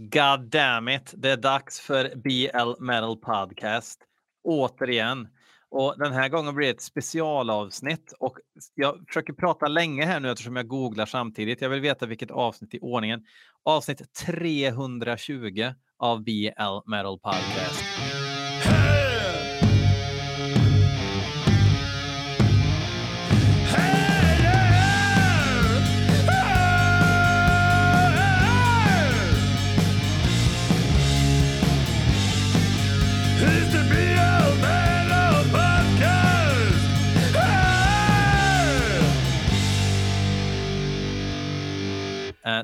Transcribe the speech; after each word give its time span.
God 0.00 0.50
damn 0.50 0.88
it, 0.88 1.14
det 1.16 1.30
är 1.30 1.36
dags 1.36 1.80
för 1.80 2.12
BL 2.16 2.84
Metal 2.84 3.16
Podcast. 3.16 4.00
Återigen. 4.44 5.28
Och 5.70 5.94
den 5.98 6.12
här 6.12 6.28
gången 6.28 6.54
blir 6.54 6.66
det 6.66 6.72
ett 6.72 6.82
specialavsnitt 6.82 8.12
och 8.20 8.38
jag 8.74 9.04
försöker 9.08 9.32
prata 9.32 9.68
länge 9.68 10.04
här 10.04 10.20
nu 10.20 10.30
eftersom 10.30 10.56
jag 10.56 10.68
googlar 10.68 11.06
samtidigt. 11.06 11.60
Jag 11.60 11.68
vill 11.68 11.80
veta 11.80 12.06
vilket 12.06 12.30
avsnitt 12.30 12.74
i 12.74 12.78
ordningen. 12.80 13.20
Avsnitt 13.64 14.14
320 14.26 15.72
av 15.98 16.24
BL 16.24 16.90
Metal 16.90 17.18
Podcast. 17.18 17.84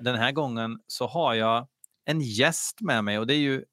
Den 0.02 0.14
här 0.14 0.32
gången 0.32 0.78
så 0.86 1.06
har 1.06 1.34
jag 1.34 1.68
en 2.06 2.20
gäst 2.20 2.80
med 2.80 3.04
mig 3.04 3.18
och 3.18 3.26
det 3.26 3.34
är 3.34 3.38
ju 3.38 3.64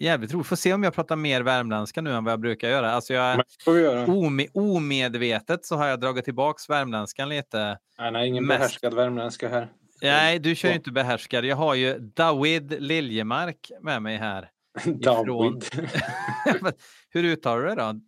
jävligt 0.00 0.34
roligt. 0.34 0.46
Får 0.46 0.56
se 0.56 0.72
om 0.72 0.82
jag 0.82 0.94
pratar 0.94 1.16
mer 1.16 1.40
värmländska 1.40 2.00
nu 2.00 2.12
än 2.12 2.24
vad 2.24 2.32
jag 2.32 2.40
brukar 2.40 2.68
göra. 2.68 2.90
Alltså 2.90 3.14
jag, 3.14 3.42
göra. 3.66 4.06
ome, 4.06 4.46
omedvetet 4.54 5.64
så 5.64 5.76
har 5.76 5.86
jag 5.86 6.00
dragit 6.00 6.24
tillbaks 6.24 6.70
värmländskan 6.70 7.28
lite. 7.28 7.78
Nej, 7.98 8.12
nej, 8.12 8.28
ingen 8.28 8.46
Mest- 8.46 8.58
behärskad 8.58 8.94
värmländska 8.94 9.48
här. 9.48 9.68
Nej, 10.02 10.38
du 10.38 10.54
kör 10.54 10.68
ju 10.68 10.74
inte 10.74 10.90
behärskad. 10.90 11.44
Jag 11.44 11.56
har 11.56 11.74
ju 11.74 11.98
David 11.98 12.82
Liljemark 12.82 13.70
med 13.80 14.02
mig 14.02 14.16
här. 14.16 14.50
David. 14.84 15.64
Hur 17.10 17.24
uttalar 17.24 17.62
du 17.62 17.68
det 17.68 17.74
då? 17.74 18.00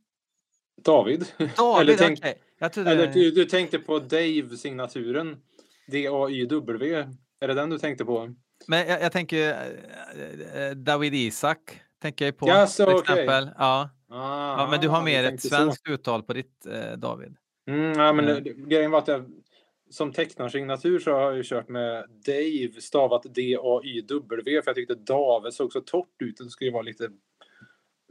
David. 0.84 1.24
David, 1.56 1.80
Eller 1.80 1.96
tänk-. 1.96 2.20
Jag 2.58 2.72
trodde... 2.72 2.90
Eller 2.90 3.06
du, 3.06 3.30
du 3.30 3.44
tänkte 3.44 3.78
på 3.78 3.98
Dave-signaturen. 3.98 5.36
D-A-Y-W. 5.86 7.06
Är 7.40 7.48
det 7.48 7.54
den 7.54 7.70
du 7.70 7.78
tänkte 7.78 8.04
på? 8.04 8.34
Men 8.66 8.88
jag, 8.88 9.02
jag 9.02 9.12
tänker 9.12 9.48
eh, 9.50 10.62
eh, 10.62 10.70
David 10.70 11.14
Isak 11.14 11.80
tänker 12.02 12.24
jag 12.24 12.36
på. 12.36 12.48
Jaså, 12.48 12.86
till 12.86 12.98
exempel. 12.98 13.50
Ja. 13.58 13.90
Ah, 14.10 14.62
ja, 14.62 14.68
men 14.70 14.80
du 14.80 14.88
har 14.88 14.98
du 14.98 15.04
mer 15.04 15.22
ett 15.24 15.28
tänkte 15.28 15.48
så. 15.48 15.54
svenskt 15.54 15.88
uttal 15.88 16.22
på 16.22 16.32
ditt 16.32 16.66
eh, 16.66 16.92
David. 16.92 17.36
Mm, 17.68 17.98
ja, 17.98 18.12
men 18.12 18.28
Eh. 18.28 18.36
det, 18.36 18.50
grejen 18.52 18.90
var 18.90 18.98
att 18.98 19.08
jag 19.08 19.24
som 19.90 20.12
tecknarsignatur 20.12 20.98
så 20.98 21.12
har 21.12 21.32
jag 21.32 21.44
kört 21.44 21.68
med 21.68 22.04
Dave 22.26 22.80
stavat 22.80 23.22
D-A-Y-W 23.34 24.62
för 24.62 24.68
jag 24.70 24.74
tyckte 24.76 24.94
Dave 24.94 25.52
såg 25.52 25.72
så 25.72 25.80
torrt 25.80 26.22
ut. 26.22 26.36
Det 26.36 26.50
skulle 26.50 26.70
vara 26.70 26.82
lite 26.82 27.10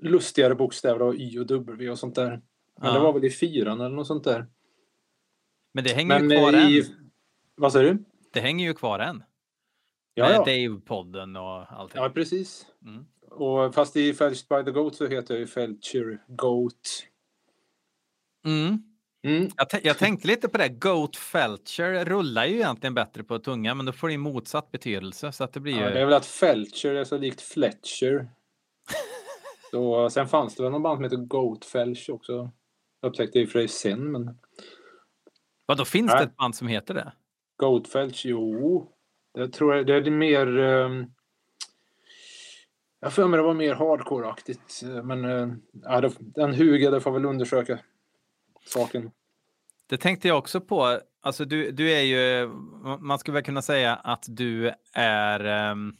lustigare 0.01 0.55
bokstäver 0.55 1.01
och 1.01 1.15
Y 1.15 1.39
och 1.39 1.45
W 1.47 1.89
och 1.89 1.99
sånt 1.99 2.15
där. 2.15 2.29
Men 2.29 2.41
Ja. 2.81 2.93
det 2.93 2.99
var 2.99 3.13
väl 3.13 3.25
i 3.25 3.29
fyran 3.29 3.81
eller 3.81 3.95
något 3.95 4.07
sånt 4.07 4.23
där. 4.23 4.45
Men 5.73 5.83
det 5.83 5.89
hänger 5.93 6.19
Men 6.19 6.29
ju 6.31 6.37
kvar 6.37 6.53
i... 6.69 6.79
än. 6.79 6.85
Vad 7.55 7.71
säger 7.73 7.93
du? 7.93 8.03
Det 8.33 8.39
hänger 8.39 8.65
ju 8.65 8.73
kvar 8.73 8.99
än. 8.99 9.23
Ja, 10.13 10.31
ja. 10.31 10.43
Dave-podden 10.43 11.37
och 11.37 11.79
allting. 11.79 12.01
ja 12.01 12.09
precis. 12.09 12.65
Mm. 12.85 13.05
Och 13.29 13.75
fast 13.75 13.95
i 13.95 14.13
Felched 14.13 14.47
by 14.49 14.63
the 14.63 14.71
Goat 14.71 14.95
så 14.95 15.07
heter 15.07 15.33
jag 15.33 15.39
ju 15.39 15.47
Felcher 15.47 16.23
Goat. 16.27 17.07
Mm. 18.45 18.83
Mm. 19.23 19.49
Jag, 19.57 19.67
jag 19.83 19.97
tänkte 19.97 20.27
lite 20.27 20.49
på 20.49 20.57
det. 20.57 20.69
Goat 20.69 21.15
Felcher 21.15 22.05
rullar 22.05 22.45
ju 22.45 22.55
egentligen 22.55 22.93
bättre 22.93 23.23
på 23.23 23.39
tungan, 23.39 23.77
men 23.77 23.85
då 23.85 23.91
får 23.91 24.07
det 24.07 24.11
ju 24.11 24.17
motsatt 24.17 24.71
betydelse. 24.71 25.31
Så 25.31 25.43
att 25.43 25.53
det 25.53 25.59
blir 25.59 25.73
ju... 25.73 25.79
Ja, 25.79 25.89
det 25.89 25.99
är 25.99 26.05
väl 26.05 26.13
att 26.13 26.25
Felcher 26.25 26.95
är 26.95 27.03
så 27.03 27.17
likt 27.17 27.41
Fletcher. 27.41 28.29
så, 29.71 30.09
sen 30.09 30.27
fanns 30.27 30.55
det 30.55 30.63
väl 30.63 30.71
någon 30.71 30.83
band 30.83 30.97
som 30.97 31.03
heter 31.03 31.17
Goat 31.17 31.65
Felch 31.65 32.09
också. 32.09 32.51
Upptäckte 33.01 33.37
jag 33.37 33.43
i 33.43 33.47
och 33.47 33.51
för 33.51 33.59
sig 33.59 33.67
sen, 33.67 34.11
men 34.11 34.37
Vadå, 35.65 35.85
finns 35.85 36.11
Nej. 36.11 36.17
det 36.17 36.23
ett 36.23 36.37
band 36.37 36.55
som 36.55 36.67
heter 36.67 36.93
det? 36.93 37.11
Goat 37.57 37.87
Felch, 37.87 38.25
jo. 38.25 38.91
Jag 39.33 39.53
tror 39.53 39.75
det 39.83 39.93
är 39.95 40.11
mer... 40.11 40.47
Um, 40.57 41.11
jag 42.99 43.13
för 43.13 43.27
mig 43.27 43.37
det 43.37 43.43
var 43.43 43.53
mer 43.53 43.75
hardcore-aktigt. 43.75 44.83
eh, 44.83 45.03
Men 45.03 45.25
uh, 45.25 45.53
ja, 45.83 46.01
det- 46.01 46.15
den 46.19 46.53
hugade 46.53 47.01
får 47.01 47.11
väl 47.11 47.25
undersöka 47.25 47.79
saken. 48.65 49.11
Det 49.89 49.97
tänkte 49.97 50.27
jag 50.27 50.37
också 50.37 50.61
på. 50.61 50.99
Alltså 51.21 51.45
du, 51.45 51.71
du 51.71 51.91
är 51.93 52.01
ju, 52.01 52.47
man 52.99 53.19
skulle 53.19 53.33
väl 53.33 53.43
kunna 53.43 53.61
säga 53.61 53.95
att 53.95 54.25
du 54.27 54.71
är 54.93 55.39
ehm, 55.45 55.93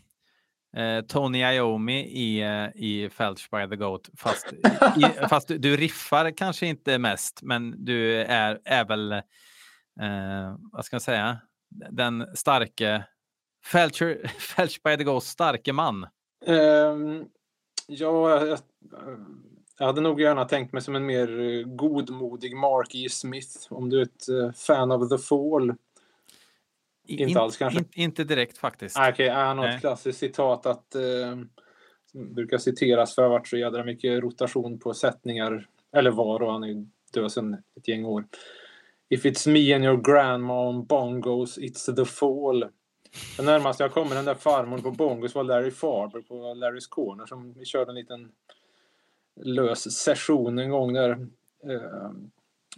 eh, 0.78 1.02
Tony 1.06 1.40
Iommi 1.44 2.00
i, 2.00 2.42
eh, 2.42 2.68
i 2.84 3.10
Felch 3.12 3.50
by 3.52 3.70
the 3.70 3.76
Goat. 3.76 4.10
Fast, 4.18 4.54
i, 4.98 5.02
fast 5.30 5.48
du, 5.48 5.58
du 5.58 5.78
riffar 5.78 6.38
kanske 6.38 6.66
inte 6.68 6.98
mest, 6.98 7.40
men 7.44 7.86
du 7.86 8.22
är, 8.22 8.60
är 8.66 8.86
väl, 8.86 9.12
eh, 9.12 9.22
vad 10.72 10.86
ska 10.86 10.96
jag 10.96 11.02
säga, 11.02 11.38
den 11.70 12.26
starke 12.36 13.04
Felcher, 13.66 14.28
Felch 14.28 14.84
by 14.84 14.98
the 14.98 15.04
Goat 15.04 15.24
starke 15.24 15.74
man. 15.74 16.08
Ehm, 16.46 17.26
ja, 17.88 18.46
jag, 18.46 18.60
jag 19.80 19.86
hade 19.86 20.02
nog 20.02 20.22
gärna 20.22 20.46
tänkt 20.46 20.74
mig 20.74 20.82
som 20.82 20.96
en 20.96 21.06
mer 21.06 21.64
godmodig 21.64 22.56
Mark 22.58 22.96
E. 22.96 23.10
Smith. 23.10 23.58
Om 23.70 23.90
du 23.90 23.98
är 24.00 24.04
ett 24.04 24.30
eh, 24.30 24.52
fan 24.52 24.92
av 24.92 25.10
The 25.10 25.18
Fall. 25.18 25.74
Inte 27.08 27.40
alls 27.40 27.58
kanske. 27.58 27.80
in- 27.80 27.90
inte 27.94 28.24
direkt 28.24 28.58
faktiskt. 28.58 28.98
Ah, 28.98 29.10
Okej, 29.10 29.30
han 29.30 29.58
har 29.58 29.68
ett 29.68 29.82
klassiskt 29.82 30.20
citat 30.20 30.66
att 30.66 30.96
eh, 30.96 31.36
brukar 32.14 32.58
citeras 32.58 33.16
för 33.16 33.28
varit 33.28 33.48
så 33.48 33.58
jädra 33.58 33.84
mycket 33.84 34.24
rotation 34.24 34.80
på 34.80 34.94
sättningar. 34.94 35.68
Eller 35.96 36.12
var 36.12 36.42
och 36.42 36.52
han 36.52 36.64
är 36.64 36.68
ju 36.68 36.86
död 37.14 37.32
sedan 37.32 37.54
ett 37.78 37.88
gäng 37.88 38.06
år. 38.06 38.26
If 39.10 39.26
it's 39.26 39.48
me 39.48 39.76
and 39.76 39.84
your 39.84 39.98
grandma 39.98 40.54
on 40.54 40.86
bongos, 40.86 41.58
it's 41.58 41.96
the 41.96 42.06
fall. 42.06 42.66
Det 43.38 43.44
närmaste 43.44 43.84
jag 43.84 43.92
kommer 43.92 44.16
den 44.16 44.26
där 44.26 44.36
farmor 44.36 44.78
på 44.78 44.92
bongos 44.92 45.36
var 45.36 45.44
Larry 45.44 45.72
Farber 45.72 46.22
på 46.22 46.34
Larry's 46.34 46.90
Corner 46.90 47.26
som 47.26 47.54
vi 47.54 47.66
körde 47.66 47.92
en 47.92 47.96
liten 47.96 48.32
lös 49.44 49.98
session 49.98 50.60
en 50.60 50.70
gång 50.70 50.94
där. 50.94 51.12
Eh, 51.64 52.12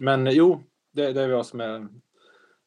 Men 0.00 0.26
jo, 0.26 0.62
det, 0.92 1.12
det 1.12 1.22
är 1.22 1.28
jag 1.28 1.46
som 1.46 1.60
är 1.60 1.88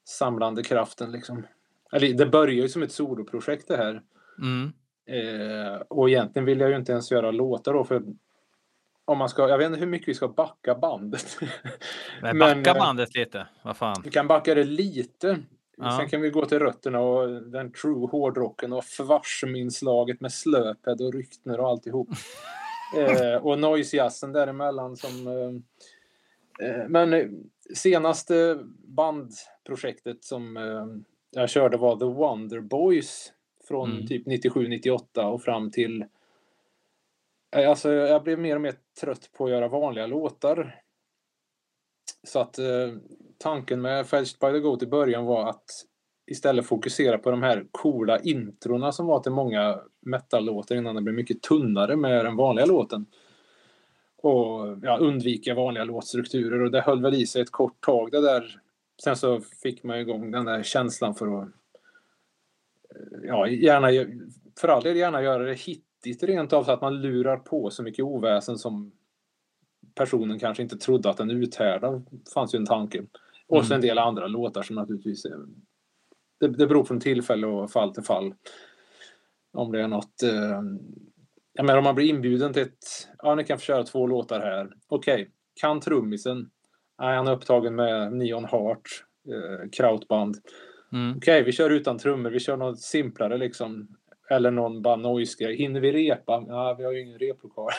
samlande 0.06 0.64
kraften 0.64 1.12
liksom. 1.12 1.48
Eller 1.92 2.14
det 2.14 2.26
börjar 2.26 2.56
ju 2.56 2.70
som 2.70 2.84
ett 2.84 2.92
soloprojekt 2.92 3.68
det 3.68 3.78
här. 3.78 4.02
Mm. 4.42 4.74
Eh, 5.06 5.76
och 5.88 6.10
egentligen 6.10 6.46
vill 6.46 6.60
jag 6.60 6.70
ju 6.70 6.76
inte 6.76 6.92
ens 6.92 7.12
göra 7.12 7.32
låtar 7.32 7.74
då 7.74 7.84
för 7.84 8.04
om 9.06 9.18
man 9.18 9.30
ska, 9.30 9.50
jag 9.50 9.58
vet 9.58 9.68
inte 9.68 9.80
hur 9.80 9.88
mycket 9.88 10.08
vi 10.08 10.14
ska 10.14 10.28
backa 10.28 10.76
bandet. 10.76 11.38
Men 12.22 12.38
Men, 12.38 12.64
backa 12.64 12.78
eh, 12.78 12.86
bandet 12.86 13.16
lite, 13.16 13.48
vad 13.62 13.78
fan. 13.78 14.02
Vi 14.04 14.12
kan 14.12 14.28
backa 14.28 14.56
det 14.56 14.64
lite. 14.64 15.40
Ja. 15.78 15.98
Sen 15.98 16.10
kan 16.10 16.22
vi 16.22 16.30
gå 16.30 16.46
till 16.46 16.60
rötterna 16.60 17.00
och 17.00 17.42
den 17.42 17.72
true 17.72 18.08
hårdrocken 18.08 18.74
och 18.74 18.84
Fvarsm-inslaget 18.84 20.22
med 20.22 20.34
Slöped 20.34 21.02
och 21.02 21.14
Ryktner 21.14 21.60
och 21.60 21.68
alltihop. 21.70 22.10
eh, 22.98 23.36
och 23.36 23.60
noise-jazzen 23.60 24.34
däremellan 24.34 24.98
som... 24.98 25.28
Eh, 25.28 26.68
eh, 26.68 26.88
men 26.88 27.14
eh, 27.14 27.28
senaste 27.76 28.60
bandprojektet 28.86 30.24
som 30.24 30.58
eh, 30.58 30.86
jag 31.42 31.50
körde 31.50 31.78
var 31.78 31.96
The 31.96 32.06
Wonder 32.06 32.60
Boys 32.60 33.34
från 33.68 33.92
Mm. 33.92 34.08
typ 34.08 34.28
97-98 34.28 35.22
och 35.24 35.44
fram 35.44 35.72
till... 35.72 36.06
Eh, 37.56 37.70
alltså 37.70 37.92
jag 37.92 38.24
blev 38.24 38.40
mer 38.40 38.56
och 38.56 38.62
mer 38.62 38.76
trött 39.02 39.30
på 39.38 39.46
att 39.46 39.52
göra 39.52 39.68
vanliga 39.68 40.08
låtar. 40.08 40.82
Så 42.24 42.40
att 42.40 42.60
eh, 42.60 42.90
tanken 43.38 43.82
med 43.82 44.08
Fetched 44.08 44.40
by 44.40 44.52
the 44.52 44.60
Goat 44.60 44.84
i 44.84 44.88
början 44.88 45.26
var 45.26 45.50
att 45.50 45.66
istället 46.32 46.66
fokusera 46.66 47.18
på 47.18 47.32
de 47.32 47.44
här 47.44 47.66
coola 47.72 48.20
introna 48.20 48.92
som 48.92 49.08
var 49.08 49.20
till 49.20 49.32
många 49.32 49.80
metal-låtar 50.02 50.76
innan 50.76 50.96
det 50.96 51.02
blev 51.02 51.16
mycket 51.16 51.42
tunnare 51.42 51.96
med 51.96 52.26
den 52.26 52.36
vanliga 52.36 52.66
låten. 52.66 53.06
Och 54.18 54.78
ja, 54.82 54.98
undvika 54.98 55.56
vanliga 55.56 55.84
låtstrukturer 55.84 56.62
och 56.62 56.72
det 56.72 56.82
höll 56.82 57.02
väl 57.02 57.14
i 57.14 57.28
sig 57.28 57.42
ett 57.42 57.52
kort 57.52 57.82
tag 57.82 58.12
det 58.12 58.22
där. 58.22 58.60
Sen 59.04 59.16
så 59.16 59.42
fick 59.64 59.84
man 59.84 60.00
igång 60.00 60.32
den 60.32 60.46
där 60.46 60.64
känslan 60.64 61.16
för 61.16 61.42
att 61.42 61.48
eh, 62.90 63.20
ja, 63.24 63.48
gärna, 63.48 63.88
för 64.60 64.68
all 64.68 64.84
del 64.84 64.98
gärna 64.98 65.22
göra 65.22 65.44
det 65.44 65.54
hit 65.54 65.86
hittigt 66.06 66.30
rent 66.30 66.54
av 66.54 66.64
så 66.64 66.72
att 66.72 66.82
man 66.82 67.02
lurar 67.02 67.38
på 67.38 67.70
så 67.70 67.84
mycket 67.84 68.06
oväsen 68.06 68.58
som 68.58 68.92
personen 69.96 70.40
kanske 70.40 70.64
inte 70.64 70.78
trodde 70.78 71.10
att 71.10 71.18
den 71.18 71.32
uthärdade. 71.32 72.02
fanns 72.34 72.56
ju 72.56 72.58
en 72.58 72.66
tanke. 72.66 73.04
Och 73.48 73.66
så 73.66 73.74
en 73.74 73.82
del 73.82 73.98
andra 73.98 74.28
låtar 74.28 74.62
som 74.62 74.76
naturligtvis 74.76 75.26
är, 75.26 75.38
det, 76.40 76.48
det 76.48 76.68
beror 76.68 76.84
från 76.84 77.00
tillfälle 77.00 77.48
och 77.48 77.72
fall 77.72 77.94
till 77.94 78.04
fall. 78.04 78.34
Om 79.54 79.72
det 79.72 79.82
är 79.82 79.88
något 79.88 80.24
eh, 80.24 80.62
jag 81.54 81.66
menar 81.66 81.78
om 81.78 81.84
man 81.84 81.96
blir 81.96 82.10
inbjuden 82.10 82.54
till 82.54 82.62
ett, 82.62 83.10
ja 83.18 83.36
ni 83.36 83.44
kan 83.44 83.58
få 83.58 83.64
köra 83.64 83.84
två 83.84 84.08
låtar 84.08 84.40
här. 84.40 84.70
Okej, 84.88 85.30
kan 85.62 85.80
trummisen? 85.80 86.50
Nej, 87.02 87.16
han 87.16 87.28
är 87.28 87.32
upptagen 87.32 87.76
med 87.76 88.14
Neon 88.14 88.46
Heart, 88.46 89.06
eh, 89.28 89.70
krautband. 89.72 90.38
Mm. 90.94 91.18
Okej, 91.18 91.44
vi 91.44 91.52
kör 91.52 91.70
utan 91.70 91.98
trummor, 91.98 92.30
vi 92.30 92.40
kör 92.40 92.58
något 92.58 92.80
simplare 92.80 93.38
liksom. 93.38 93.88
Eller 94.36 94.52
någon 94.52 94.82
bara 94.82 94.96
Hinner 95.48 95.80
vi 95.80 95.92
repa? 95.92 96.46
Ja, 96.48 96.76
vi 96.78 96.84
har 96.84 96.92
ju 96.92 97.02
ingen 97.02 97.20
replokal. 97.20 97.72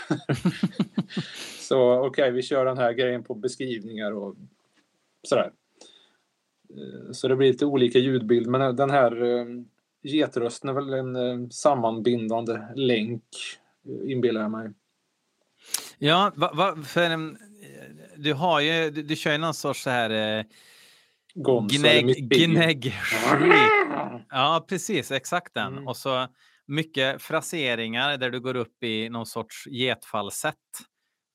så 1.61 1.95
okej, 1.95 2.09
okay, 2.09 2.31
vi 2.31 2.43
kör 2.43 2.65
den 2.65 2.79
här 2.79 2.93
grejen 2.93 3.25
på 3.25 3.35
beskrivningar 3.35 4.13
och 4.13 4.37
sådär. 5.23 5.53
Eh, 6.71 7.13
så 7.13 7.29
det 7.29 7.37
blir 7.37 7.49
lite 7.49 7.67
olika 7.67 7.99
ljudbild, 7.99 8.47
men 8.47 8.77
den 8.77 8.91
här 8.91 9.23
eh, 9.23 9.47
getrösten 10.03 10.71
är 10.71 10.75
väl 10.75 10.93
en 10.93 11.17
eh, 11.17 11.49
sammanbindande 11.49 12.61
länk, 12.75 13.25
inbillar 14.07 14.41
jag 14.41 14.51
mig. 14.51 14.71
Ja, 15.99 16.33
va, 16.35 16.53
va, 16.55 16.77
för 16.85 17.37
du 18.17 18.33
har 18.33 18.61
ju, 18.61 18.91
du, 18.91 19.03
du 19.03 19.17
kör 19.17 19.33
ju 19.33 19.39
någon 19.39 19.55
sorts 19.55 19.83
så 19.83 19.91
här 19.91 20.45
eh, 21.39 21.67
gnägg, 21.67 22.29
gnägg 22.29 22.95
Ja, 24.31 24.67
precis, 24.69 25.11
exakt 25.11 25.55
den. 25.55 25.73
Mm. 25.73 25.89
Och 25.89 25.97
så 25.97 26.27
mycket 26.67 27.23
fraseringar 27.23 28.17
där 28.17 28.31
du 28.31 28.41
går 28.41 28.57
upp 28.57 28.83
i 28.83 29.09
någon 29.09 29.27
sorts 29.27 29.67
getfalsett. 29.67 30.55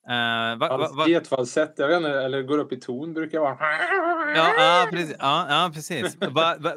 Uh, 0.10 0.60
va, 0.60 0.78
va, 0.78 0.90
va, 0.94 1.08
Getfalsett, 1.08 1.74
jag 1.78 1.88
vet 1.88 1.98
inte, 1.98 2.10
eller 2.10 2.42
går 2.42 2.58
upp 2.58 2.72
i 2.74 2.80
ton 2.80 3.14
brukar 3.14 3.40
vara. 3.40 3.58
Ja, 4.36 4.54
ja 4.58 4.88
precis. 4.92 5.16
Ja, 5.20 5.46
ja, 5.50 5.72
precis. 5.74 6.18
Vad 6.20 6.62
va, 6.62 6.74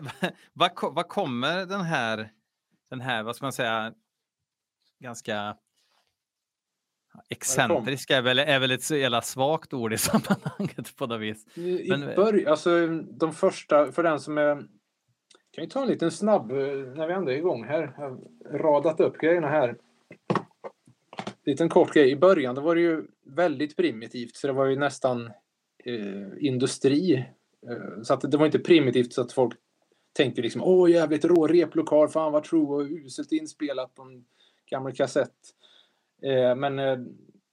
va, 0.54 0.90
va, 0.90 1.02
kommer 1.02 1.66
den 1.66 1.80
här, 1.80 2.30
den 2.90 3.00
här, 3.00 3.22
vad 3.22 3.36
ska 3.36 3.44
man 3.44 3.52
säga, 3.52 3.92
ganska 5.00 5.56
excentriska 7.29 8.17
är 8.17 8.23
väl, 8.23 8.38
är 8.38 8.61
väl 8.61 8.70
ett 8.70 8.82
så 8.82 8.97
jävla 8.97 9.23
svagt 9.23 9.73
ord 9.73 9.93
i 9.93 9.99
sammanhanget 9.99 10.97
på 10.97 11.06
något 11.06 11.20
vis. 11.20 11.56
I, 11.56 11.87
Men, 11.88 12.03
i 12.03 12.17
början, 12.17 12.50
alltså 12.50 12.87
de 13.11 13.32
första, 13.32 13.93
för 13.93 14.03
den 14.03 14.20
som 14.20 14.38
är 14.38 14.55
kan 15.55 15.64
ju 15.64 15.70
ta 15.70 15.82
en 15.82 15.88
liten 15.88 16.11
snabb, 16.11 16.50
eh, 16.50 16.56
när 16.97 17.06
vi 17.06 17.14
ändå 17.14 17.31
är 17.31 17.37
igång 17.37 17.64
här. 17.64 17.94
Jag 17.99 18.05
har 18.05 18.19
radat 18.59 19.00
upp 19.00 19.19
grejerna 19.19 19.49
här 19.49 19.76
liten 21.44 21.69
kort 21.69 21.94
grej. 21.94 22.11
I 22.11 22.17
början 22.17 22.55
då 22.55 22.61
var 22.61 22.75
det 22.75 22.81
ju 22.81 23.06
väldigt 23.25 23.76
primitivt, 23.76 24.37
så 24.37 24.47
det 24.47 24.53
var 24.53 24.67
ju 24.67 24.76
nästan 24.76 25.26
eh, 25.85 26.29
industri. 26.38 27.14
Eh, 27.69 28.03
så 28.03 28.14
att 28.14 28.31
det 28.31 28.37
var 28.37 28.47
inte 28.47 28.59
primitivt 28.59 29.12
så 29.12 29.20
att 29.20 29.32
folk 29.32 29.55
tänkte 30.12 30.43
liksom 30.43 30.62
åh 30.62 30.91
jävligt 30.91 31.25
rå 31.25 31.47
replokal, 31.47 32.09
fan 32.09 32.32
vad 32.32 32.44
true 32.44 32.67
och 32.67 32.81
uselt 32.81 33.32
inspelat 33.32 33.94
på 33.94 34.03
en 34.03 34.25
gammal 34.70 34.93
kassett. 34.93 35.35
Eh, 36.24 36.54
men 36.56 36.78
eh, 36.78 36.98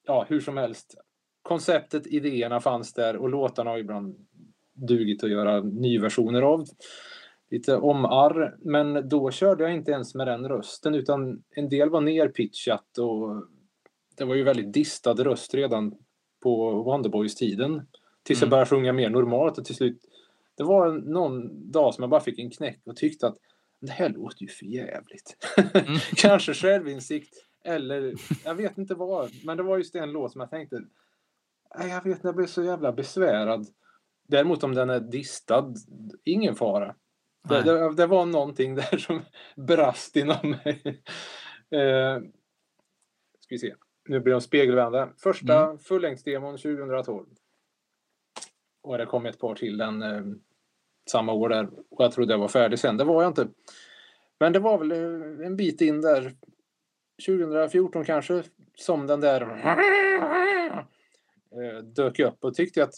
ja, 0.05 0.25
hur 0.29 0.39
som 0.39 0.57
helst. 0.57 0.95
Konceptet, 1.41 2.07
idéerna 2.07 2.59
fanns 2.59 2.93
där 2.93 3.17
och 3.17 3.29
låtarna 3.29 3.69
har 3.69 3.77
ibland 3.77 4.27
dugit 4.73 5.23
att 5.23 5.29
göra 5.29 5.61
nyversioner 5.61 6.41
av. 6.41 6.65
Lite 7.51 7.77
omarr, 7.77 8.57
men 8.59 9.09
då 9.09 9.31
körde 9.31 9.63
jag 9.63 9.73
inte 9.73 9.91
ens 9.91 10.15
med 10.15 10.27
den 10.27 10.47
rösten 10.47 10.95
utan 10.95 11.43
en 11.55 11.69
del 11.69 11.89
var 11.89 12.01
nerpitchat 12.01 12.97
och 12.97 13.45
det 14.17 14.25
var 14.25 14.35
ju 14.35 14.43
väldigt 14.43 14.73
distad 14.73 15.13
röst 15.13 15.53
redan 15.53 15.95
på 16.43 16.83
Wonderboys-tiden. 16.83 17.87
Tills 18.23 18.41
mm. 18.41 18.47
jag 18.47 18.49
började 18.49 18.69
sjunga 18.69 18.93
mer 18.93 19.09
normalt 19.09 19.57
och 19.57 19.65
till 19.65 19.75
slut 19.75 20.01
det 20.57 20.63
var 20.63 20.91
någon 20.91 21.71
dag 21.71 21.93
som 21.93 22.01
jag 22.01 22.09
bara 22.09 22.21
fick 22.21 22.39
en 22.39 22.49
knäck 22.49 22.81
och 22.85 22.95
tyckte 22.95 23.27
att 23.27 23.37
det 23.81 23.91
här 23.91 24.09
låter 24.09 24.41
ju 24.41 24.47
för 24.47 24.65
jävligt. 24.65 25.37
Mm. 25.73 25.99
Kanske 26.15 26.53
självinsikt 26.53 27.48
eller 27.63 28.13
jag 28.45 28.55
vet 28.55 28.77
inte 28.77 28.95
vad. 28.95 29.31
Men 29.45 29.57
det 29.57 29.63
var 29.63 29.77
just 29.77 29.95
en 29.95 30.11
låt 30.11 30.31
som 30.31 30.41
jag 30.41 30.49
tänkte 30.49 30.81
jag 31.77 32.03
vet 32.03 32.23
jag 32.23 32.35
blev 32.35 32.47
så 32.47 32.63
jävla 32.63 32.91
besvärad. 32.91 33.67
Däremot 34.27 34.63
om 34.63 34.73
den 34.73 34.89
är 34.89 34.99
distad, 34.99 35.73
ingen 36.23 36.55
fara. 36.55 36.95
Det, 37.49 37.61
det, 37.61 37.95
det, 37.95 38.07
var 38.07 38.25
någonting 38.25 38.75
där 38.91 38.97
som 38.97 39.21
brast 39.55 40.15
inom 40.15 40.55
mig. 40.63 41.03
Eh, 41.71 42.21
ska 43.39 43.55
vi 43.55 43.59
se 43.59 43.75
nu 44.09 44.19
blir 44.19 44.33
de 44.33 44.41
spegelvända. 44.41 45.09
Första 45.17 45.63
mm. 45.63 45.79
fullängdsdemon 45.79 46.57
2012. 46.57 47.25
Och 48.81 48.97
det 48.97 49.05
kom 49.05 49.25
ett 49.25 49.39
par 49.39 49.55
till 49.55 49.77
den 49.77 50.01
eh, 50.01 50.21
samma 51.11 51.33
år 51.33 51.49
där. 51.49 51.69
Och 51.89 52.03
jag 52.03 52.11
trodde 52.11 52.33
jag 52.33 52.39
var 52.39 52.47
färdig 52.47 52.79
sen. 52.79 52.97
Det 52.97 53.03
var 53.03 53.23
jag 53.23 53.29
inte. 53.29 53.47
Men 54.39 54.53
det 54.53 54.59
var 54.59 54.77
väl 54.77 54.91
eh, 54.91 55.47
en 55.47 55.55
bit 55.55 55.81
in 55.81 56.01
där. 56.01 56.35
2014 57.25 58.05
kanske. 58.05 58.43
Som 58.75 59.07
den 59.07 59.19
där 59.19 59.41
eh, 61.51 61.83
dök 61.83 62.19
upp 62.19 62.43
och 62.43 62.53
tyckte 62.53 62.83
att 62.83 62.93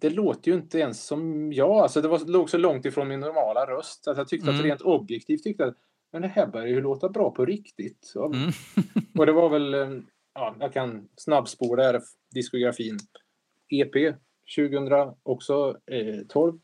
det 0.00 0.10
låter 0.10 0.50
ju 0.50 0.56
inte 0.56 0.78
ens 0.78 1.06
som 1.06 1.52
jag. 1.52 1.70
Alltså 1.70 2.00
det 2.00 2.08
var, 2.08 2.18
låg 2.18 2.50
så 2.50 2.58
långt 2.58 2.84
ifrån 2.84 3.08
min 3.08 3.20
normala 3.20 3.66
röst. 3.66 4.08
Att 4.08 4.16
jag 4.16 4.28
tyckte 4.28 4.48
mm. 4.48 4.60
att 4.60 4.66
rent 4.66 4.80
objektivt 4.80 5.42
tyckte 5.42 5.64
att 5.64 5.76
men 6.12 6.22
det 6.22 6.28
här 6.28 6.46
börjar 6.46 6.66
ju 6.66 6.80
låta 6.80 7.08
bra 7.08 7.30
på 7.30 7.44
riktigt. 7.44 8.12
Mm. 8.16 8.50
och 9.18 9.26
det 9.26 9.32
var 9.32 9.48
väl, 9.48 9.74
eh, 9.74 9.90
ja, 10.34 10.56
jag 10.60 10.72
kan 10.72 11.08
snabbspåra 11.16 11.82
här 11.82 12.00
diskografin. 12.34 12.98
EP 13.68 14.14
2000 14.56 15.14
också, 15.22 15.76
eh, 15.86 16.26
12. 16.28 16.58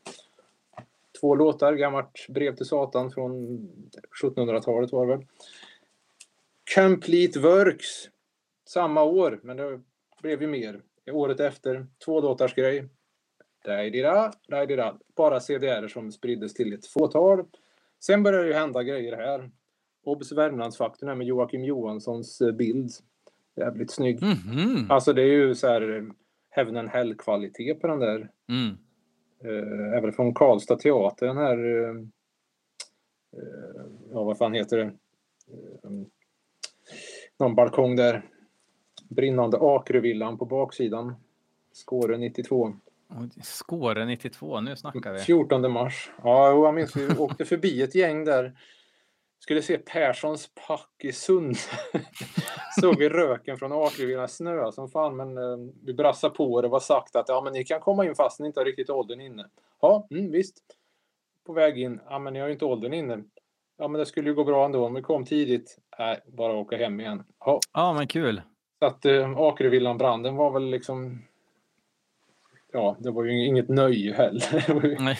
Två 1.21 1.35
låtar, 1.35 1.73
gammalt 1.73 2.27
brev 2.29 2.55
till 2.55 2.65
Satan 2.65 3.11
från 3.11 3.33
1700-talet 4.23 4.91
var 4.91 5.07
det 5.07 5.15
väl. 5.15 5.25
Complete 6.75 7.39
Works, 7.39 8.09
samma 8.67 9.03
år, 9.03 9.39
men 9.43 9.57
det 9.57 9.81
blev 10.21 10.41
ju 10.41 10.47
mer. 10.47 10.81
Året 11.11 11.39
efter, 11.39 11.87
två 12.05 12.21
låtars 12.21 12.55
grej. 12.55 12.89
Bara 15.15 15.39
CDR 15.39 15.87
som 15.87 16.11
spriddes 16.11 16.53
till 16.53 16.73
ett 16.73 16.87
fåtal. 16.87 17.45
Sen 17.99 18.23
började 18.23 18.47
det 18.47 18.53
hända 18.53 18.83
grejer 18.83 19.17
här. 19.17 19.51
Obs 20.03 20.31
Värmlandsfaktorn 20.31 21.17
med 21.17 21.27
Joakim 21.27 21.63
Johanssons 21.63 22.41
eh, 22.41 22.51
bild. 22.51 22.91
Jävligt 23.55 23.91
snygg. 23.91 24.23
Mm 24.23 24.35
-hmm. 24.35 24.85
Alltså 24.89 25.13
det 25.13 25.21
är 25.21 25.33
ju 25.33 25.55
så 25.55 25.67
här 25.67 25.97
eh, 25.97 26.03
Heaven 26.49 26.77
and 26.77 26.89
Hell 26.89 27.15
kvalitet 27.15 27.73
på 27.73 27.87
den 27.87 27.99
där. 27.99 28.31
Mm. 28.49 28.77
Uh, 29.45 29.97
även 29.97 30.13
från 30.13 30.33
Karlstad 30.33 30.75
teater 30.75 31.27
den 31.27 31.37
här 31.37 31.65
uh, 31.65 31.95
uh, 33.37 33.85
ja 34.11 34.23
vad 34.23 34.37
fan 34.37 34.53
heter 34.53 34.77
det? 34.77 34.83
Uh, 34.83 36.05
någon 37.39 37.55
balkong 37.55 37.95
där. 37.95 38.25
Brinnande 39.09 39.57
Akrevillan 39.61 40.37
på 40.37 40.45
baksidan. 40.45 41.15
Skåre 41.73 42.17
92. 42.17 42.73
Skåre 43.41 44.05
92, 44.05 44.61
nu 44.61 44.75
snackar 44.75 45.13
vi. 45.13 45.19
14 45.19 45.71
mars. 45.71 46.11
Ja, 46.23 46.49
jag 46.49 46.73
minns 46.73 46.95
vi 46.95 47.17
åkte 47.17 47.45
förbi 47.45 47.81
ett 47.81 47.95
gäng 47.95 48.25
där. 48.25 48.57
Skulle 49.39 49.61
se 49.61 49.77
Perssons 49.77 50.49
pack 50.67 50.91
i 51.03 51.11
Sund. 51.11 51.55
Såg 52.81 52.97
vi 52.97 53.09
röken 53.09 53.57
från 53.57 53.71
Akrevillan 53.71 54.29
snö 54.29 54.71
som 54.71 54.89
fan, 54.89 55.15
men 55.15 55.37
eh, 55.37 55.57
vi 55.83 55.93
brassade 55.93 56.35
på 56.35 56.53
och 56.53 56.61
det 56.61 56.67
var 56.67 56.79
sagt 56.79 57.15
att 57.15 57.29
ja, 57.29 57.41
men 57.41 57.53
ni 57.53 57.63
kan 57.63 57.79
komma 57.79 58.05
in 58.05 58.15
fast 58.15 58.39
ni 58.39 58.47
inte 58.47 58.59
har 58.59 58.65
riktigt 58.65 58.89
åldern 58.89 59.21
inne. 59.21 59.45
Ja, 59.81 60.07
mm, 60.11 60.31
visst. 60.31 60.63
På 61.45 61.53
väg 61.53 61.77
in. 61.77 61.99
Ja, 62.09 62.19
men 62.19 62.33
ni 62.33 62.39
har 62.39 62.47
ju 62.47 62.53
inte 62.53 62.65
åldern 62.65 62.93
inne. 62.93 63.23
Ja, 63.79 63.87
men 63.87 63.99
det 63.99 64.05
skulle 64.05 64.29
ju 64.29 64.35
gå 64.35 64.43
bra 64.43 64.65
ändå 64.65 64.85
om 64.85 64.93
vi 64.93 65.01
kom 65.01 65.25
tidigt. 65.25 65.77
Nej, 65.99 66.19
bara 66.25 66.53
åka 66.53 66.77
hem 66.77 66.99
igen. 66.99 67.23
Ja, 67.39 67.59
ja 67.73 67.93
men 67.93 68.07
kul. 68.07 68.41
Så 68.79 68.85
att 68.85 69.05
eh, 69.05 69.37
Akrevillan-branden 69.37 70.35
var 70.35 70.51
väl 70.51 70.69
liksom 70.69 71.21
ja, 72.71 72.97
det 72.99 73.11
var 73.11 73.23
ju 73.23 73.45
inget 73.45 73.69
nöje 73.69 74.13
heller. 74.13 74.99
Nej. 74.99 75.17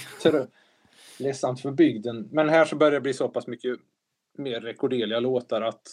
ledsamt 1.19 1.61
för 1.61 1.71
bygden. 1.71 2.29
Men 2.31 2.49
här 2.49 2.65
så 2.65 2.75
börjar 2.75 2.91
det 2.91 3.01
bli 3.01 3.13
så 3.13 3.29
pass 3.29 3.47
mycket 3.47 3.79
mer 4.37 4.61
rekorderliga 4.61 5.19
låtar 5.19 5.61
att 5.61 5.87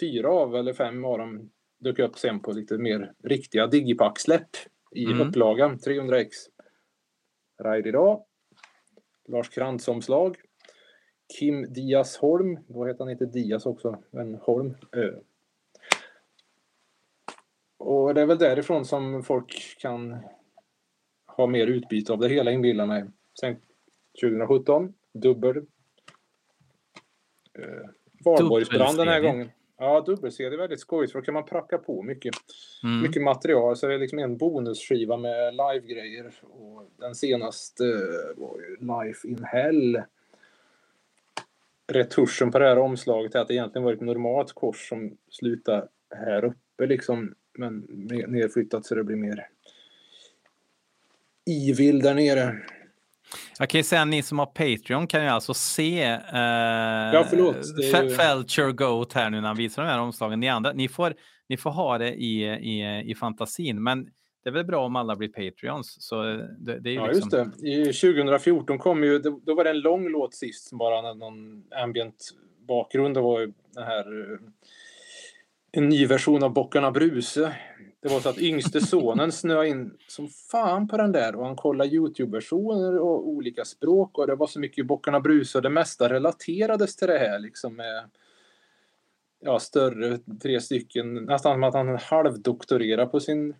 fyra 0.00 0.30
av 0.30 0.56
eller 0.56 0.72
fem 0.72 1.04
av 1.04 1.18
dem 1.18 1.50
dök 1.78 1.98
upp 1.98 2.18
sen 2.18 2.40
på 2.40 2.52
lite 2.52 2.78
mer 2.78 3.12
riktiga 3.24 3.66
digipack-släpp 3.66 4.56
i 4.94 5.04
mm. 5.04 5.28
upplagan 5.28 5.78
300x. 5.78 6.28
Ride 7.64 7.88
idag. 7.88 8.24
Lars 9.28 9.48
Krantz-omslag. 9.48 10.36
Kim 11.38 11.72
Diaz 11.72 12.16
Holm. 12.16 12.58
Då 12.66 12.86
heter 12.86 13.04
han 13.04 13.10
inte 13.10 13.26
Diaz 13.26 13.66
också, 13.66 14.02
men 14.10 14.34
Holm. 14.34 14.74
Och 17.76 18.14
det 18.14 18.20
är 18.20 18.26
väl 18.26 18.38
därifrån 18.38 18.84
som 18.84 19.22
folk 19.22 19.76
kan 19.78 20.16
ha 21.26 21.46
mer 21.46 21.66
utbyte 21.66 22.12
av 22.12 22.18
det 22.18 22.28
hela 22.28 22.50
inbillar 22.50 22.86
mig. 22.86 23.04
Sen 23.40 23.56
2017, 24.20 24.94
dubbel. 25.12 25.56
Eh, 27.58 27.90
Valborgsbrand 28.24 28.98
den 28.98 29.08
här 29.08 29.20
gången. 29.20 29.50
Ja, 29.78 30.04
dubbel-CD 30.06 30.54
är 30.56 30.58
väldigt 30.58 30.80
skojigt 30.80 31.12
för 31.12 31.18
då 31.18 31.24
kan 31.24 31.34
man 31.34 31.44
pracka 31.44 31.78
på 31.78 32.02
mycket, 32.02 32.34
mm. 32.82 33.02
mycket 33.02 33.22
material. 33.22 33.76
Så 33.76 33.86
det 33.86 33.94
är 33.94 33.98
liksom 33.98 34.18
en 34.18 34.36
bonusskiva 34.36 35.16
med 35.16 35.54
live-grejer. 35.54 36.34
Och 36.42 36.90
den 36.98 37.14
senaste 37.14 37.84
var 38.36 38.60
ju 38.60 38.76
Life 38.80 39.28
in 39.28 39.44
Hell. 39.44 40.02
Retuschen 41.92 42.50
på 42.50 42.58
det 42.58 42.64
här 42.64 42.78
omslaget 42.78 43.34
är 43.34 43.38
att 43.38 43.48
det 43.48 43.54
egentligen 43.54 43.84
var 43.84 43.92
ett 43.92 44.00
normalt 44.00 44.52
kors 44.52 44.88
som 44.88 45.16
slutar 45.30 45.88
här 46.14 46.44
uppe 46.44 46.86
liksom. 46.86 47.34
Men 47.58 47.78
nedflyttat 48.28 48.86
så 48.86 48.94
det 48.94 49.04
blir 49.04 49.16
mer 49.16 49.48
evil 51.46 52.02
där 52.02 52.14
nere. 52.14 52.56
Jag 53.58 53.68
kan 53.68 53.78
ju 53.78 53.84
säga 53.84 54.02
att 54.02 54.08
ni 54.08 54.22
som 54.22 54.38
har 54.38 54.46
Patreon 54.46 55.06
kan 55.06 55.22
ju 55.22 55.28
alltså 55.28 55.54
se 55.54 56.02
eh, 56.02 56.20
ja, 56.32 57.26
ju... 57.32 57.52
Felcher 58.16 58.72
Goat 58.72 59.12
här 59.12 59.30
nu 59.30 59.40
när 59.40 59.48
han 59.48 59.56
visar 59.56 59.82
de 59.82 59.88
här 59.88 59.98
omslagen. 59.98 60.40
Ni 60.40 60.48
andra, 60.48 60.72
ni 60.72 60.88
får, 60.88 61.14
ni 61.48 61.56
får 61.56 61.70
ha 61.70 61.98
det 61.98 62.14
i, 62.14 62.44
i, 62.44 63.10
i 63.10 63.14
fantasin, 63.14 63.82
men 63.82 64.06
det 64.42 64.50
är 64.50 64.52
väl 64.52 64.64
bra 64.64 64.84
om 64.84 64.96
alla 64.96 65.16
blir 65.16 65.28
Patreons. 65.28 65.96
Så 66.02 66.22
det, 66.58 66.78
det 66.80 66.90
är 66.90 66.94
ja, 66.94 67.06
liksom... 67.06 67.38
just 67.38 67.60
det. 67.60 67.68
I 67.68 67.84
2014 67.84 68.78
kom 68.78 69.04
ju, 69.04 69.18
då 69.18 69.54
var 69.54 69.64
det 69.64 69.70
en 69.70 69.80
lång 69.80 70.08
låt 70.08 70.34
sist 70.34 70.68
som 70.68 70.78
bara 70.78 71.14
någon 71.14 71.64
ambient 71.70 72.30
bakgrund. 72.66 73.14
Det 73.14 73.20
var 73.20 73.40
ju 73.40 73.52
den 73.74 73.84
här, 73.84 74.32
eh, 74.32 74.38
en 75.72 75.88
ny 75.88 76.06
version 76.06 76.42
av 76.42 76.52
Bockarna 76.52 76.90
Bruse. 76.90 77.56
Det 78.00 78.08
var 78.08 78.20
så 78.20 78.28
att 78.28 78.38
yngste 78.38 78.80
sonen 78.86 79.32
snöade 79.32 79.68
in 79.68 79.96
som 80.06 80.28
fan 80.28 80.88
på 80.88 80.96
den 80.96 81.12
där 81.12 81.34
och 81.34 81.46
han 81.46 81.56
kollade 81.56 81.90
Youtube-versioner 81.90 82.98
och 82.98 83.28
olika 83.28 83.64
språk 83.64 84.18
och 84.18 84.26
det 84.26 84.34
var 84.34 84.46
så 84.46 84.60
mycket 84.60 84.86
Bockarna 84.86 85.20
Bruse 85.20 85.58
och 85.58 85.62
det 85.62 85.70
mesta 85.70 86.08
relaterades 86.08 86.96
till 86.96 87.08
det 87.08 87.18
här 87.18 87.38
liksom 87.38 87.76
med 87.76 88.10
ja, 89.40 89.58
större, 89.58 90.18
tre 90.42 90.60
stycken, 90.60 91.14
nästan 91.14 91.54
som 91.54 91.64
att 91.64 91.74
han 91.74 91.98
halvdoktorerade 91.98 93.06
på 93.06 93.20
sin 93.20 93.54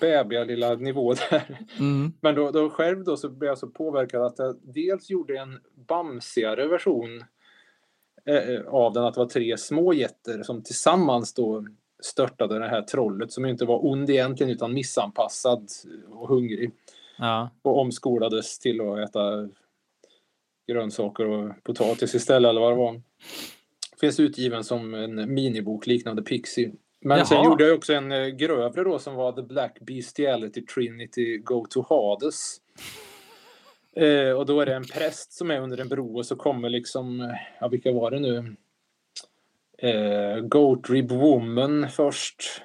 bäbiga 0.00 0.44
lilla 0.44 0.74
nivå 0.74 1.14
där. 1.14 1.58
Mm. 1.78 2.12
Men 2.20 2.34
då, 2.34 2.50
då 2.50 2.70
själv 2.70 3.04
då 3.04 3.16
så 3.16 3.28
blev 3.28 3.48
jag 3.48 3.58
så 3.58 3.66
påverkad 3.66 4.22
att 4.22 4.38
jag 4.38 4.56
dels 4.62 5.10
gjorde 5.10 5.38
en 5.38 5.60
bamsigare 5.88 6.66
version 6.66 7.24
eh, 8.24 8.66
av 8.66 8.92
den, 8.92 9.04
att 9.04 9.14
det 9.14 9.20
var 9.20 9.28
tre 9.28 9.58
små 9.58 9.92
jätter 9.92 10.42
som 10.42 10.62
tillsammans 10.62 11.34
då 11.34 11.66
störtade 12.02 12.58
det 12.58 12.68
här 12.68 12.82
trollet 12.82 13.32
som 13.32 13.46
inte 13.46 13.64
var 13.64 13.86
ond 13.86 14.10
egentligen 14.10 14.52
utan 14.52 14.74
missanpassad 14.74 15.68
och 16.08 16.28
hungrig. 16.28 16.70
Ja. 17.18 17.50
Och 17.62 17.78
omskolades 17.78 18.58
till 18.58 18.80
att 18.80 18.98
äta 18.98 19.48
grönsaker 20.66 21.26
och 21.26 21.64
potatis 21.64 22.14
istället 22.14 22.48
eller 22.48 22.60
vad 22.60 22.72
det 22.72 22.76
var. 22.76 23.02
Finns 24.00 24.20
utgiven 24.20 24.64
som 24.64 24.94
en 24.94 25.34
minibok 25.34 25.86
liknande 25.86 26.22
Pixie. 26.22 26.72
Men 27.04 27.16
Jaha. 27.16 27.26
sen 27.26 27.44
gjorde 27.44 27.66
jag 27.66 27.74
också 27.74 27.92
en 27.92 28.12
eh, 28.12 28.26
grövre 28.26 28.84
då 28.84 28.98
som 28.98 29.14
var 29.14 29.32
The 29.32 29.42
Black 29.42 29.80
Bestiality 29.80 30.66
Trinity 30.66 31.38
Go 31.38 31.66
to 31.70 31.84
Hades. 31.88 32.56
Eh, 33.96 34.30
och 34.30 34.46
då 34.46 34.60
är 34.60 34.66
det 34.66 34.74
en 34.74 34.84
präst 34.84 35.32
som 35.32 35.50
är 35.50 35.60
under 35.60 35.78
en 35.80 35.88
bro 35.88 36.16
och 36.16 36.26
så 36.26 36.36
kommer 36.36 36.68
liksom, 36.68 37.20
eh, 37.20 37.34
ja 37.60 37.68
vilka 37.68 37.92
var 37.92 38.10
det 38.10 38.20
nu? 38.20 38.56
Eh, 39.78 40.40
Goat 40.40 40.90
Rib 40.90 41.12
Woman 41.12 41.88
först. 41.90 42.62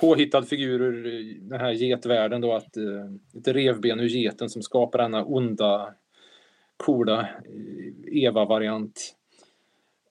Påhittad 0.00 0.42
figur 0.42 0.82
ur 0.82 1.34
den 1.40 1.60
här 1.60 1.70
getvärlden 1.72 2.40
då 2.40 2.52
att 2.52 2.76
eh, 2.76 3.38
ett 3.38 3.48
revben 3.48 4.00
ur 4.00 4.08
geten 4.08 4.50
som 4.50 4.62
skapar 4.62 4.98
denna 4.98 5.24
onda 5.24 5.94
coola 6.76 7.20
eh, 7.20 8.22
Eva-variant. 8.24 9.16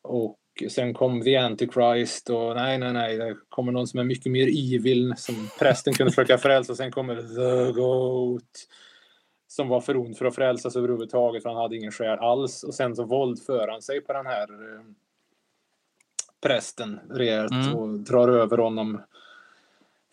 Och 0.01 0.38
sen 0.69 0.93
kom 0.93 1.21
The 1.21 1.35
Antichrist 1.35 2.29
och 2.29 2.55
nej, 2.55 2.77
nej, 2.77 2.93
nej, 2.93 3.17
det 3.17 3.35
kommer 3.49 3.71
någon 3.71 3.87
som 3.87 3.99
är 3.99 4.03
mycket 4.03 4.31
mer 4.31 4.47
evil 4.47 5.13
som 5.17 5.49
prästen 5.59 5.93
kunde 5.93 6.11
försöka 6.11 6.37
frälsa. 6.37 6.75
Sen 6.75 6.91
kommer 6.91 7.15
The 7.15 7.71
Goat 7.71 8.67
som 9.47 9.67
var 9.67 9.81
för 9.81 9.97
ond 9.97 10.17
för 10.17 10.25
att 10.25 10.35
frälsas 10.35 10.75
överhuvudtaget 10.75 11.43
för 11.43 11.49
han 11.49 11.61
hade 11.61 11.75
ingen 11.75 11.91
själ 11.91 12.19
alls. 12.19 12.63
Och 12.63 12.73
sen 12.73 12.95
så 12.95 13.03
våldför 13.03 13.67
han 13.67 13.81
sig 13.81 14.01
på 14.01 14.13
den 14.13 14.25
här 14.25 14.43
eh, 14.43 14.81
prästen 16.41 16.99
rejält 17.09 17.51
mm. 17.51 17.75
och 17.75 17.99
drar 17.99 18.27
över 18.27 18.57
honom 18.57 19.01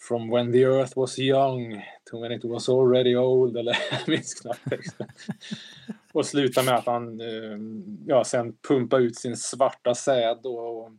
From 0.09 0.31
when 0.31 0.53
the 0.53 0.63
earth 0.63 0.97
was 0.97 1.19
young 1.19 1.83
to 2.11 2.21
when 2.21 2.33
it 2.33 2.45
was 2.45 2.69
already 2.69 3.17
old 3.17 3.57
eller 3.57 3.73
jag 3.91 4.09
minns 4.09 4.35
knappt 4.35 4.71
texten. 4.71 5.07
Och 6.17 6.27
slutar 6.27 6.63
med 6.63 6.75
att 6.75 6.87
han 6.87 7.21
eh, 7.21 7.59
ja, 8.07 8.25
sen 8.25 8.57
pumpar 8.69 9.01
ut 9.01 9.17
sin 9.17 9.37
svarta 9.37 9.95
säd 9.95 10.47
och 10.47 10.91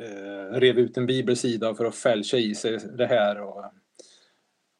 eh, 0.00 0.58
rev 0.58 0.78
ut 0.78 0.96
en 0.96 1.06
bibelsida 1.06 1.74
för 1.74 1.84
att 1.84 1.94
fälscha 1.94 2.36
i 2.36 2.54
sig 2.54 2.78
det 2.78 3.06
här 3.06 3.40
och, 3.40 3.64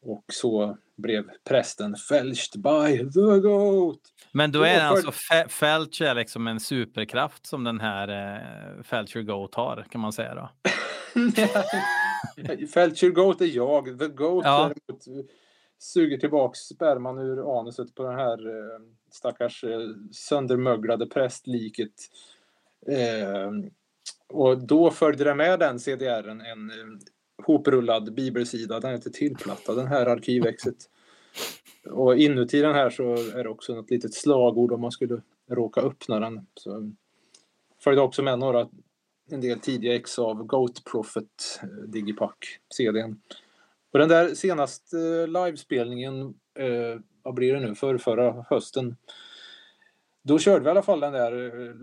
och 0.02 0.24
så 0.32 0.78
blev 0.96 1.24
prästen 1.48 1.96
fälscht 1.96 2.56
by 2.56 2.98
the 2.98 3.40
goat. 3.40 4.00
Men 4.32 4.52
då 4.52 4.62
är 4.62 4.74
det 4.74 4.84
alltså 4.84 5.12
Felch 5.48 6.02
är 6.02 6.14
liksom 6.14 6.46
en 6.46 6.60
superkraft 6.60 7.46
som 7.46 7.64
den 7.64 7.80
här 7.80 8.08
eh, 8.08 8.82
Felcher 8.82 9.22
Goat 9.22 9.54
har 9.54 9.86
kan 9.90 10.00
man 10.00 10.12
säga 10.12 10.34
då? 10.34 10.50
Felcher 12.74 13.10
Goat 13.10 13.40
är 13.40 13.56
jag, 13.56 13.98
The 13.98 14.08
Goat 14.08 14.44
ja. 14.44 14.72
däremot 14.86 15.30
suger 15.84 16.18
tillbaks 16.18 16.58
sperman 16.58 17.18
ur 17.18 17.58
anuset 17.60 17.94
på 17.94 18.02
den 18.02 18.14
här 18.14 18.46
eh, 18.46 18.80
stackars 19.10 19.64
eh, 19.64 19.80
söndermöglade 20.12 21.06
prästliket. 21.06 21.94
Eh, 22.86 23.50
och 24.28 24.66
då 24.66 24.90
följde 24.90 25.24
det 25.24 25.34
med 25.34 25.58
den 25.58 25.80
CDRen 25.80 26.40
en 26.40 26.70
eh, 26.70 26.86
hoprullad 27.46 28.14
bibelsida, 28.14 28.80
den 28.80 28.90
är 28.90 28.94
inte 28.94 29.10
tillplattad, 29.10 29.76
den 29.76 29.86
här 29.86 30.06
arkivexet. 30.06 30.90
Och 31.90 32.16
inuti 32.16 32.60
den 32.60 32.74
här 32.74 32.90
så 32.90 33.12
är 33.12 33.44
det 33.44 33.50
också 33.50 33.74
något 33.74 33.90
litet 33.90 34.14
slagord 34.14 34.72
om 34.72 34.80
man 34.80 34.92
skulle 34.92 35.22
råka 35.50 35.80
öppna 35.80 36.20
den. 36.20 36.46
Så 36.54 36.92
följde 37.80 38.02
också 38.02 38.22
med 38.22 38.38
några, 38.38 38.68
en 39.30 39.40
del 39.40 39.60
tidiga 39.60 39.94
ex 39.94 40.18
av 40.18 40.44
Goat 40.44 40.84
Prophet 40.84 41.60
eh, 41.62 41.68
Digipack 41.68 42.58
CDn. 42.74 43.20
Och 43.94 44.00
den 44.00 44.08
där 44.08 44.34
senaste 44.34 44.98
eh, 44.98 45.28
livespelningen, 45.28 46.34
eh, 46.58 47.00
vad 47.22 47.34
blir 47.34 47.54
det 47.54 47.60
nu, 47.60 47.74
för 47.74 47.98
förra 47.98 48.44
hösten. 48.50 48.96
Då 50.22 50.38
körde 50.38 50.60
vi 50.60 50.66
i 50.66 50.70
alla 50.70 50.82
fall 50.82 51.00
den 51.00 51.12
där 51.12 51.46
eh, 51.46 51.74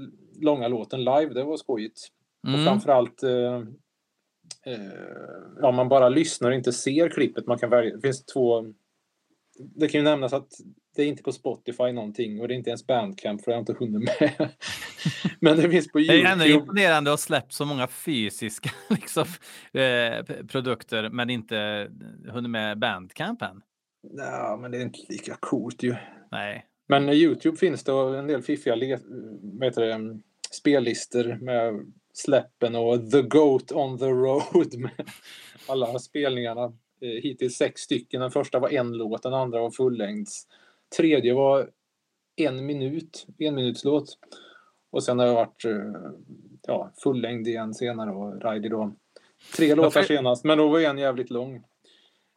långa 0.41 0.67
låten 0.67 1.03
live, 1.03 1.33
det 1.33 1.43
var 1.43 1.57
skojigt. 1.57 2.07
Mm. 2.47 2.59
Och 2.59 2.65
framförallt 2.65 3.23
eh, 3.23 3.55
eh, 4.65 5.63
om 5.63 5.75
man 5.75 5.89
bara 5.89 6.09
lyssnar 6.09 6.49
och 6.49 6.55
inte 6.55 6.73
ser 6.73 7.09
klippet, 7.09 7.47
man 7.47 7.57
kan 7.57 7.69
välja, 7.69 7.95
det 7.95 8.01
finns 8.01 8.25
två 8.25 8.73
det 9.59 9.87
kan 9.87 9.99
ju 9.99 10.03
nämnas 10.03 10.33
att 10.33 10.53
det 10.95 11.03
är 11.03 11.07
inte 11.07 11.23
på 11.23 11.31
Spotify 11.31 11.91
någonting 11.91 12.41
och 12.41 12.47
det 12.47 12.53
är 12.53 12.55
inte 12.55 12.69
ens 12.69 12.87
Bandcamp 12.87 13.43
för 13.43 13.51
jag 13.51 13.57
har 13.57 13.59
inte 13.59 13.73
hunnit 13.73 14.01
med. 14.01 14.49
Men 15.39 15.57
det 15.57 15.69
finns 15.69 15.87
på 15.87 15.99
YouTube. 15.99 16.17
Det 16.17 16.27
är 16.27 16.31
ändå 16.31 16.45
imponerande 16.45 17.09
att 17.09 17.13
ha 17.13 17.17
släppt 17.17 17.53
så 17.53 17.65
många 17.65 17.87
fysiska 17.87 18.69
liksom, 18.89 19.25
eh, 19.73 20.45
produkter 20.47 21.09
men 21.09 21.29
inte 21.29 21.89
hunnit 22.27 22.51
med 22.51 22.79
Bandcamp 22.79 23.41
än. 23.41 23.61
Ja, 24.17 24.57
men 24.61 24.71
det 24.71 24.77
är 24.77 24.81
inte 24.81 24.99
lika 25.09 25.37
coolt 25.39 25.83
ju. 25.83 25.95
Nej. 26.31 26.65
Men 26.87 27.09
Youtube 27.09 27.57
finns 27.57 27.83
det 27.83 27.91
en 27.91 28.27
del 28.27 28.41
fiffiga 28.41 28.75
det, 28.75 30.19
spellistor 30.51 31.37
med 31.41 31.91
släppen 32.13 32.75
och 32.75 33.11
The 33.11 33.21
Goat 33.21 33.71
on 33.71 33.97
the 33.99 34.05
Road 34.05 34.79
med 34.79 35.09
alla 35.67 35.99
spelningarna. 35.99 36.73
Eh, 37.01 37.21
hittills 37.23 37.55
sex 37.55 37.81
stycken. 37.81 38.21
Den 38.21 38.31
första 38.31 38.59
var 38.59 38.69
en 38.69 38.91
låt, 38.91 39.23
den 39.23 39.33
andra 39.33 39.61
var 39.61 39.71
fullängds. 39.71 40.47
Tredje 40.97 41.33
var 41.33 41.69
en 42.35 42.65
minut, 42.65 43.27
en 43.37 43.55
minutslåt. 43.55 44.17
Och 44.91 45.03
sen 45.03 45.19
har 45.19 45.25
det 45.25 45.33
varit 45.33 45.65
eh, 45.65 46.01
ja, 46.67 46.91
fullängd 47.03 47.47
igen 47.47 47.73
senare 47.73 48.11
och 48.11 48.41
Raidi 48.41 48.69
då. 48.69 48.95
Tre 49.55 49.75
låtar 49.75 50.03
senast, 50.03 50.43
men 50.43 50.57
då 50.57 50.67
var 50.67 50.79
en 50.79 50.97
jävligt 50.97 51.29
lång. 51.29 51.63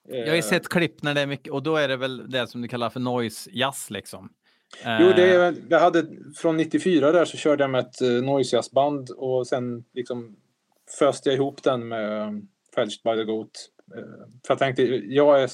Jag 0.08 0.28
har 0.28 0.36
ju 0.36 0.42
sett 0.42 0.68
klipp 0.68 1.02
när 1.02 1.14
det 1.14 1.20
är 1.20 1.26
mycket 1.26 1.52
och 1.52 1.62
då 1.62 1.76
är 1.76 1.88
det 1.88 1.96
väl 1.96 2.30
det 2.30 2.46
som 2.46 2.62
du 2.62 2.68
kallar 2.68 2.90
för 2.90 3.00
noise 3.00 3.50
jazz 3.52 3.90
liksom. 3.90 4.32
Jo, 4.84 5.12
det 5.16 5.34
är, 5.34 5.54
jag 5.68 5.80
hade 5.80 6.06
från 6.36 6.56
94 6.56 7.12
där 7.12 7.24
så 7.24 7.36
körde 7.36 7.62
jag 7.62 7.70
med 7.70 7.80
ett 7.80 8.00
noise 8.24 8.56
jazzband 8.56 9.10
och 9.10 9.46
sen 9.46 9.84
liksom 9.92 10.36
föste 10.98 11.28
jag 11.28 11.36
ihop 11.36 11.62
den 11.62 11.88
med 11.88 12.46
Fälshed 12.74 13.02
by 13.04 13.16
the 13.16 13.24
Goat 13.24 13.50
för 14.46 14.48
jag 14.48 14.58
tänkte, 14.58 14.82
jag 15.06 15.42
är, 15.42 15.50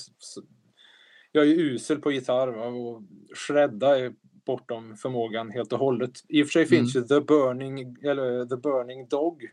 jag 1.33 1.49
är 1.49 1.59
usel 1.59 1.99
på 1.99 2.13
gitarr 2.13 2.49
va? 2.49 2.67
och 2.67 3.03
shredda 3.35 3.99
är 3.99 4.13
bortom 4.47 4.97
förmågan 4.97 5.51
helt 5.51 5.73
och 5.73 5.79
hållet. 5.79 6.11
I 6.29 6.43
och 6.43 6.47
för 6.47 6.53
sig 6.53 6.63
mm. 6.63 6.69
finns 6.69 6.97
ju 6.97 7.03
The 7.03 7.21
Burning, 7.21 7.97
eller 8.03 8.47
The 8.47 8.57
Burning 8.57 9.09
Dog, 9.09 9.51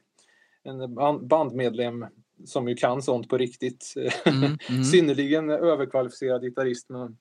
en 0.64 0.96
bandmedlem 1.28 2.06
som 2.46 2.68
ju 2.68 2.76
kan 2.76 3.02
sånt 3.02 3.30
på 3.30 3.38
riktigt. 3.38 3.94
Mm, 4.26 4.44
mm. 4.70 4.84
Synnerligen 4.84 5.50
överkvalificerad 5.50 6.42
gitarrist 6.42 6.90
men 6.90 7.18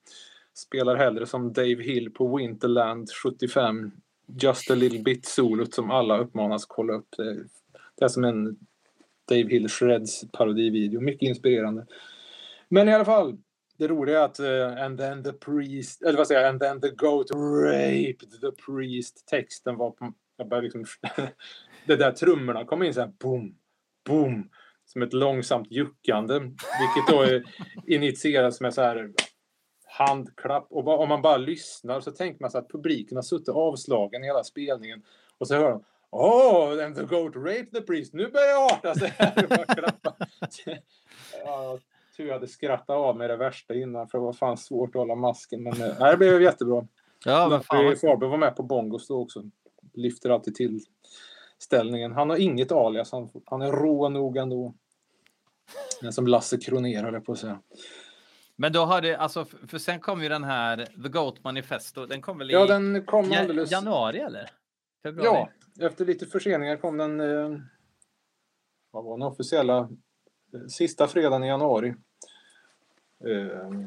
spelar 0.53 0.95
hellre 0.95 1.25
som 1.25 1.53
Dave 1.53 1.83
Hill 1.83 2.11
på 2.11 2.37
Winterland 2.37 3.09
75 3.23 3.91
Just 4.41 4.71
a 4.71 4.75
little 4.75 4.99
bit 4.99 5.25
solot 5.25 5.73
som 5.73 5.91
alla 5.91 6.17
uppmanas 6.17 6.65
kolla 6.65 6.93
upp. 6.93 7.07
Det 7.95 8.05
är 8.05 8.07
som 8.07 8.23
en 8.23 8.57
Dave 9.29 9.49
Hill 9.49 9.69
Shreds 9.69 10.31
parodivideo. 10.31 11.01
Mycket 11.01 11.27
inspirerande. 11.27 11.85
Men 12.69 12.89
i 12.89 12.93
alla 12.93 13.05
fall, 13.05 13.37
det 13.77 13.87
roliga 13.87 14.19
är 14.19 14.25
att 14.25 14.39
uh, 14.39 14.83
and 14.83 14.99
then 14.99 15.23
the 15.23 15.33
priest, 15.33 16.01
eller 16.01 16.17
vad 16.17 16.27
säger 16.27 16.41
jag, 16.41 16.49
and 16.49 16.61
then 16.61 16.81
the 16.81 16.89
goat 16.89 17.31
raped 17.31 18.31
the 18.41 18.51
priest. 18.65 19.27
Texten 19.27 19.77
var 19.77 19.91
på, 19.91 20.13
jag 20.37 20.47
började 20.47 20.67
liksom, 20.67 20.85
det 21.85 21.95
där 21.95 22.11
trummorna 22.11 22.65
kom 22.65 22.83
in 22.83 22.93
så 22.93 22.99
här 22.99 23.11
boom, 23.19 23.55
boom, 24.05 24.49
som 24.85 25.01
ett 25.01 25.13
långsamt 25.13 25.71
juckande. 25.71 26.39
Vilket 26.39 27.07
då 27.09 27.41
initieras 27.87 28.61
med 28.61 28.73
så 28.73 28.81
här 28.81 29.11
handklapp. 29.85 30.67
Och 30.69 30.83
bara, 30.83 30.97
om 30.97 31.09
man 31.09 31.21
bara 31.21 31.37
lyssnar 31.37 31.99
så 31.99 32.11
tänker 32.11 32.41
man 32.41 32.51
sig 32.51 32.59
att 32.59 32.69
publiken 32.69 33.17
har 33.17 33.23
suttit 33.23 33.49
avslagen 33.49 34.23
i 34.23 34.27
hela 34.27 34.43
spelningen. 34.43 35.03
Och 35.37 35.47
så 35.47 35.55
hör 35.55 35.71
de 35.71 35.83
Oh, 36.09 36.83
and 36.83 36.95
the 36.95 37.03
goat 37.03 37.35
raped 37.35 37.73
the 37.73 37.81
priest. 37.81 38.13
Nu 38.13 38.27
börjar 38.27 38.47
jag 38.47 38.71
arta 38.71 38.95
sig 38.95 39.13
ja, 41.45 41.79
tur 42.17 42.27
jag 42.27 42.33
hade 42.33 42.47
skrattat 42.47 42.89
av 42.89 43.17
mig 43.17 43.27
det 43.27 43.37
värsta 43.37 43.73
innan 43.73 44.07
för 44.07 44.17
det 44.17 44.23
var 44.23 44.33
fan 44.33 44.57
svårt 44.57 44.89
att 44.89 44.99
hålla 44.99 45.15
masken. 45.15 45.63
Men 45.63 45.73
eh, 45.81 45.95
nej, 45.99 46.11
det 46.11 46.17
blev 46.17 46.41
jättebra. 46.41 46.87
Ja, 47.25 47.47
men 47.49 47.61
fan. 47.61 47.95
Faber 47.95 48.27
var 48.27 48.37
med 48.37 48.55
på 48.55 48.63
bongos 48.63 49.07
då 49.07 49.21
också. 49.21 49.43
Lyfter 49.93 50.29
alltid 50.29 50.55
till 50.55 50.79
ställningen. 51.59 52.11
Han 52.11 52.29
har 52.29 52.37
inget 52.37 52.71
alias. 52.71 53.11
Han, 53.11 53.29
han 53.45 53.61
är 53.61 53.71
rå 53.71 54.09
nog 54.09 54.37
ändå. 54.37 54.73
Den 56.01 56.13
som 56.13 56.27
Lasse 56.27 56.57
Kronér 56.57 57.03
höll 57.03 57.13
jag 57.13 57.25
på 57.25 57.31
att 57.31 57.39
säga. 57.39 57.61
Men 58.55 58.73
då 58.73 58.79
har 58.79 59.01
det, 59.01 59.15
alltså, 59.15 59.45
för 59.45 59.67
för 59.67 59.77
sen 59.77 59.99
kom 59.99 60.23
ju 60.23 60.29
den 60.29 60.43
här 60.43 60.85
The 61.03 61.09
Goat 61.09 61.43
Manifesto. 61.43 62.05
Den 62.05 62.21
kom 62.21 62.37
väl 62.37 62.49
i 62.49 62.53
Ja, 62.53 62.65
den 62.65 63.05
kom 63.05 63.31
ja- 63.31 63.39
alldeles... 63.39 63.71
januari 63.71 64.19
eller? 64.19 64.49
Februari? 65.03 65.47
Ja, 65.73 65.87
efter 65.87 66.05
lite 66.05 66.25
förseningar 66.25 66.77
kom 66.77 66.97
den... 66.97 67.19
Eh, 67.19 67.59
vad 68.91 69.03
var 69.03 69.17
den 69.17 69.27
officiella? 69.27 69.89
Eh, 70.61 70.67
sista 70.67 71.07
fredagen 71.07 71.43
i 71.43 71.47
januari. 71.47 71.93
Eh, 73.25 73.81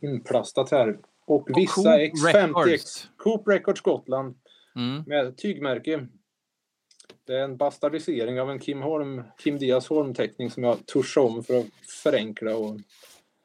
inplastat 0.00 0.70
här. 0.70 0.98
Och 1.24 1.48
vissa 1.56 1.82
Coop 1.82 2.00
X, 2.00 2.20
50 2.32 2.60
X. 2.60 2.66
Records. 2.66 3.10
Coop 3.16 3.48
Records 3.48 3.80
Gotland. 3.80 4.34
Mm. 4.76 5.04
med 5.06 5.36
tygmärke. 5.36 6.06
Det 7.24 7.34
är 7.34 7.44
en 7.44 7.56
bastardisering 7.56 8.40
av 8.40 8.50
en 8.50 8.58
Kim, 8.58 8.82
Holm, 8.82 9.22
Kim 9.38 9.58
Diaz 9.58 9.88
Holm-teckning 9.88 10.50
som 10.50 10.64
jag 10.64 10.86
tuschade 10.86 11.26
om 11.26 11.44
för 11.44 11.58
att 11.58 11.66
förenkla. 12.02 12.56
Och... 12.56 12.80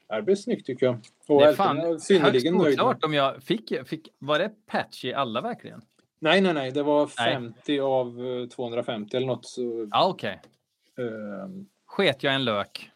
Det 0.08 0.22
blir 0.22 0.36
snyggt 0.36 0.66
tycker 0.66 0.86
jag. 0.86 0.98
Och 1.28 1.42
Det 1.42 1.48
är 1.48 1.54
fan 1.54 2.00
synnerligen 2.00 2.60
högst 2.60 2.80
oklart 2.80 3.04
om 3.04 3.14
jag 3.14 3.44
fick, 3.44 3.88
fick... 3.88 4.14
Var 4.20 4.40
det 4.40 4.52
patch 4.66 5.06
i 5.06 5.14
alla 5.14 5.42
verkligen? 5.42 5.82
Nej, 6.20 6.42
nej, 6.42 6.54
nej. 6.54 6.72
Det 6.72 6.84
var 6.84 7.10
Nej. 7.20 7.34
50 7.34 7.80
av 7.80 8.26
eh, 8.26 8.48
250 8.48 9.18
eller 9.18 9.28
något. 9.28 9.46
Så, 9.46 9.88
Ja, 9.92 10.08
okej. 10.08 10.42
eh, 10.98 11.50
Sket 11.98 12.24
jag 12.24 12.36
en 12.36 12.46
lök. 12.46 12.90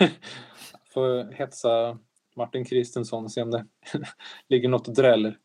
får 0.94 1.32
hetsa 1.32 1.98
Martin 2.36 2.64
Kristensson 2.64 3.24
och 3.24 3.32
se 3.32 3.42
om 3.42 3.50
det 3.50 3.66
ligger 4.48 4.68
något 4.68 4.88
och 4.88 4.94
dräller. 4.94 5.36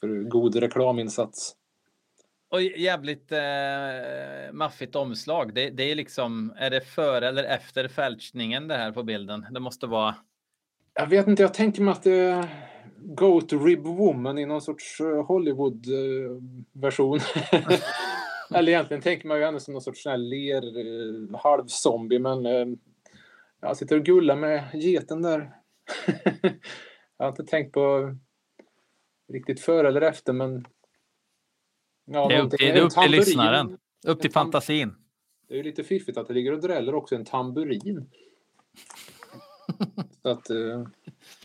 För 0.00 0.28
god 0.28 0.56
reklaminsats. 0.56 1.54
Och 2.50 2.62
jävligt 2.62 3.32
eh, 3.32 3.38
maffigt 4.52 4.96
omslag. 4.96 5.54
Det, 5.54 5.70
det 5.70 5.82
är 5.82 5.94
liksom, 5.94 6.54
är 6.56 6.70
det 6.70 6.80
före 6.80 7.28
eller 7.28 7.44
efter 7.44 7.88
fältningen 7.88 8.68
det 8.68 8.76
här 8.76 8.92
på 8.92 9.02
bilden? 9.02 9.46
Det 9.50 9.60
måste 9.60 9.86
vara. 9.86 10.14
Jag 10.94 11.06
vet 11.06 11.26
inte, 11.26 11.42
jag 11.42 11.54
tänker 11.54 11.82
mig 11.82 11.92
att 11.92 12.02
det 12.02 12.18
är 12.18 12.48
Goat 12.96 13.52
Rib 13.52 13.82
Woman 13.82 14.38
i 14.38 14.46
någon 14.46 14.62
sorts 14.62 15.00
eh, 15.00 15.26
Hollywood-version. 15.26 17.20
Eller 18.54 18.72
egentligen 18.72 19.02
tänker 19.02 19.28
man 19.28 19.38
ju 19.38 19.44
henne 19.44 19.60
som 19.60 19.74
någon 19.74 19.82
sorts 19.82 20.02
sån 20.02 20.10
här 20.10 20.18
ler, 20.18 20.78
eh, 20.78 21.40
halvzombie, 21.40 22.18
men 22.18 22.46
eh, 22.46 22.66
jag 23.60 23.76
sitter 23.76 23.96
och 23.96 24.04
gullar 24.04 24.36
med 24.36 24.70
geten 24.74 25.22
där. 25.22 25.50
jag 27.16 27.24
har 27.24 27.28
inte 27.28 27.44
tänkt 27.44 27.72
på 27.72 28.16
riktigt 29.32 29.60
före 29.60 29.88
eller 29.88 30.00
efter, 30.00 30.32
men... 30.32 30.66
Ja, 32.04 32.28
Det 32.28 32.34
är 32.34 32.42
upp 32.42 32.50
till, 32.50 32.58
det 32.68 32.78
är 32.78 32.82
upp 32.82 32.92
till 32.92 33.10
lyssnaren. 33.10 33.78
Upp 34.06 34.20
till 34.20 34.32
fantasin. 34.32 34.94
Det 35.48 35.54
är 35.54 35.56
ju 35.58 35.62
lite 35.62 35.84
fiffigt 35.84 36.18
att 36.18 36.28
det 36.28 36.34
ligger 36.34 36.52
och 36.52 36.60
dräller 36.60 36.94
också 36.94 37.14
en 37.14 37.24
tamburin. 37.24 38.10
Så 40.22 40.28
att 40.28 40.50
eh, 40.50 40.86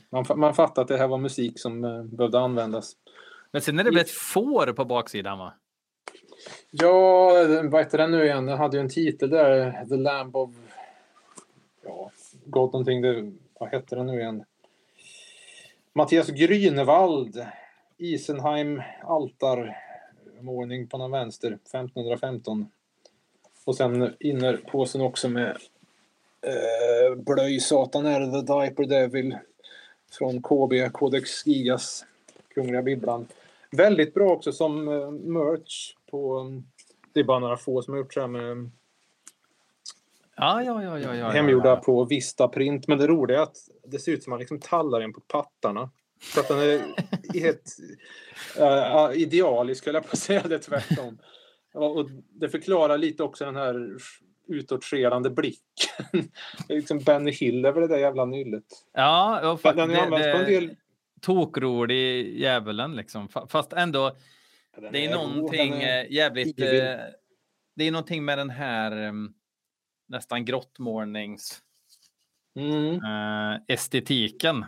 man, 0.09 0.25
man 0.35 0.53
fattar 0.53 0.81
att 0.81 0.87
det 0.87 0.97
här 0.97 1.07
var 1.07 1.17
musik 1.17 1.59
som 1.59 1.83
eh, 1.83 2.03
behövde 2.03 2.39
användas. 2.39 2.93
Men 3.51 3.61
sen 3.61 3.79
är 3.79 3.83
det 3.83 3.89
väl 3.89 3.99
ett 3.99 4.11
får 4.11 4.73
på 4.73 4.85
baksidan 4.85 5.37
va? 5.37 5.53
Ja, 6.71 7.29
vad 7.63 7.83
heter 7.83 7.97
den 7.97 8.11
nu 8.11 8.25
igen? 8.25 8.45
Den 8.45 8.57
hade 8.57 8.77
ju 8.77 8.81
en 8.81 8.89
titel 8.89 9.29
där. 9.29 9.85
The 9.89 9.95
Lamb 9.95 10.35
of... 10.35 10.49
Ja, 11.83 12.11
gott 12.45 12.73
någonting. 12.73 13.01
Det, 13.01 13.31
vad 13.59 13.69
hette 13.69 13.95
den 13.95 14.05
nu 14.05 14.19
igen? 14.19 14.43
Mattias 15.93 16.27
Grünewald. 16.27 17.45
Isenheim 17.97 18.81
altar. 19.03 19.77
Målning 20.39 20.87
på 20.87 20.97
den 20.97 21.11
vänster. 21.11 21.47
1515. 21.47 22.67
Och 23.65 23.75
sen 23.75 24.13
innerpåsen 24.19 25.01
också 25.01 25.29
med 25.29 25.57
eh, 26.41 27.15
Blöj 27.15 27.59
Satan 27.59 28.05
är 28.05 28.19
The 28.19 28.53
Diaper 28.53 28.85
Devil. 28.85 29.37
Från 30.11 30.41
KB, 30.41 30.91
Codex 30.93 31.47
Gigas. 31.47 32.05
Kungliga 32.53 32.81
Bibblan. 32.81 33.27
Väldigt 33.71 34.13
bra 34.13 34.31
också 34.31 34.51
som 34.51 34.87
eh, 34.87 35.11
merch 35.11 35.95
på... 36.15 36.39
um, 36.39 36.65
Det 37.13 37.19
är 37.19 37.23
bara 37.23 37.39
några 37.39 37.57
få 37.57 37.81
som 37.81 37.93
har 37.93 37.99
gjort 37.99 38.13
så 38.13 38.21
här 38.21 38.27
med 38.27 38.69
Ja, 40.37 40.63
ja, 40.63 40.83
ja, 40.83 40.99
ja, 40.99 41.15
ja. 41.15 41.29
hemgjorda 41.29 41.69
ja. 41.69 41.75
på 41.75 42.05
Vista 42.05 42.47
Print. 42.47 42.87
Men 42.87 42.97
det 42.97 43.07
roliga 43.07 43.37
är 43.37 43.43
att 43.43 43.57
det 43.87 43.99
ser 43.99 44.11
ut 44.11 44.23
som 44.23 44.33
att 44.33 44.35
man 44.35 44.39
liksom 44.39 44.59
tallar 44.59 44.99
den 44.99 45.13
på 45.13 45.21
pattarna. 45.21 45.89
Så 46.33 46.39
att 46.39 46.47
den 46.47 46.59
är 46.59 46.81
helt 47.39 47.75
uh, 48.59 49.21
idealisk, 49.21 49.85
höll 49.85 49.95
jag 49.95 50.03
på 50.03 50.09
att 50.11 50.19
säga. 50.19 50.43
Det 50.47 50.55
är 50.55 50.59
tvärtom. 50.59 51.17
Ja, 51.73 51.79
och 51.89 52.09
det 52.29 52.49
förklarar 52.49 52.97
lite 52.97 53.23
också 53.23 53.45
den 53.45 53.55
här 53.55 53.97
utåtskärande 54.47 55.29
blicken. 55.29 56.29
Det 56.67 56.73
är 56.73 56.77
liksom 56.77 56.99
Benny 56.99 57.31
Hill 57.31 57.65
över 57.65 57.81
det 57.81 57.87
där 57.87 57.97
jävla 57.97 58.25
nyllet. 58.25 58.63
Ja, 58.93 59.39
ja 59.43 59.55
fa- 59.63 59.75
Den 59.75 59.89
har 59.89 59.95
det, 59.95 60.01
använts 60.01 60.31
på 60.31 60.37
en 60.37 60.45
del... 60.45 60.75
tokrolig 61.21 62.39
djävulen 62.39 62.95
liksom. 62.95 63.27
Fa- 63.27 63.47
Fast 63.47 63.73
ändå, 63.73 64.11
Ja, 64.81 64.89
det 64.91 65.05
är 65.05 65.15
rå, 65.17 65.27
någonting 65.27 65.73
är- 65.73 66.03
eh, 66.05 66.11
jävligt... 66.11 66.59
Eh, 66.59 66.65
det 67.75 67.83
är 67.87 67.91
någonting 67.91 68.25
med 68.25 68.37
den 68.37 68.49
här 68.49 68.91
em, 68.91 69.33
nästan 70.07 70.45
grottmålnings 70.45 71.61
Mm. 72.59 72.93
eh, 72.95 73.61
estetiken. 73.67 74.65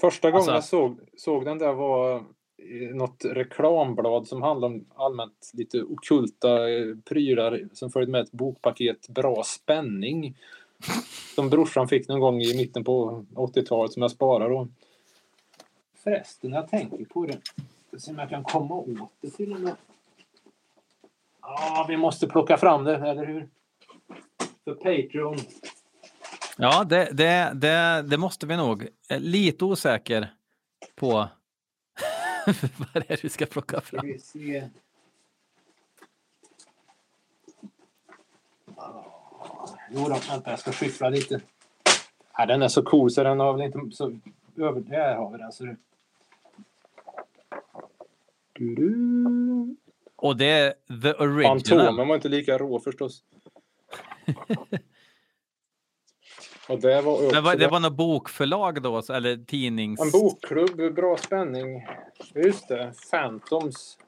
Första 0.00 0.30
gången 0.30 0.36
Alltså- 0.48 0.52
jag 0.54 0.64
såg, 0.64 1.00
såg 1.16 1.44
den 1.44 1.58
där 1.58 1.72
var 1.72 2.24
något 2.94 3.24
reklamblad 3.24 4.28
som 4.28 4.42
handlade 4.42 4.74
om 4.74 4.84
allmänt 4.94 5.50
lite 5.54 5.82
okulta 5.82 6.70
eh, 6.70 6.96
prylar 7.04 7.68
som 7.72 7.90
följde 7.90 8.12
med 8.12 8.20
ett 8.20 8.32
bokpaket 8.32 9.08
Bra 9.08 9.42
spänning. 9.44 10.36
Som 11.34 11.50
brorsan 11.50 11.88
fick 11.88 12.08
någon 12.08 12.20
gång 12.20 12.40
i 12.42 12.56
mitten 12.56 12.84
på 12.84 13.24
80-talet 13.34 13.92
som 13.92 14.02
jag 14.02 14.10
sparar 14.10 14.50
då. 14.50 14.68
Förresten, 15.94 16.52
jag 16.52 16.68
tänker 16.68 17.04
på 17.04 17.26
det. 17.26 17.40
Se 17.98 18.10
om 18.10 18.18
jag 18.18 18.28
kan 18.28 18.44
komma 18.44 18.74
åt 18.74 19.12
det 19.20 19.30
till 19.30 19.52
och 19.52 19.60
med. 19.60 19.76
Ja, 21.40 21.86
vi 21.88 21.96
måste 21.96 22.26
plocka 22.26 22.56
fram 22.56 22.84
det, 22.84 22.96
eller 22.96 23.26
hur? 23.26 23.48
För 24.64 24.74
Patreon. 24.74 25.36
Ja, 26.56 26.84
det, 26.84 27.08
det, 27.12 27.52
det, 27.54 28.04
det 28.06 28.16
måste 28.16 28.46
vi 28.46 28.56
nog. 28.56 28.88
Lite 29.08 29.64
osäker 29.64 30.34
på 30.94 31.08
vad 32.76 32.92
det 32.92 33.10
är 33.10 33.18
du 33.22 33.28
ska 33.28 33.46
plocka 33.46 33.80
fram. 33.80 34.06
vi 34.06 34.18
se. 34.18 34.68
Ah, 38.76 39.04
Jo 39.90 40.08
då, 40.08 40.18
vänta 40.28 40.50
jag 40.50 40.58
ska 40.58 40.72
skyffla 40.72 41.08
lite. 41.08 41.40
Ja, 42.38 42.46
den 42.46 42.62
är 42.62 42.68
så 42.68 42.82
cool 42.82 43.10
så 43.10 43.22
den 43.22 43.40
har 43.40 43.52
väl 43.52 43.62
inte 43.62 43.96
så... 43.96 44.18
Över, 44.56 44.80
där 44.80 45.16
har 45.16 45.30
vi 45.30 45.38
den. 45.38 45.52
Så 45.52 45.76
det... 48.54 48.64
Du-du. 48.64 49.76
Och 50.16 50.36
det 50.36 50.46
är 50.46 50.74
the 51.02 51.12
original. 51.12 51.60
Fantomen 51.60 52.08
var 52.08 52.14
inte 52.14 52.28
lika 52.28 52.58
rå 52.58 52.80
förstås. 52.80 53.24
Och 56.68 56.80
det 56.80 57.00
var 57.02 57.20
Men 57.32 57.42
vad- 57.44 57.54
också 57.54 57.58
det 57.58 57.68
var 57.68 57.80
något 57.80 57.96
bokförlag 57.96 58.82
då, 58.82 59.02
så- 59.02 59.12
eller 59.12 59.36
tidnings... 59.36 60.00
En 60.00 60.10
bokklubb, 60.10 60.94
bra 60.94 61.16
spänning. 61.16 61.86
Just 62.34 62.68
det, 62.68 62.92
Phantoms. 63.10 63.98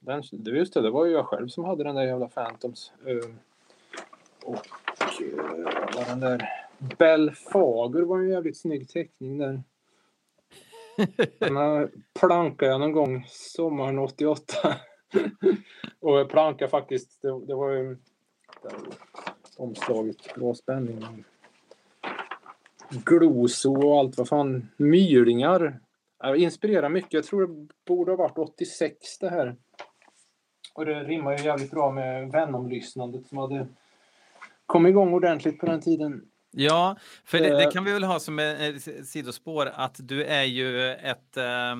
Den, 0.00 0.22
det- 0.32 0.50
just 0.50 0.74
det, 0.74 0.80
det 0.82 0.90
var 0.90 1.04
ju 1.06 1.12
jag 1.12 1.26
själv 1.26 1.48
som 1.48 1.64
hade 1.64 1.84
den 1.84 1.94
där 1.94 2.02
jävla 2.02 2.28
Phantoms. 2.28 2.92
Eh, 3.06 3.30
och 4.44 4.54
uh, 5.20 5.64
var 5.96 6.08
den 6.08 6.20
där 6.20 6.48
Belfager 6.98 8.02
var 8.02 8.18
ju 8.18 8.24
en 8.24 8.30
jävligt 8.30 8.56
snygg 8.60 8.88
teckning 8.88 9.38
där. 9.38 9.62
Den 11.38 11.56
här 11.56 11.90
plankade 12.20 12.70
jag 12.70 12.80
någon 12.80 12.92
gång 12.92 13.24
sommaren 13.28 13.98
88. 13.98 14.76
och 16.00 16.18
jag 16.18 16.28
plankade 16.28 16.70
faktiskt, 16.70 17.22
det, 17.22 17.46
det 17.46 17.54
var 17.54 17.70
ju 17.70 17.96
omslaget, 19.56 20.34
bra 20.34 20.54
spänning. 20.54 21.24
Gloso 22.90 23.86
och 23.86 23.98
allt 23.98 24.18
vad 24.18 24.28
fan. 24.28 24.68
Myringar. 24.76 25.80
Jag 26.18 26.36
inspirerar 26.36 26.88
mycket. 26.88 27.12
Jag 27.12 27.24
tror 27.24 27.46
det 27.46 27.68
borde 27.86 28.12
ha 28.12 28.16
varit 28.16 28.38
86 28.38 29.18
det 29.18 29.28
här. 29.28 29.56
Och 30.74 30.86
det 30.86 31.04
rimmar 31.04 31.38
ju 31.38 31.44
jävligt 31.44 31.70
bra 31.70 31.90
med 31.90 32.32
Venom-lyssnandet 32.32 33.26
som 33.26 33.38
hade 33.38 33.66
kommit 34.66 34.90
igång 34.90 35.14
ordentligt 35.14 35.58
på 35.58 35.66
den 35.66 35.80
tiden. 35.80 36.31
Ja, 36.52 36.96
för 37.24 37.38
det, 37.38 37.56
det, 37.56 37.70
kan 37.72 37.84
vi 37.84 37.92
väl 37.92 38.04
ha 38.04 38.20
som 38.20 38.38
ett 38.38 39.08
sidospår 39.08 39.70
att 39.74 39.96
du 39.98 40.24
är 40.24 40.44
ju 40.44 40.90
ett... 40.90 41.36
Eh, 41.36 41.76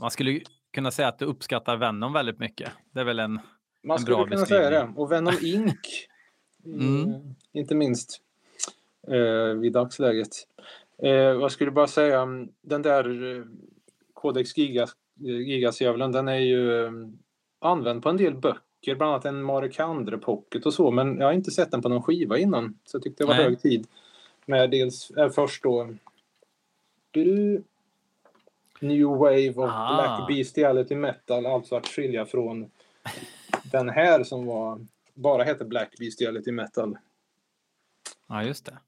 man 0.00 0.10
skulle 0.10 0.40
kunna 0.72 0.90
säga 0.90 1.08
att 1.08 1.18
du 1.18 1.24
uppskattar 1.24 1.76
Venom 1.76 2.12
väldigt 2.12 2.38
mycket. 2.38 2.70
Det 2.90 3.00
är 3.00 3.04
väl 3.04 3.18
en, 3.18 3.32
man 3.82 3.98
en 3.98 4.04
bra 4.04 4.22
skulle 4.22 4.36
kunna 4.36 4.46
säga 4.46 4.70
det. 4.70 4.92
Och 4.96 5.12
Venom 5.12 5.34
Inc. 5.42 6.08
mm. 6.64 7.10
eh, 7.10 7.20
inte 7.52 7.74
minst 7.74 8.20
eh, 9.08 9.58
vid 9.60 9.72
dagsläget. 9.72 10.28
Eh, 11.02 11.10
jag 11.10 11.52
skulle 11.52 11.70
bara 11.70 11.86
säga, 11.86 12.26
den 12.62 12.82
där 12.82 13.36
eh, 13.36 13.44
Codex 14.14 14.56
Gigas, 14.56 14.90
Gigas-djävulen, 15.20 16.12
den 16.12 16.28
är 16.28 16.38
ju 16.38 16.84
eh, 16.84 16.92
använd 17.58 18.02
på 18.02 18.08
en 18.08 18.16
del 18.16 18.34
böcker, 18.34 18.62
bland 18.84 19.02
annat 19.02 19.24
en 19.24 19.42
Marek 19.42 19.80
Andre 19.80 20.18
Pocket 20.18 20.66
och 20.66 20.74
så, 20.74 20.90
men 20.90 21.18
jag 21.18 21.26
har 21.26 21.32
inte 21.32 21.50
sett 21.50 21.70
den 21.70 21.82
på 21.82 21.88
någon 21.88 22.02
skiva 22.02 22.38
innan. 22.38 22.78
Så 22.84 22.96
jag 22.96 23.02
tyckte 23.02 23.24
det 23.24 23.28
var 23.28 23.34
Nej. 23.34 23.44
hög 23.44 23.60
tid. 23.60 23.86
Med 24.46 24.70
dels, 24.70 25.10
äh, 25.10 25.30
först 25.30 25.62
då 25.62 25.88
New 28.80 29.08
Wave 29.08 29.54
of 29.56 29.70
ah. 29.72 29.94
Black 29.94 30.28
Bestiality 30.28 30.94
Metal, 30.94 31.46
alltså 31.46 31.76
att 31.76 31.86
skilja 31.86 32.26
från 32.26 32.70
den 33.62 33.88
här 33.88 34.24
som 34.24 34.46
var, 34.46 34.86
bara 35.14 35.44
hette 35.44 35.64
Black 35.64 35.98
Bestiality 35.98 36.52
Metal. 36.52 36.96
Ja, 38.28 38.44
just 38.44 38.66
det. 38.66 38.78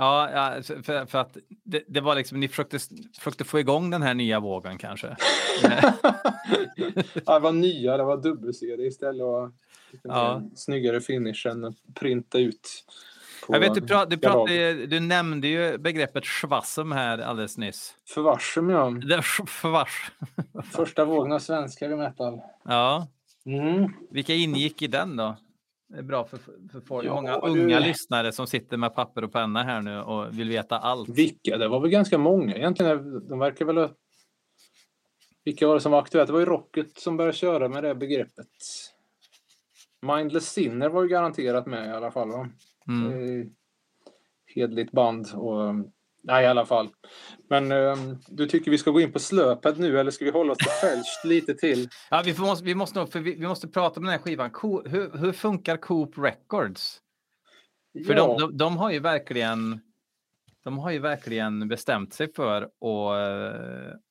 Ja, 0.00 0.30
ja 0.30 0.62
för, 0.62 1.06
för 1.06 1.18
att 1.18 1.36
det, 1.64 1.84
det, 1.88 2.00
var 2.00 2.14
liksom, 2.14 2.40
ni 2.40 2.48
försökte, 2.48 2.78
försökte 3.18 3.44
få 3.44 3.60
igång 3.60 3.90
den 3.90 4.02
här 4.02 4.14
nya 4.14 4.40
vågen 4.40 4.78
kanske? 4.78 5.16
ja, 7.26 7.34
det 7.34 7.38
var 7.38 7.52
nya, 7.52 7.96
det 7.96 8.04
var 8.04 8.16
dubbel-CD 8.16 8.86
istället 8.86 9.22
och 9.22 9.50
ja. 10.02 10.42
snyggare 10.54 11.00
finish 11.00 11.46
än 11.46 11.64
att 11.64 11.74
printa 11.94 12.38
ut. 12.38 12.84
Jag 13.48 13.60
vet, 13.60 13.74
du, 13.74 13.80
pra, 13.80 14.04
du, 14.04 14.18
pratade, 14.18 14.86
du 14.86 15.00
nämnde 15.00 15.48
ju 15.48 15.78
begreppet 15.78 16.26
schwassum 16.26 16.92
här 16.92 17.18
alldeles 17.18 17.58
nyss. 17.58 17.94
Förvarsum, 18.08 18.70
ja. 18.70 18.90
Det, 18.90 19.22
förvars. 19.22 20.10
Första 20.72 21.04
vågen 21.04 21.32
av 21.32 21.38
svenskar 21.38 21.90
i 21.90 21.96
metal. 21.96 22.40
Ja. 22.64 23.08
Mm. 23.46 23.92
Vilka 24.10 24.34
ingick 24.34 24.82
i 24.82 24.86
den 24.86 25.16
då? 25.16 25.36
Det 25.90 25.98
är 25.98 26.02
bra 26.02 26.24
för, 26.24 26.38
för 26.72 26.80
folk. 26.80 27.06
Ja, 27.06 27.14
många 27.14 27.36
unga 27.36 27.80
du... 27.80 27.86
lyssnare 27.86 28.32
som 28.32 28.46
sitter 28.46 28.76
med 28.76 28.94
papper 28.94 29.24
och 29.24 29.32
penna 29.32 29.62
här 29.62 29.80
nu 29.82 30.00
och 30.00 30.38
vill 30.38 30.48
veta 30.48 30.78
allt. 30.78 31.08
Vilka? 31.08 31.56
Det 31.58 31.68
var 31.68 31.80
väl 31.80 31.90
ganska 31.90 32.18
många 32.18 32.56
egentligen. 32.56 33.28
De 33.28 33.38
verkar 33.38 33.64
väl 33.64 33.88
Vilka 35.44 35.66
var 35.66 35.74
det 35.74 35.80
som 35.80 35.92
var 35.92 35.98
aktuellt? 35.98 36.26
Det 36.26 36.32
var 36.32 36.40
ju 36.40 36.46
Rocket 36.46 36.98
som 36.98 37.16
började 37.16 37.36
köra 37.36 37.68
med 37.68 37.84
det 37.84 37.94
begreppet. 37.94 38.46
Mindless 40.02 40.52
Sinner 40.52 40.88
var 40.88 41.02
ju 41.02 41.08
garanterat 41.08 41.66
med 41.66 41.86
i 41.86 41.90
alla 41.90 42.10
fall. 42.10 42.28
Va? 42.28 42.48
Mm. 42.88 43.50
Hedligt 44.54 44.92
band 44.92 45.26
och 45.34 45.74
Nej, 46.22 46.44
i 46.44 46.46
alla 46.46 46.66
fall. 46.66 46.88
Men 47.48 47.72
um, 47.72 48.18
du 48.28 48.46
tycker 48.46 48.70
vi 48.70 48.78
ska 48.78 48.90
gå 48.90 49.00
in 49.00 49.12
på 49.12 49.18
Slöpad 49.18 49.78
nu 49.78 50.00
eller 50.00 50.10
ska 50.10 50.24
vi 50.24 50.30
hålla 50.30 50.52
oss 50.52 50.58
till 50.58 50.88
Fälst 50.88 51.24
lite 51.24 51.54
till? 51.54 51.88
Ja, 52.10 52.22
vi, 52.24 52.34
får, 52.34 52.64
vi, 52.64 52.74
måste, 52.74 53.06
för 53.06 53.20
vi, 53.20 53.34
vi, 53.34 53.46
måste 53.46 53.68
prata 53.68 54.00
om 54.00 54.04
den 54.04 54.12
här 54.12 54.18
skivan. 54.18 54.50
Co 54.50 54.88
hur, 54.88 55.18
hur 55.18 55.32
funkar 55.32 55.76
Coop 55.76 56.18
Records? 56.18 57.00
För 58.06 58.14
ja. 58.14 58.26
de, 58.26 58.40
de, 58.40 58.56
de, 58.56 58.76
har 58.76 58.90
ju 58.90 58.98
verkligen 58.98 59.80
de 60.64 60.78
har 60.78 60.90
ju 60.90 60.98
verkligen 60.98 61.68
bestämt 61.68 62.14
sig 62.14 62.32
för 62.32 62.62
att, 62.62 62.70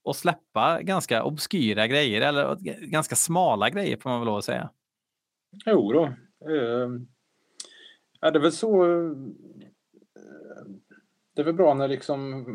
att 0.09 0.15
släppa 0.15 0.81
ganska 0.81 1.23
obskyra 1.23 1.87
grejer 1.87 2.21
eller 2.21 2.55
ganska 2.87 3.15
smala 3.15 3.69
grejer 3.69 3.97
får 3.97 4.09
man 4.09 4.19
väl 4.19 4.25
lov 4.25 4.37
att 4.37 4.45
säga. 4.45 4.69
Jo 5.65 5.93
då. 5.93 6.03
Uh, 6.49 7.01
är 8.21 8.31
det 8.31 8.39
väl 8.39 8.51
så 8.51 8.85
det 11.39 11.43
är 11.43 11.45
väl 11.45 11.53
bra 11.53 11.73
när 11.73 11.87
liksom 11.87 12.45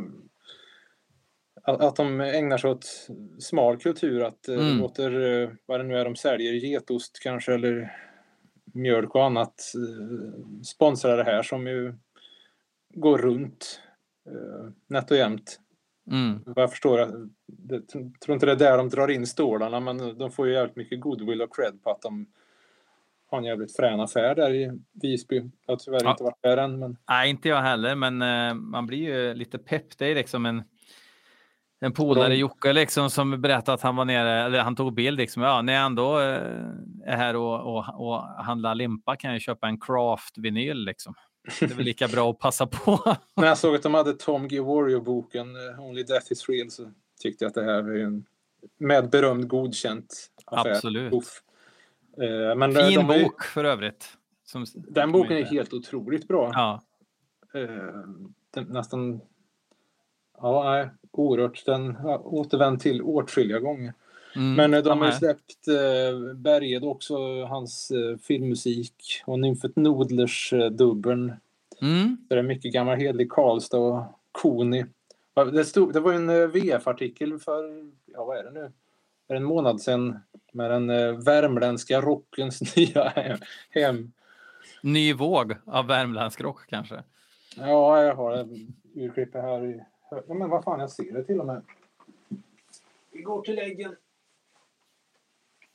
att, 1.62 1.80
att 1.80 1.96
de 1.96 2.20
ägnar 2.20 2.58
sig 2.58 2.70
åt 2.70 3.08
smal 3.38 3.76
kultur, 3.76 4.22
att 4.22 4.48
eh, 4.48 4.54
mm. 4.54 4.78
låter, 4.78 5.42
eh, 5.42 5.50
vad 5.66 5.80
det 5.80 5.84
nu 5.84 5.96
är 5.96 6.04
de 6.04 6.16
säljer, 6.16 6.52
getost 6.52 7.18
kanske 7.22 7.54
eller 7.54 7.96
mjölk 8.64 9.14
och 9.14 9.24
annat, 9.24 9.72
eh, 9.74 10.62
sponsra 10.62 11.16
det 11.16 11.24
här 11.24 11.42
som 11.42 11.66
ju 11.66 11.94
går 12.94 13.18
runt 13.18 13.80
nätt 14.86 15.10
och 15.10 15.16
jämnt. 15.16 15.60
Mm. 16.10 16.40
Jag 16.56 16.70
förstår, 16.70 16.98
jag 17.68 17.88
tror 18.20 18.34
inte 18.34 18.46
det 18.46 18.52
är 18.52 18.56
där 18.56 18.78
de 18.78 18.88
drar 18.88 19.10
in 19.10 19.26
stålarna 19.26 19.80
men 19.80 20.18
de 20.18 20.30
får 20.30 20.46
ju 20.46 20.52
jävligt 20.52 20.76
mycket 20.76 21.00
goodwill 21.00 21.42
och 21.42 21.56
cred 21.56 21.82
på 21.82 21.90
att 21.90 22.02
de 22.02 22.26
har 23.34 23.38
en 23.38 23.48
jävligt 23.48 23.76
frän 23.76 24.00
affär 24.00 24.34
där 24.34 24.54
i 24.54 24.80
Visby. 25.02 25.36
Jag 25.36 25.72
har 25.72 25.76
tyvärr 25.76 26.04
ja. 26.04 26.10
inte 26.10 26.22
varit 26.22 26.42
där 26.42 26.56
än. 26.56 26.78
Men... 26.78 26.96
Nej, 27.08 27.30
inte 27.30 27.48
jag 27.48 27.62
heller, 27.62 27.94
men 27.94 28.22
uh, 28.22 28.54
man 28.54 28.86
blir 28.86 28.98
ju 28.98 29.34
lite 29.34 29.58
pepp. 29.58 29.98
Det 29.98 30.06
är 30.06 30.14
liksom 30.14 30.46
en, 30.46 30.62
en 31.80 31.92
polare, 31.92 32.36
Jocke, 32.36 32.72
liksom, 32.72 33.10
som 33.10 33.40
berättade 33.40 33.74
att 33.74 33.82
han 33.82 33.96
var 33.96 34.04
nere, 34.04 34.44
eller 34.44 34.60
han 34.60 34.76
tog 34.76 34.94
bild. 34.94 35.18
Liksom, 35.18 35.42
ja, 35.42 35.62
när 35.62 35.72
jag 35.72 35.86
ändå 35.86 36.18
uh, 36.18 36.24
är 37.04 37.16
här 37.16 37.36
och, 37.36 37.76
och, 37.76 38.06
och 38.06 38.20
handlar 38.20 38.74
limpa 38.74 39.16
kan 39.16 39.32
jag 39.32 39.40
köpa 39.40 39.68
en 39.68 39.80
craft-vinyl. 39.80 40.84
Liksom. 40.84 41.14
Det 41.60 41.66
är 41.66 41.74
väl 41.74 41.84
lika 41.84 42.08
bra 42.08 42.30
att 42.30 42.38
passa 42.38 42.66
på. 42.66 43.16
när 43.36 43.46
jag 43.46 43.58
såg 43.58 43.74
att 43.74 43.82
de 43.82 43.94
hade 43.94 44.12
Tom 44.12 44.48
G. 44.48 44.60
Warrior-boken 44.60 45.56
uh, 45.56 45.80
Only 45.80 46.02
Death 46.02 46.32
is 46.32 46.48
Real 46.48 46.70
så 46.70 46.92
tyckte 47.22 47.44
jag 47.44 47.48
att 47.48 47.54
det 47.54 47.64
här 47.64 47.90
är 47.90 48.04
en 48.04 48.24
med 48.78 49.10
berömd 49.10 49.48
godkänt 49.48 50.30
affär. 50.44 50.70
Absolut. 50.70 51.12
Uff. 51.12 51.42
Eh, 52.22 52.54
men 52.56 52.72
fin 52.72 53.06
de, 53.06 53.22
bok 53.22 53.42
för 53.42 53.64
övrigt. 53.64 54.08
Som, 54.44 54.66
den 54.74 55.12
boken 55.12 55.36
är 55.36 55.44
helt 55.44 55.72
otroligt 55.72 56.28
bra. 56.28 56.50
Ja. 56.54 56.82
Eh, 57.54 58.62
nästan... 58.62 59.20
Ja, 60.38 60.72
nej, 60.72 60.88
oerhört. 61.10 61.66
Den 61.66 61.96
har 61.96 62.34
återvänt 62.34 62.82
till 62.82 63.02
åtskilliga 63.02 63.58
gånger. 63.58 63.94
Mm, 64.36 64.54
men 64.54 64.74
eh, 64.74 64.82
de 64.82 65.00
har 65.00 65.06
ju 65.06 65.12
släppt 65.12 65.68
eh, 65.68 66.34
Berged 66.34 66.84
också, 66.84 67.44
hans 67.44 67.90
eh, 67.90 68.18
filmmusik 68.18 69.22
och 69.26 69.38
Nymfet 69.38 69.76
Nodlers 69.76 70.52
eh, 70.52 70.70
dubbeln. 70.70 71.32
Mm. 71.82 72.16
Det 72.28 72.34
är 72.34 72.42
mycket 72.42 72.72
gammal 72.72 72.96
hederlig 72.96 73.30
Karlstad 73.30 73.78
och 73.78 74.02
Koni. 74.32 74.84
Det, 75.52 75.64
stod, 75.64 75.92
det 75.92 76.00
var 76.00 76.12
en 76.12 76.50
VF-artikel 76.50 77.38
för, 77.38 77.90
ja 78.06 78.24
vad 78.24 78.38
är 78.38 78.44
det 78.44 78.50
nu, 78.50 78.72
för 79.26 79.34
en 79.34 79.44
månad 79.44 79.80
sedan 79.80 80.18
med 80.52 80.70
den 80.70 80.90
eh, 80.90 81.12
värmländska 81.12 82.00
rockens 82.00 82.76
nya 82.76 83.12
hem. 83.70 84.12
Ny 84.82 85.14
våg 85.14 85.54
av 85.64 85.86
värmländsk 85.86 86.40
rock 86.40 86.66
kanske? 86.66 87.02
Ja, 87.56 88.02
jag 88.02 88.14
har 88.14 88.32
en 88.32 88.74
urklipp 88.94 89.34
här. 89.34 89.64
I, 89.64 89.80
ja, 90.10 90.34
men 90.34 90.50
vad 90.50 90.64
fan, 90.64 90.80
jag 90.80 90.90
ser 90.90 91.12
det 91.12 91.24
till 91.24 91.40
och 91.40 91.46
med. 91.46 91.62
Vi 93.12 93.22
går 93.22 93.42
till 93.42 93.54
läggen. 93.54 93.96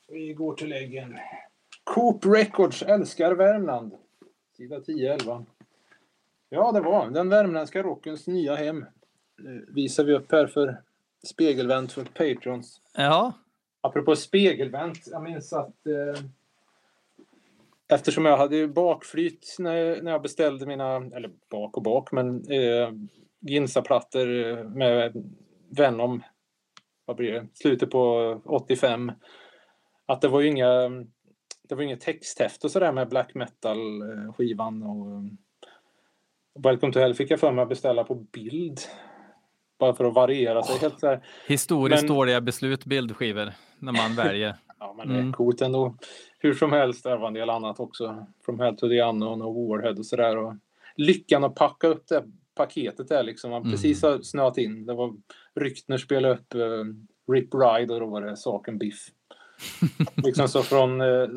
Vi 0.08 0.32
går 0.32 0.54
till 0.54 0.68
läggen. 0.68 1.18
Coop 1.84 2.26
Records 2.26 2.82
älskar 2.82 3.32
Värmland. 3.32 3.92
Sida 4.56 4.78
10-11. 4.78 5.46
Ja, 6.48 6.72
det 6.72 6.80
var 6.80 7.10
den 7.10 7.28
värmländska 7.28 7.82
rockens 7.82 8.26
nya 8.26 8.54
hem. 8.54 8.84
visar 9.68 10.04
vi 10.04 10.12
upp 10.12 10.32
här 10.32 10.46
för 10.46 10.82
spegelvänt 11.22 11.92
för 11.92 12.04
Patrons. 12.04 12.80
Ja. 12.92 13.32
Apropå 13.80 14.16
spegelvänt, 14.16 15.06
jag 15.06 15.22
minns 15.22 15.52
att 15.52 15.86
eh, 15.86 16.22
eftersom 17.88 18.24
jag 18.24 18.36
hade 18.36 18.68
bakflyt 18.68 19.56
när, 19.58 20.02
när 20.02 20.12
jag 20.12 20.22
beställde 20.22 20.66
mina, 20.66 20.96
eller 20.96 21.30
bak 21.50 21.76
och 21.76 21.82
bak, 21.82 22.12
men 22.12 22.50
eh, 22.50 22.90
Ginsa-plattor 23.40 24.46
eh, 24.46 24.64
med 24.64 25.24
Venom, 25.68 26.22
vad 27.04 27.16
blir 27.16 27.32
det, 27.32 27.46
slutet 27.54 27.90
på 27.90 28.40
85. 28.44 29.12
Att 30.06 30.20
det 30.20 30.28
var 30.28 30.40
ju 30.40 30.48
inga, 30.48 30.88
det 31.68 31.74
var 31.74 31.82
inget 31.82 32.00
texthäfte 32.00 32.66
och 32.66 32.70
sådär 32.70 32.92
med 32.92 33.08
black 33.08 33.34
metal-skivan 33.34 34.82
och 34.82 35.10
eh, 35.10 35.22
Welcome 36.62 36.92
to 36.92 36.98
Hell 36.98 37.14
fick 37.14 37.30
jag 37.30 37.40
för 37.40 37.52
mig 37.52 37.62
att 37.62 37.68
beställa 37.68 38.04
på 38.04 38.14
bild 38.14 38.80
bara 39.80 39.94
för 39.94 40.04
att 40.04 40.14
variera 40.14 40.62
sig. 40.62 40.78
Helt 40.78 41.00
så 41.00 41.18
Historiskt 41.46 42.02
men, 42.02 42.16
dåliga 42.16 42.40
beslut, 42.40 42.84
bildskivor, 42.84 43.52
när 43.78 43.92
man 43.92 44.16
väljer. 44.16 44.56
ja, 44.80 44.94
men 44.98 45.08
det 45.08 45.14
är 45.14 45.20
mm. 45.20 45.32
coolt 45.32 45.60
ändå. 45.60 45.96
Hur 46.38 46.54
som 46.54 46.72
helst, 46.72 47.04
det 47.04 47.16
var 47.16 47.28
en 47.28 47.34
del 47.34 47.50
annat 47.50 47.80
också. 47.80 48.26
From 48.44 48.60
Hell 48.60 48.76
to 48.76 48.88
the 48.88 49.02
Unknown 49.02 49.42
och 49.42 49.54
Warhead 49.54 49.94
och 49.98 50.06
sådär. 50.06 50.56
Lyckan 50.96 51.44
att 51.44 51.54
packa 51.54 51.86
upp 51.86 52.08
det 52.08 52.24
paketet 52.54 53.08
där 53.08 53.22
liksom. 53.22 53.50
Man 53.50 53.62
mm. 53.62 53.72
precis 53.72 54.02
har 54.02 54.22
snöat 54.22 54.58
in. 54.58 54.86
Det 54.86 54.94
var 54.94 55.14
Ryktner 55.54 55.98
spelade 55.98 56.34
upp 56.34 56.54
uh, 56.54 56.84
Rip 57.32 57.54
Ride 57.54 57.94
och 57.94 58.00
då 58.00 58.06
var 58.06 58.20
det 58.20 58.36
Saken 58.36 58.78
Biff. 58.78 59.06
liksom 60.16 60.48
så 60.48 60.62
från... 60.62 61.00
Uh, 61.00 61.28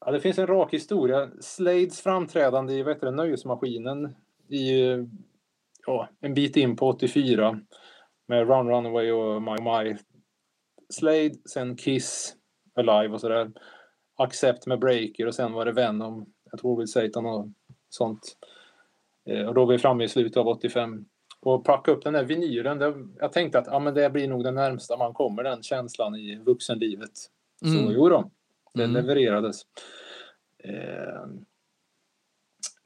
ja, 0.00 0.12
det 0.12 0.20
finns 0.20 0.38
en 0.38 0.46
rak 0.46 0.74
historia. 0.74 1.30
Slades 1.40 2.00
framträdande 2.00 2.74
i 2.74 2.82
vet 2.82 3.00
du, 3.00 3.10
Nöjesmaskinen 3.10 4.14
i 4.48 4.82
ja, 5.86 6.08
en 6.20 6.34
bit 6.34 6.56
in 6.56 6.76
på 6.76 6.88
84 6.88 7.60
med 8.28 8.48
Run 8.48 8.68
Runaway 8.68 9.10
och 9.12 9.42
My 9.42 9.50
My. 9.62 9.96
Slade, 10.92 11.34
sen 11.50 11.76
Kiss, 11.76 12.36
Alive 12.74 13.14
och 13.14 13.20
sådär. 13.20 13.50
Accept 14.16 14.66
med 14.66 14.78
Breaker 14.78 15.26
och 15.26 15.34
sen 15.34 15.52
var 15.52 15.64
det 15.64 15.72
Venom 15.72 16.32
jag 16.50 16.60
tror 16.60 16.76
väl 16.76 16.88
Satan 16.88 17.26
och 17.26 17.48
sånt. 17.88 18.36
Eh, 19.26 19.46
och 19.46 19.54
då 19.54 19.64
var 19.64 19.72
vi 19.72 19.78
framme 19.78 20.04
i 20.04 20.08
slutet 20.08 20.36
av 20.36 20.48
85. 20.48 21.04
Och 21.40 21.64
packa 21.64 21.90
upp 21.90 22.02
den 22.04 22.12
där 22.12 22.24
vinylen, 22.24 22.78
det, 22.78 22.94
jag 23.18 23.32
tänkte 23.32 23.58
att 23.58 23.66
ja, 23.66 23.78
men 23.78 23.94
det 23.94 24.10
blir 24.10 24.28
nog 24.28 24.44
det 24.44 24.50
närmsta 24.50 24.96
man 24.96 25.14
kommer 25.14 25.42
den 25.42 25.62
känslan 25.62 26.14
i 26.16 26.36
vuxenlivet. 26.46 27.10
Så 27.60 27.78
Mm. 27.78 27.92
jo 27.92 28.08
då, 28.08 28.30
det 28.74 28.84
Mm. 28.84 28.94
levererades. 28.96 29.62
Eh, 30.64 31.26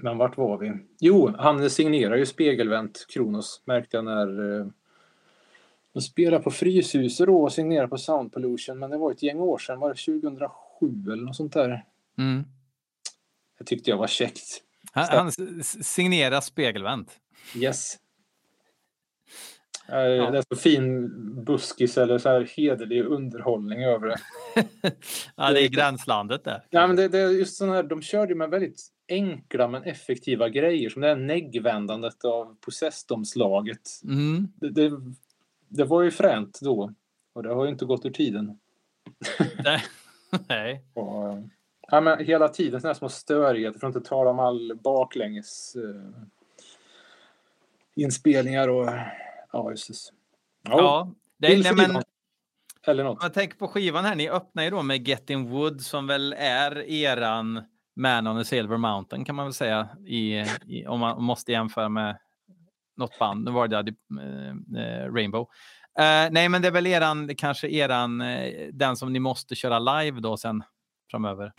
men 0.05 0.19
vart 0.19 0.37
var 0.37 0.59
vi? 0.59 0.73
Jo, 1.01 1.35
han 1.39 1.71
signerar 1.71 2.17
ju 2.17 2.27
spegelvänt 2.27 3.07
Kronos 3.09 3.63
märkte 3.65 3.97
jag 3.97 4.05
när 4.05 4.61
eh, 4.61 4.67
de 5.93 6.01
spelade 6.01 6.43
på 6.45 6.51
Fryshuset 6.51 7.27
då 7.27 7.43
och 7.43 7.53
signerade 7.53 7.89
på 7.89 7.99
Sound 7.99 8.33
Pollution 8.33 8.79
men 8.79 8.91
det 8.91 8.97
var 8.97 9.13
ett 9.13 9.23
gäng 9.23 9.39
år 9.39 9.59
sedan, 9.59 9.81
var 9.81 9.89
det 9.89 10.21
2007 10.21 11.13
eller 11.13 11.23
något 11.23 11.37
sånt 11.37 11.53
där? 11.53 11.85
Mm. 12.19 12.45
Det 13.59 13.65
tyckte 13.65 13.91
jag 13.91 13.97
var 13.97 14.07
käckt. 14.07 14.63
Han, 14.93 15.07
han 15.11 15.33
signerar 15.63 16.41
spegelvänt. 16.41 17.21
Yes. 17.57 17.99
Eh, 19.89 20.31
Det 20.33 20.39
är 20.39 20.55
så 20.55 20.57
fin 20.57 21.11
buskis 21.45 21.99
eller 21.99 22.19
så 22.19 22.29
här 22.29 22.49
hederlig 22.57 23.05
underhållning 23.05 23.85
över 23.85 24.07
det. 24.07 24.19
ja, 25.37 25.53
det 25.53 25.63
är 25.63 25.69
gränslandet 25.69 26.45
där. 26.45 26.67
Ja, 26.71 26.87
men 26.87 26.97
det, 26.97 27.09
det 27.09 27.19
är 27.19 27.29
just 27.29 27.57
sån 27.57 27.69
här, 27.69 27.83
de 27.83 28.03
körde 28.03 28.33
ju 28.33 28.39
med 28.39 28.51
väldigt 28.51 28.94
enkla 29.09 29.69
men 29.69 29.83
effektiva 29.83 30.49
grejer 30.49 30.91
som 30.91 31.03
det 31.03 31.09
här 31.09 31.17
neggvändandet 31.17 32.25
av 32.25 32.57
possessdomslaget. 32.61 33.91
Mm. 34.05 34.49
Det, 34.57 34.71
det, 34.71 35.01
det 35.69 35.85
var 35.85 36.03
ju 36.03 36.11
fränt 36.11 36.59
då 36.63 36.93
och 37.33 37.43
det 37.43 37.55
har 37.55 37.65
ju 37.65 37.71
inte 37.71 37.85
gått 37.85 38.07
ur 38.07 38.11
tiden. 38.11 38.59
Nej. 39.65 39.83
Nej. 40.49 40.85
Och, 40.95 41.39
ja, 41.81 42.01
men 42.01 42.25
hela 42.25 42.49
tiden 42.49 42.81
såna 42.81 42.89
här 42.89 42.99
små 42.99 43.09
störigheter 43.09 43.79
för 43.79 43.87
att 43.87 43.97
inte 43.97 44.09
tala 44.09 44.31
om 44.31 44.39
all 44.39 44.79
baklänges 44.85 45.77
eh, 45.77 46.23
inspelningar 47.95 48.69
och 48.69 48.91
ja, 49.53 49.71
just 49.71 49.89
det. 49.89 49.95
Ja, 50.63 51.13
det, 51.37 51.49
till 51.49 51.63
nej, 51.63 51.75
men. 51.75 52.03
Eller 52.87 53.05
något. 53.05 53.19
jag 53.23 53.35
tänker 53.35 53.57
på 53.57 53.69
skivan 53.69 54.05
här, 54.05 54.15
ni 54.15 54.29
öppnar 54.29 54.63
ju 54.63 54.71
då 54.71 54.83
med 54.83 55.09
Get 55.09 55.31
In 55.31 55.51
Wood 55.51 55.81
som 55.81 56.07
väl 56.07 56.35
är 56.39 56.91
eran 56.91 57.63
man 57.97 58.27
on 58.27 58.39
a 58.39 58.45
Silver 58.45 58.77
Mountain 58.77 59.25
kan 59.25 59.35
man 59.35 59.47
väl 59.47 59.55
säga 59.55 59.89
i, 60.07 60.45
i, 60.67 60.87
om 60.87 61.01
man 61.01 61.23
måste 61.23 61.53
jämföra 61.53 61.89
med 61.89 62.19
något 62.97 63.19
band. 63.19 63.45
Nu 63.45 63.51
var 63.51 63.69
det 63.69 63.77
eh, 63.77 64.83
eh, 64.83 65.13
Rainbow. 65.13 65.49
Eh, 65.99 66.31
nej, 66.31 66.49
men 66.49 66.63
det 66.63 66.69
är 66.69 66.73
väl 66.73 66.87
eran, 66.87 67.37
kanske 67.37 67.69
eran, 67.69 68.21
eh, 68.21 68.69
den 68.73 68.97
som 68.97 69.13
ni 69.13 69.19
måste 69.19 69.55
köra 69.55 69.79
live 69.79 70.21
då 70.21 70.37
sen 70.37 70.63
framöver. 71.11 71.53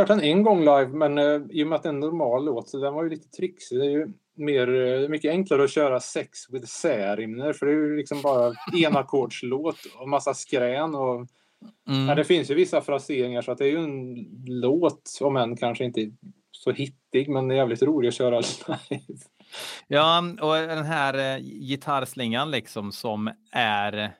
Kört 0.00 0.08
den 0.08 0.20
en 0.20 0.42
gång 0.42 0.60
live, 0.60 0.88
men 0.88 1.18
eh, 1.18 1.40
i 1.50 1.62
och 1.64 1.68
med 1.68 1.76
att 1.76 1.82
det 1.82 1.88
är 1.88 1.92
en 1.92 2.00
normal 2.00 2.44
låt 2.44 2.68
så 2.68 2.78
den 2.78 2.94
var 2.94 3.04
ju 3.04 3.10
lite 3.10 3.28
trixig. 3.28 3.78
Det 3.78 3.86
är 3.86 3.90
ju 3.90 4.08
mer, 4.34 4.74
eh, 5.02 5.08
mycket 5.08 5.30
enklare 5.30 5.64
att 5.64 5.70
köra 5.70 6.00
Sex 6.00 6.50
with 6.50 6.66
särimner 6.66 7.52
för 7.52 7.66
det 7.66 7.72
är 7.72 7.76
ju 7.76 7.96
liksom 7.96 8.22
bara 8.22 8.52
enackordslåt 8.74 9.76
och 9.98 10.08
massa 10.08 10.34
skrän. 10.34 10.94
Och, 10.94 11.26
Mm. 11.88 12.08
ja, 12.08 12.14
det 12.14 12.24
finns 12.24 12.50
ju 12.50 12.54
vissa 12.54 12.80
fraseringar 12.80 13.42
så 13.42 13.52
att 13.52 13.58
det 13.58 13.64
är 13.64 13.70
ju 13.70 13.78
en 13.84 14.14
låt, 14.46 15.18
om 15.20 15.36
än 15.36 15.56
kanske 15.56 15.84
inte 15.84 16.10
så 16.52 16.70
hittig, 16.72 17.28
men 17.28 17.48
det 17.48 17.54
är 17.54 17.56
jävligt 17.56 17.82
rolig 17.82 18.08
att 18.08 18.14
köra 18.14 18.40
live. 18.90 19.18
Ja, 19.88 20.18
och 20.40 20.54
den 20.54 20.84
här 20.84 21.36
eh, 21.36 21.42
gitarrslingan 21.42 22.50
liksom 22.50 22.92
som 22.92 23.30
är 23.52 24.12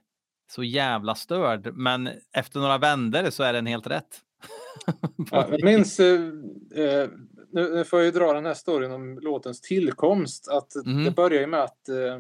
så 0.51 0.63
jävla 0.65 1.15
störd. 1.15 1.71
Men 1.75 2.11
efter 2.33 2.61
några 2.61 2.79
vändor 2.79 3.31
så 3.31 3.43
är 3.43 3.53
den 3.53 3.67
helt 3.67 3.87
rätt. 3.87 4.21
Ja, 5.31 5.49
jag 5.51 5.65
minns, 5.65 6.01
eh, 6.01 6.21
eh, 6.75 7.09
nu, 7.53 7.75
nu 7.75 7.85
får 7.85 7.99
jag 7.99 8.07
ju 8.07 8.13
dra 8.13 8.33
den 8.33 8.47
här 8.47 8.55
storyn 8.55 8.93
om 8.93 9.19
låtens 9.19 9.61
tillkomst. 9.61 10.49
Att 10.49 10.75
Mhm. 10.87 11.05
Det 11.05 11.11
börjar 11.11 11.41
ju 11.41 11.47
med 11.47 11.63
att 11.63 11.89
eh, 11.89 12.19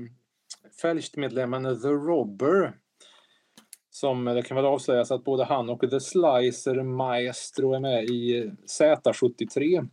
Fältmedlemmen 0.82 1.80
The 1.82 1.88
Robber 1.88 2.76
som 3.90 4.24
det 4.24 4.42
kan 4.42 4.54
väl 4.56 4.64
avslöjas 4.66 5.10
att 5.10 5.24
både 5.24 5.44
han 5.44 5.70
och 5.70 5.80
The 5.90 6.00
Slicer 6.00 6.82
Maestro 6.82 7.74
är 7.74 7.80
med 7.80 8.04
i 8.04 8.38
eh, 8.46 8.52
Z73. 8.80 9.88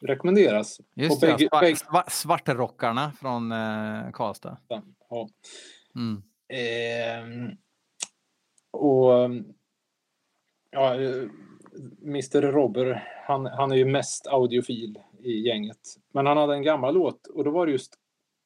Rekommenderas. 0.00 0.80
Just 0.94 1.20
det, 1.20 1.26
bägge- 1.26 1.48
sva- 1.48 1.74
sva- 1.90 2.10
svartrockarna 2.10 3.12
från 3.20 3.52
eh, 3.52 4.10
Karlstad. 4.12 4.56
Ja. 4.68 5.28
Mm. 5.96 6.22
Ehm, 6.48 7.50
och 8.70 9.12
ja, 10.70 10.94
eh, 11.00 11.22
Mr 12.02 12.40
Robber, 12.52 13.08
han, 13.26 13.46
han 13.46 13.72
är 13.72 13.76
ju 13.76 13.84
mest 13.84 14.26
audiofil 14.26 14.98
i 15.22 15.32
gänget. 15.48 15.78
Men 16.12 16.26
han 16.26 16.36
hade 16.36 16.54
en 16.54 16.62
gammal 16.62 16.94
låt 16.94 17.26
och 17.26 17.44
då 17.44 17.50
var 17.50 17.66
det 17.66 17.72
just 17.72 17.94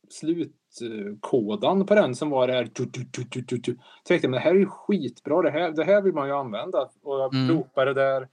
slutkådan 0.08 1.86
på 1.86 1.94
den 1.94 2.14
som 2.14 2.30
var 2.30 2.46
det 2.46 2.52
här. 2.52 2.68
Du, 2.72 2.84
du, 2.84 3.04
du, 3.12 3.22
du, 3.30 3.40
du, 3.40 3.56
du. 3.56 3.78
Tänkte, 4.04 4.28
men 4.28 4.32
det 4.32 4.40
här 4.44 4.50
är 4.50 4.58
ju 4.58 4.66
skitbra. 4.66 5.42
Det 5.42 5.50
här, 5.50 5.70
det 5.70 5.84
här 5.84 6.02
vill 6.02 6.12
man 6.14 6.28
ju 6.28 6.34
använda. 6.34 6.90
Och 7.02 7.20
jag 7.20 7.34
Mm. 7.34 7.48
loopade 7.48 7.94
där. 7.94 8.28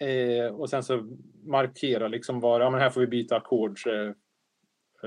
Eh, 0.00 0.54
och 0.54 0.70
sen 0.70 0.82
så 0.82 1.08
markera 1.44 2.08
liksom 2.08 2.40
var, 2.40 2.60
ja 2.60 2.70
men 2.70 2.80
här 2.80 2.90
får 2.90 3.00
vi 3.00 3.06
byta 3.06 3.36
ackord. 3.36 3.78
eh, 3.86 4.12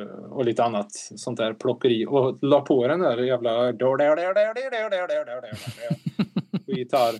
eh, 0.03 0.09
och 0.31 0.45
lite 0.45 0.63
annat 0.63 0.91
sånt 0.91 1.37
där 1.37 1.53
plockeri. 1.53 2.05
Och 2.05 2.37
la 2.41 2.61
på 2.61 2.87
den 2.87 2.99
där 2.99 3.17
jävla 3.17 3.71
på 6.65 6.71
gitarr. 6.71 7.13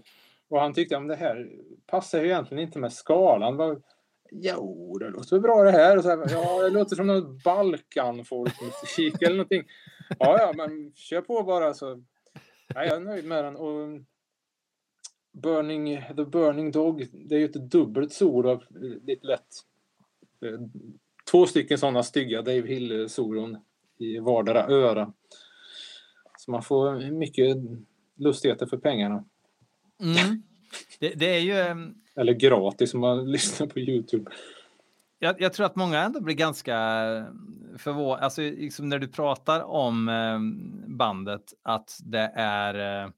Och 0.50 0.60
han 0.60 0.74
tyckte 0.74 0.98
att 0.98 1.08
det 1.08 1.16
här 1.16 1.52
passar 1.86 2.20
ju 2.20 2.26
egentligen 2.26 2.64
inte 2.64 2.80
med 2.80 2.94
skalan. 2.94 3.82
Jo, 4.32 4.98
det 5.00 5.10
låter 5.10 5.40
bra 5.40 5.64
det 5.64 5.72
här. 5.72 5.98
Och 5.98 6.04
så 6.04 6.10
här 6.10 6.28
ja, 6.30 6.64
det 6.64 6.70
låter 6.70 6.96
som 6.96 7.08
någon 7.08 7.38
Balkan-folkmusik 7.38 9.22
eller 9.22 9.36
någonting. 9.36 9.64
Ja, 10.20 10.38
ja, 10.40 10.54
men 10.56 10.94
kör 10.96 11.22
på 11.22 11.44
bara. 11.44 11.74
Så. 11.74 12.04
Ja, 12.68 12.84
jag 12.84 12.96
är 12.96 13.00
nöjd 13.00 13.26
med 13.26 13.46
den. 13.46 13.56
Och 13.56 14.02
Burning, 15.32 16.02
The 16.16 16.26
Burning 16.26 16.72
Dog, 16.72 17.08
det 17.12 17.36
är 17.36 17.40
ju 17.40 17.46
ett 17.46 17.72
dubbelt 17.72 18.14
solo. 18.14 18.62
Lite 19.04 19.28
lätt. 19.28 19.48
Eh, 20.46 20.60
två 21.32 21.46
stycken 21.46 21.78
sådana 21.78 22.04
stygga 22.04 22.42
Dave 22.42 22.68
Hill-solon 22.68 23.58
i 23.98 24.20
vardera 24.20 24.68
öra. 24.68 25.14
Så 26.38 26.52
man 26.52 26.64
får 26.64 27.12
mycket 27.12 27.58
lustigheter 28.16 28.66
för 28.66 28.78
pengarna. 28.78 29.26
Mm. 30.02 30.44
Det, 31.00 31.10
det 31.10 31.26
är 31.36 31.40
ju... 31.40 31.54
ehm, 31.60 31.94
Eller 32.16 32.34
gratis 32.34 32.94
om 32.94 33.00
man 33.00 33.32
lyssnar 33.32 33.68
på 33.68 33.80
Youtube. 33.80 34.32
Jag, 35.20 35.42
jag 35.42 35.54
tror 35.54 35.66
att 35.66 35.76
många 35.76 36.00
ändå 36.04 36.22
blir 36.22 36.36
ganska 36.36 36.76
förvånade, 37.78 38.22
alltså 38.24 38.42
liksom 38.42 38.90
när 38.90 39.00
du 39.00 39.08
pratar 39.08 39.62
om 39.62 40.10
eh, 40.10 40.40
bandet, 40.96 41.54
att 41.64 42.00
det 42.04 42.32
är 42.36 43.04
eh, 43.04 43.10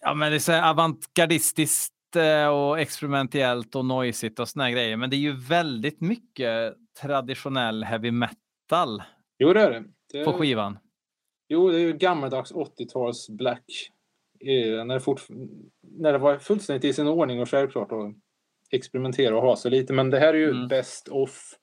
ja, 0.00 0.14
men 0.14 0.32
det 0.32 0.48
är 0.48 0.70
avantgardistiskt 0.70 2.16
eh, 2.16 2.46
och 2.48 2.80
experimentellt 2.80 3.74
och 3.74 3.84
noisigt 3.84 4.38
och 4.38 4.48
såna 4.48 4.70
grejer. 4.70 4.96
Men 4.96 5.10
det 5.10 5.16
är 5.16 5.18
ju 5.18 5.36
väldigt 5.36 6.00
mycket 6.00 6.74
traditionell 7.00 7.84
heavy 7.84 8.10
metal 8.10 9.02
Jo, 9.38 9.52
det 9.52 9.60
är 9.60 9.70
det. 9.70 9.84
det 10.12 10.24
på 10.24 10.32
skivan. 10.32 10.78
Jo, 11.48 11.70
det 11.70 11.76
är 11.76 11.80
ju 11.80 11.92
gammaldags 11.92 12.52
80-tals 12.52 13.28
black. 13.30 13.64
När, 14.40 14.94
det 14.94 15.00
fort, 15.00 15.26
när 15.80 16.12
det 16.12 16.18
var 16.18 16.38
fullständigt 16.38 16.84
i 16.84 16.92
sin 16.92 17.08
ordning 17.08 17.40
och 17.40 17.48
självklart 17.48 17.92
att 17.92 18.14
experimentera 18.70 19.36
och 19.36 19.42
ha 19.42 19.56
sig 19.56 19.70
lite. 19.70 19.92
Men 19.92 20.10
det 20.10 20.18
här 20.18 20.34
är 20.34 20.38
ju 20.38 20.50
Mm. 20.50 20.68
best 20.68 21.08
of 21.08 21.54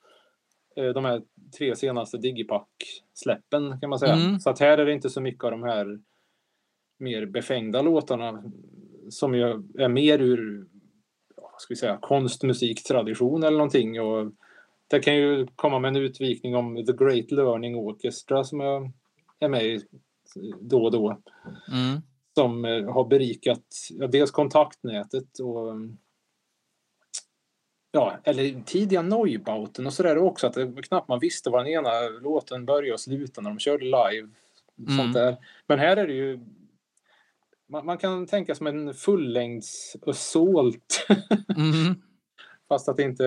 eh, 0.75 0.89
de 0.89 1.05
här 1.05 1.21
tre 1.57 1.75
senaste 1.75 2.17
Digipack-släppen 2.17 3.79
kan 3.79 3.89
man 3.89 3.99
säga. 3.99 4.13
Mm. 4.13 4.39
Så 4.39 4.49
att 4.49 4.59
här 4.59 4.77
är 4.77 4.85
det 4.85 4.93
inte 4.93 5.09
så 5.09 5.21
mycket 5.21 5.43
av 5.43 5.51
de 5.51 5.63
här 5.63 5.99
mer 6.99 7.25
befängda 7.25 7.81
låtarna 7.81 8.43
som 9.09 9.35
ju 9.35 9.43
är 9.79 9.87
mer 9.87 10.21
ur 10.21 10.67
ska 11.57 11.71
vi 11.71 11.75
säga, 11.75 11.97
konstmusiktradition 12.01 13.43
eller 13.43 13.57
någonting. 13.57 14.01
Och 14.01 14.31
det 14.87 14.99
kan 14.99 15.15
ju 15.15 15.47
komma 15.55 15.79
med 15.79 15.89
en 15.89 15.95
utvikning 15.95 16.55
om 16.55 16.85
The 16.85 16.93
Great 16.93 17.31
Learning 17.31 17.75
Orchestra 17.75 18.43
som 18.43 18.59
jag 18.59 18.91
är 19.39 19.49
med 19.49 19.65
i 19.65 19.81
då 20.61 20.83
och 20.83 20.91
då. 20.91 21.21
Mm. 21.71 22.01
Som 22.35 22.65
eh, 22.65 22.93
har 22.93 23.05
berikat 23.05 23.63
ja, 23.89 24.07
dels 24.07 24.31
kontaktnätet 24.31 25.39
och 25.39 25.73
ja, 27.91 28.17
eller 28.23 28.61
tidiga 28.65 29.01
Neubauten 29.01 29.85
och 29.85 29.93
sådär 29.93 30.17
också. 30.17 30.47
Att 30.47 30.53
det 30.53 30.81
knappt 30.87 31.07
man 31.07 31.19
visste 31.19 31.49
var 31.49 31.63
den 31.63 31.73
ena 31.73 32.09
låten 32.21 32.65
började 32.65 32.93
och 32.93 32.99
slutade 32.99 33.43
när 33.43 33.49
de 33.49 33.59
körde 33.59 33.85
live. 33.85 34.29
Mm. 34.79 34.97
Sånt 34.97 35.13
där. 35.13 35.37
Men 35.67 35.79
här 35.79 35.97
är 35.97 36.07
det 36.07 36.13
ju 36.13 36.39
man, 37.67 37.85
man 37.85 37.97
kan 37.97 38.27
tänka 38.27 38.55
som 38.55 38.67
en 38.67 38.93
fullängds 38.93 39.95
Assault. 40.05 41.07
Mm. 41.57 41.95
Fast 42.67 42.89
att 42.89 42.97
det 42.97 43.03
inte... 43.03 43.25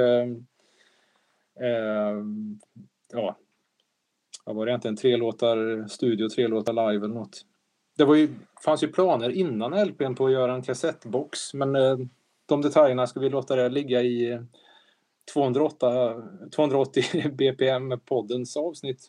Eh, 1.61 2.25
ja, 3.13 3.39
vad 4.45 4.57
var 4.57 4.67
det 4.67 4.71
egentligen? 4.71 4.97
Tre 4.97 5.17
låtar 5.17 5.89
studio, 5.89 6.29
tre 6.29 6.49
låtar 6.49 6.73
live 6.73 7.05
eller 7.05 7.15
något. 7.15 7.45
Det 7.99 8.05
var 8.05 8.15
ju, 8.15 8.29
fanns 8.65 8.83
ju 8.83 8.89
planer 8.89 9.31
innan 9.31 9.87
LPn 9.89 10.15
på 10.15 10.27
att 10.27 10.33
göra 10.33 10.55
en 10.55 10.63
kassettbox 10.63 11.55
men 11.55 11.77
eh, 11.77 11.97
de 12.47 12.63
detaljerna 12.63 13.07
ska 13.07 13.21
vi 13.21 13.29
låta 13.29 13.57
det 13.57 13.69
ligga 13.69 14.03
i 14.03 14.41
208, 15.35 16.15
280 16.57 17.03
BPM-poddens 17.31 18.57
avsnitt. 18.57 19.09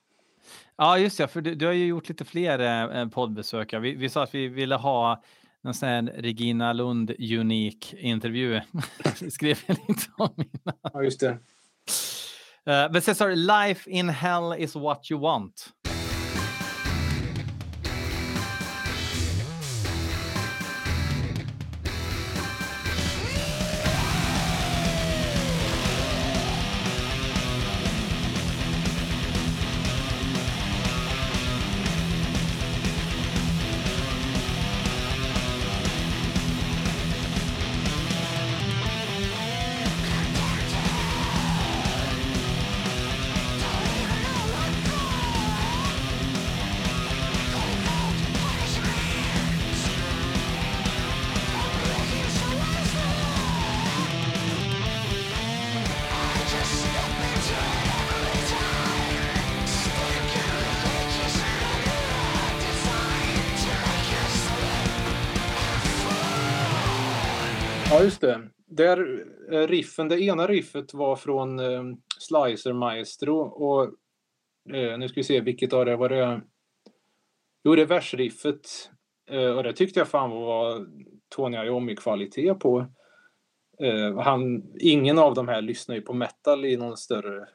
Ja, 0.76 0.98
just 0.98 1.18
det. 1.18 1.28
För 1.28 1.42
du, 1.42 1.56
du 1.56 1.66
har 1.66 1.74
ju 1.74 1.86
gjort 1.86 2.10
lite 2.10 2.26
fler 2.26 2.60
eh, 3.00 3.10
poddbesök. 3.10 3.74
Vi, 3.74 3.96
vi 3.96 4.10
sa 4.10 4.24
att 4.24 4.36
vi 4.36 4.48
ville 4.48 4.76
ha 4.76 5.24
en 5.64 5.74
sån 5.74 5.90
här 5.90 6.02
Regina 6.02 6.74
Lund 6.74 7.12
unik 7.20 7.94
intervju. 7.94 8.62
skrev 9.30 9.60
jag 9.66 9.78
lite 9.88 10.06
om 10.18 10.34
innan. 10.38 10.78
Ja, 10.94 11.04
just 11.04 11.20
det. 11.20 11.30
Uh, 12.68 12.92
men 12.92 13.02
sen 13.02 13.16
sa 13.16 13.26
du 13.26 13.36
Life 13.36 13.90
in 13.90 14.10
hell 14.10 14.56
is 14.58 14.76
what 14.76 15.12
you 15.12 15.22
want. 15.22 15.70
Där 68.80 69.26
eh, 69.52 69.68
riffen, 69.68 70.08
det 70.08 70.22
ena 70.22 70.48
riffet 70.48 70.94
var 70.94 71.16
från 71.16 71.60
eh, 71.60 71.84
Slicer 72.20 72.74
Maestro 72.74 73.38
och 73.40 73.84
eh, 74.76 74.98
nu 74.98 75.08
ska 75.08 75.20
vi 75.20 75.24
se 75.24 75.42
vilket 75.42 75.74
av 75.74 75.86
det 75.86 75.96
var 75.96 76.10
det. 76.10 76.42
Jo, 77.64 77.76
det 77.76 77.82
är 77.82 77.86
versriffet 77.86 78.92
eh, 79.30 79.50
och 79.50 79.64
det 79.64 79.74
tyckte 79.74 80.00
jag 80.00 80.08
fan 80.08 80.30
var 80.30 80.88
Tony 81.30 81.58
Iommi-kvalitet 81.58 82.54
på. 82.54 82.86
Eh, 83.80 84.20
han, 84.20 84.64
ingen 84.80 85.18
av 85.20 85.34
de 85.34 85.48
här 85.48 85.62
lyssnar 85.62 85.96
ju 85.96 86.02
på 86.02 86.14
metal 86.14 86.66
i 86.66 86.78
någon 86.78 86.98
större 86.98 87.48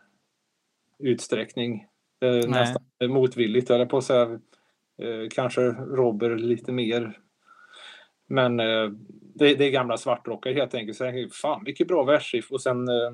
utsträckning. 0.99 1.87
Eh, 2.21 2.51
nästan 2.51 2.83
motvilligt, 3.09 3.71
eller 3.71 3.87
på 3.87 4.01
säga. 4.01 4.41
Eh, 5.03 5.29
kanske 5.31 5.61
Robert 5.71 6.41
lite 6.41 6.73
mer. 6.73 7.19
Men 8.27 8.61
det, 9.35 9.55
det 9.55 9.65
är 9.65 9.71
gamla 9.71 9.97
svartrockare, 9.97 10.55
helt 10.55 10.75
enkelt. 10.75 10.99
Så 10.99 11.05
jag, 11.05 11.33
fan 11.33 11.65
vilket 11.65 11.89
bra 11.89 12.05
versriff. 12.05 12.51
Och 12.51 12.61
sen 12.61 12.89
eh, 12.89 13.07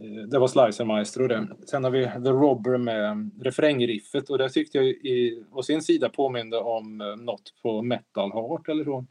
eh, 0.00 0.22
det 0.30 0.38
var 0.38 0.48
Slicer 0.48 0.84
Maestro 0.84 1.28
det. 1.28 1.48
Sen 1.66 1.84
har 1.84 1.90
vi 1.90 2.04
The 2.04 2.30
Robber 2.30 2.78
med 2.78 3.04
eh, 3.04 3.16
refrängriffet 3.40 4.30
och 4.30 4.38
det 4.38 4.48
tyckte 4.48 4.78
jag 4.78 4.86
i, 4.86 5.44
å 5.50 5.62
sin 5.62 5.82
sida 5.82 6.08
påminde 6.08 6.58
om 6.58 7.00
eh, 7.00 7.16
något 7.16 7.54
på 7.62 7.82
Metal 7.82 8.32
Heart 8.32 8.68
eller 8.68 8.84
så. 8.84 9.06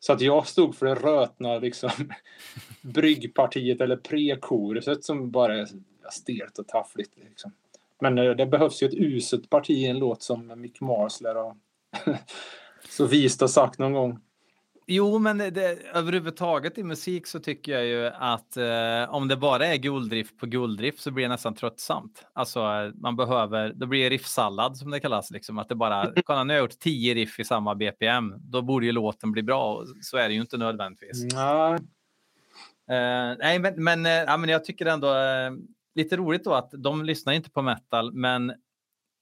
Så 0.00 0.12
att 0.12 0.20
jag 0.20 0.46
stod 0.46 0.74
för 0.74 0.86
det 0.86 0.94
rötna 0.94 1.58
liksom 1.58 1.90
bryggpartiet 2.82 3.80
eller 3.80 3.96
prekoruset 3.96 5.04
som 5.04 5.30
bara 5.30 5.58
är 5.58 5.68
stelt 6.10 6.58
och 6.58 6.68
taffligt. 6.68 7.12
Liksom. 7.28 7.52
Men 8.00 8.18
eh, 8.18 8.30
det 8.30 8.46
behövs 8.46 8.82
ju 8.82 8.86
ett 8.86 8.94
uset 8.94 9.50
parti 9.50 9.70
i 9.70 9.86
en 9.86 9.98
låt 9.98 10.22
som 10.22 10.60
Mick 10.60 10.80
Mars 10.80 11.20
lär 11.20 11.34
ha 11.34 11.56
så 12.88 13.06
vist 13.06 13.40
har 13.40 13.48
sagt 13.48 13.78
någon 13.78 13.92
gång. 13.92 14.20
Jo, 14.86 15.18
men 15.18 15.38
det, 15.38 15.78
överhuvudtaget 15.94 16.78
i 16.78 16.82
musik 16.82 17.26
så 17.26 17.40
tycker 17.40 17.72
jag 17.72 17.86
ju 17.86 18.06
att 18.06 18.56
eh, 18.56 19.14
om 19.14 19.28
det 19.28 19.36
bara 19.36 19.66
är 19.66 19.76
guldriff 19.76 20.36
på 20.36 20.46
guldriff 20.46 21.00
så 21.00 21.10
blir 21.10 21.24
det 21.24 21.28
nästan 21.28 21.54
tröttsamt. 21.54 22.26
Alltså 22.32 22.92
man 22.94 23.16
behöver, 23.16 23.72
då 23.72 23.86
blir 23.86 24.02
det 24.02 24.10
riffsallad 24.10 24.76
som 24.76 24.90
det 24.90 25.00
kallas, 25.00 25.30
liksom 25.30 25.58
att 25.58 25.68
det 25.68 25.74
bara, 25.74 26.12
kolla 26.24 26.44
nu 26.44 26.52
har 26.52 26.56
jag 26.58 26.64
gjort 26.64 26.78
tio 26.78 27.14
riff 27.14 27.40
i 27.40 27.44
samma 27.44 27.74
BPM, 27.74 28.34
då 28.38 28.62
borde 28.62 28.86
ju 28.86 28.92
låten 28.92 29.32
bli 29.32 29.42
bra 29.42 29.74
och 29.74 29.86
så 30.00 30.16
är 30.16 30.28
det 30.28 30.34
ju 30.34 30.40
inte 30.40 30.56
nödvändigtvis. 30.56 31.34
Nej. 31.34 31.78
Eh, 32.90 33.36
nej, 33.38 33.58
men, 33.58 33.84
men, 33.84 34.06
eh, 34.06 34.12
ja, 34.12 34.36
men 34.36 34.48
jag 34.48 34.64
tycker 34.64 34.86
ändå 34.86 35.14
eh, 35.14 35.50
lite 35.94 36.16
roligt 36.16 36.44
då 36.44 36.54
att 36.54 36.70
de 36.72 37.04
lyssnar 37.04 37.32
inte 37.32 37.50
på 37.50 37.62
metal, 37.62 38.12
men 38.12 38.52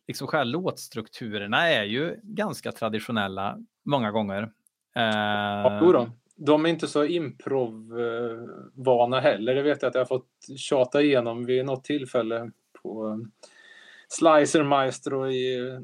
liksom 0.09 0.27
själva 0.27 0.45
låtstrukturerna 0.45 1.69
är 1.69 1.85
ju 1.85 2.21
ganska 2.23 2.73
traditionella 2.73 3.59
många 3.85 4.11
gånger. 4.11 4.51
Eh, 4.97 5.03
Ja, 5.63 5.91
då. 5.93 6.11
De 6.37 6.65
är 6.65 6.69
inte 6.69 6.89
så 6.89 7.05
improvvana 7.05 9.21
heller. 9.21 9.55
Det 9.55 9.63
vet 9.63 9.83
jag 9.83 9.89
att 9.89 9.95
jag 9.95 10.01
har 10.01 10.07
fått 10.07 10.29
tjata 10.57 11.03
igenom 11.03 11.47
vid 11.47 11.65
något 11.65 11.85
tillfälle 11.85 12.51
på 12.83 13.09
eh, 13.09 13.17
Slicer 14.09 14.63
Maestro 14.63 15.31
i 15.31 15.69
eh, 15.69 15.81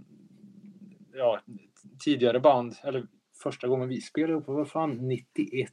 ja, 1.14 1.40
tidigare 2.04 2.40
band. 2.40 2.74
Eller 2.82 3.06
första 3.42 3.68
gången 3.68 3.88
vi 3.88 4.00
spelade 4.00 4.40
på, 4.40 4.52
vad 4.52 4.68
fan, 4.68 5.08
91. 5.08 5.70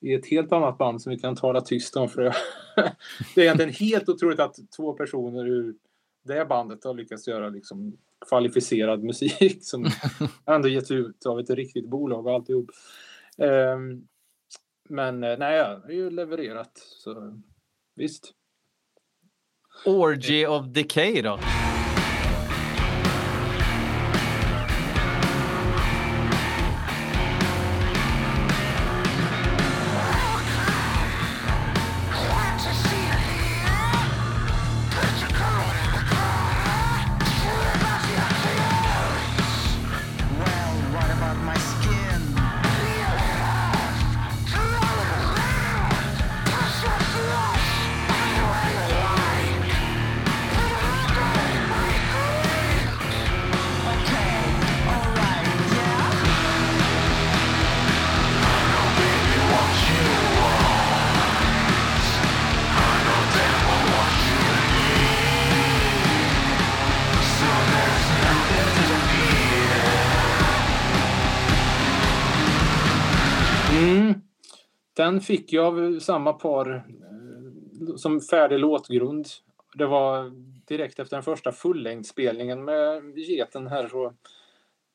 I 0.00 0.14
ett 0.14 0.26
helt 0.26 0.52
annat 0.52 0.78
band 0.78 1.02
som 1.02 1.10
vi 1.10 1.18
kan 1.18 1.36
tala 1.36 1.60
tyst 1.60 1.96
om. 1.96 2.08
För 2.08 2.22
det, 2.22 2.34
det 3.34 3.40
är 3.40 3.44
egentligen 3.44 3.72
helt 3.72 4.08
otroligt 4.08 4.40
att 4.40 4.56
två 4.76 4.92
personer 4.92 5.48
ur 5.48 5.74
det 6.24 6.44
bandet 6.44 6.84
har 6.84 6.94
lyckats 6.94 7.28
göra 7.28 7.48
liksom 7.48 7.96
kvalificerad 8.28 9.02
musik 9.04 9.58
som 9.64 9.86
ändå 10.46 10.68
getts 10.68 10.90
ut 10.90 11.26
av 11.26 11.40
ett 11.40 11.50
riktigt 11.50 11.88
bolag 11.88 12.26
och 12.26 12.32
alltihop. 12.32 12.70
Um, 13.36 14.08
men 14.88 15.24
eh, 15.24 15.38
nej, 15.38 15.56
jag 15.56 15.80
har 15.80 15.90
ju 15.90 16.10
levererat. 16.10 16.72
Så 16.74 17.40
visst. 17.96 18.32
Orgy 19.86 20.46
of 20.46 20.66
Decay 20.66 21.22
då? 21.22 21.38
Sen 75.04 75.14
Den 75.14 75.20
fick 75.20 75.52
jag 75.52 75.66
av 75.66 75.98
samma 75.98 76.32
par 76.32 76.74
eh, 76.74 77.94
som 77.96 78.20
färdig 78.20 78.58
låtgrund. 78.58 79.26
Det 79.74 79.86
var 79.86 80.30
direkt 80.68 80.98
efter 80.98 81.16
den 81.16 81.22
första 81.22 81.52
fullängdsspelningen 81.52 82.64
med 82.64 83.18
geten 83.18 83.66
här 83.66 83.88
så 83.88 84.14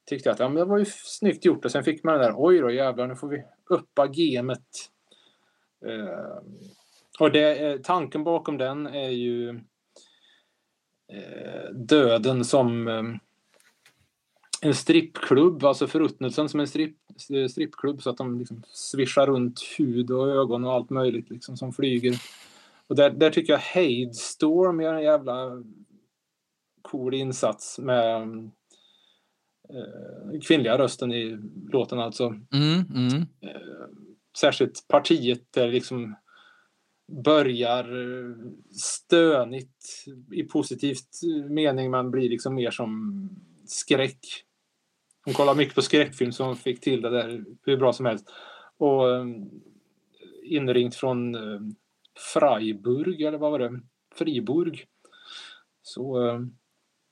tyckte 0.05 0.29
jag 0.29 0.33
att 0.33 0.39
ja, 0.39 0.49
men 0.49 0.55
det 0.55 0.65
var 0.65 0.77
ju 0.77 0.85
snyggt 0.85 1.45
gjort 1.45 1.65
och 1.65 1.71
sen 1.71 1.83
fick 1.83 2.03
man 2.03 2.13
den 2.13 2.23
där 2.23 2.33
oj 2.37 2.59
då 2.59 2.71
jävlar 2.71 3.07
nu 3.07 3.15
får 3.15 3.27
vi 3.27 3.43
uppa 3.69 4.07
gemet. 4.13 4.91
Eh, 5.85 6.43
och 7.19 7.31
det, 7.31 7.65
eh, 7.65 7.77
tanken 7.77 8.23
bakom 8.23 8.57
den 8.57 8.87
är 8.87 9.09
ju 9.09 9.49
eh, 11.13 11.69
döden 11.71 12.45
som 12.45 12.87
eh, 12.87 13.03
en 14.61 14.75
strippklubb, 14.75 15.65
alltså 15.65 15.87
förruttnelsen 15.87 16.49
som 16.49 16.59
en 16.59 16.67
stripp, 16.67 16.97
strippklubb 17.21 18.01
så 18.01 18.09
att 18.09 18.17
de 18.17 18.39
liksom 18.39 18.63
svischar 18.67 19.27
runt 19.27 19.61
hud 19.77 20.11
och 20.11 20.29
ögon 20.29 20.65
och 20.65 20.73
allt 20.73 20.89
möjligt 20.89 21.29
liksom 21.29 21.57
som 21.57 21.73
flyger. 21.73 22.21
Och 22.87 22.95
där, 22.95 23.09
där 23.09 23.29
tycker 23.29 23.53
jag 23.53 23.59
Hadestorm 23.59 24.81
gör 24.81 24.93
en 24.93 25.03
jävla 25.03 25.63
cool 26.81 27.13
insats 27.13 27.79
med 27.79 28.21
eh, 29.69 30.39
kvinnliga 30.47 30.77
rösten 30.77 31.11
i 31.13 31.37
låten 31.71 31.99
alltså. 31.99 32.25
Mm, 32.53 32.83
mm. 32.95 33.25
Särskilt 34.37 34.85
partiet 34.87 35.43
där 35.51 35.71
liksom 35.71 36.15
börjar 37.23 37.83
eh, 37.83 38.35
stönigt 38.71 40.05
i 40.31 40.43
positivt 40.43 41.09
mening 41.49 41.91
men 41.91 42.11
blir 42.11 42.29
liksom 42.29 42.55
mer 42.55 42.71
som 42.71 43.29
skräck. 43.65 44.19
Hon 45.29 45.33
kollar 45.33 45.55
mycket 45.55 45.75
på 45.75 45.81
skräckfilm 45.81 46.31
så 46.31 46.43
hon 46.43 46.55
fick 46.55 46.81
till 46.81 47.01
det 47.01 47.09
där 47.09 47.43
hur 47.65 47.77
bra 47.77 47.93
som 47.93 48.05
helst. 48.05 48.25
Och 48.77 49.15
eh, 49.15 49.25
inringt 50.43 50.95
från 50.95 51.35
eh, 51.35 51.59
Freiburg 52.33 53.21
eller 53.21 53.37
vad 53.37 53.51
var 53.51 53.59
det? 53.59 53.79
Friburg. 54.15 54.85
Så 55.81 56.27
eh, 56.27 56.39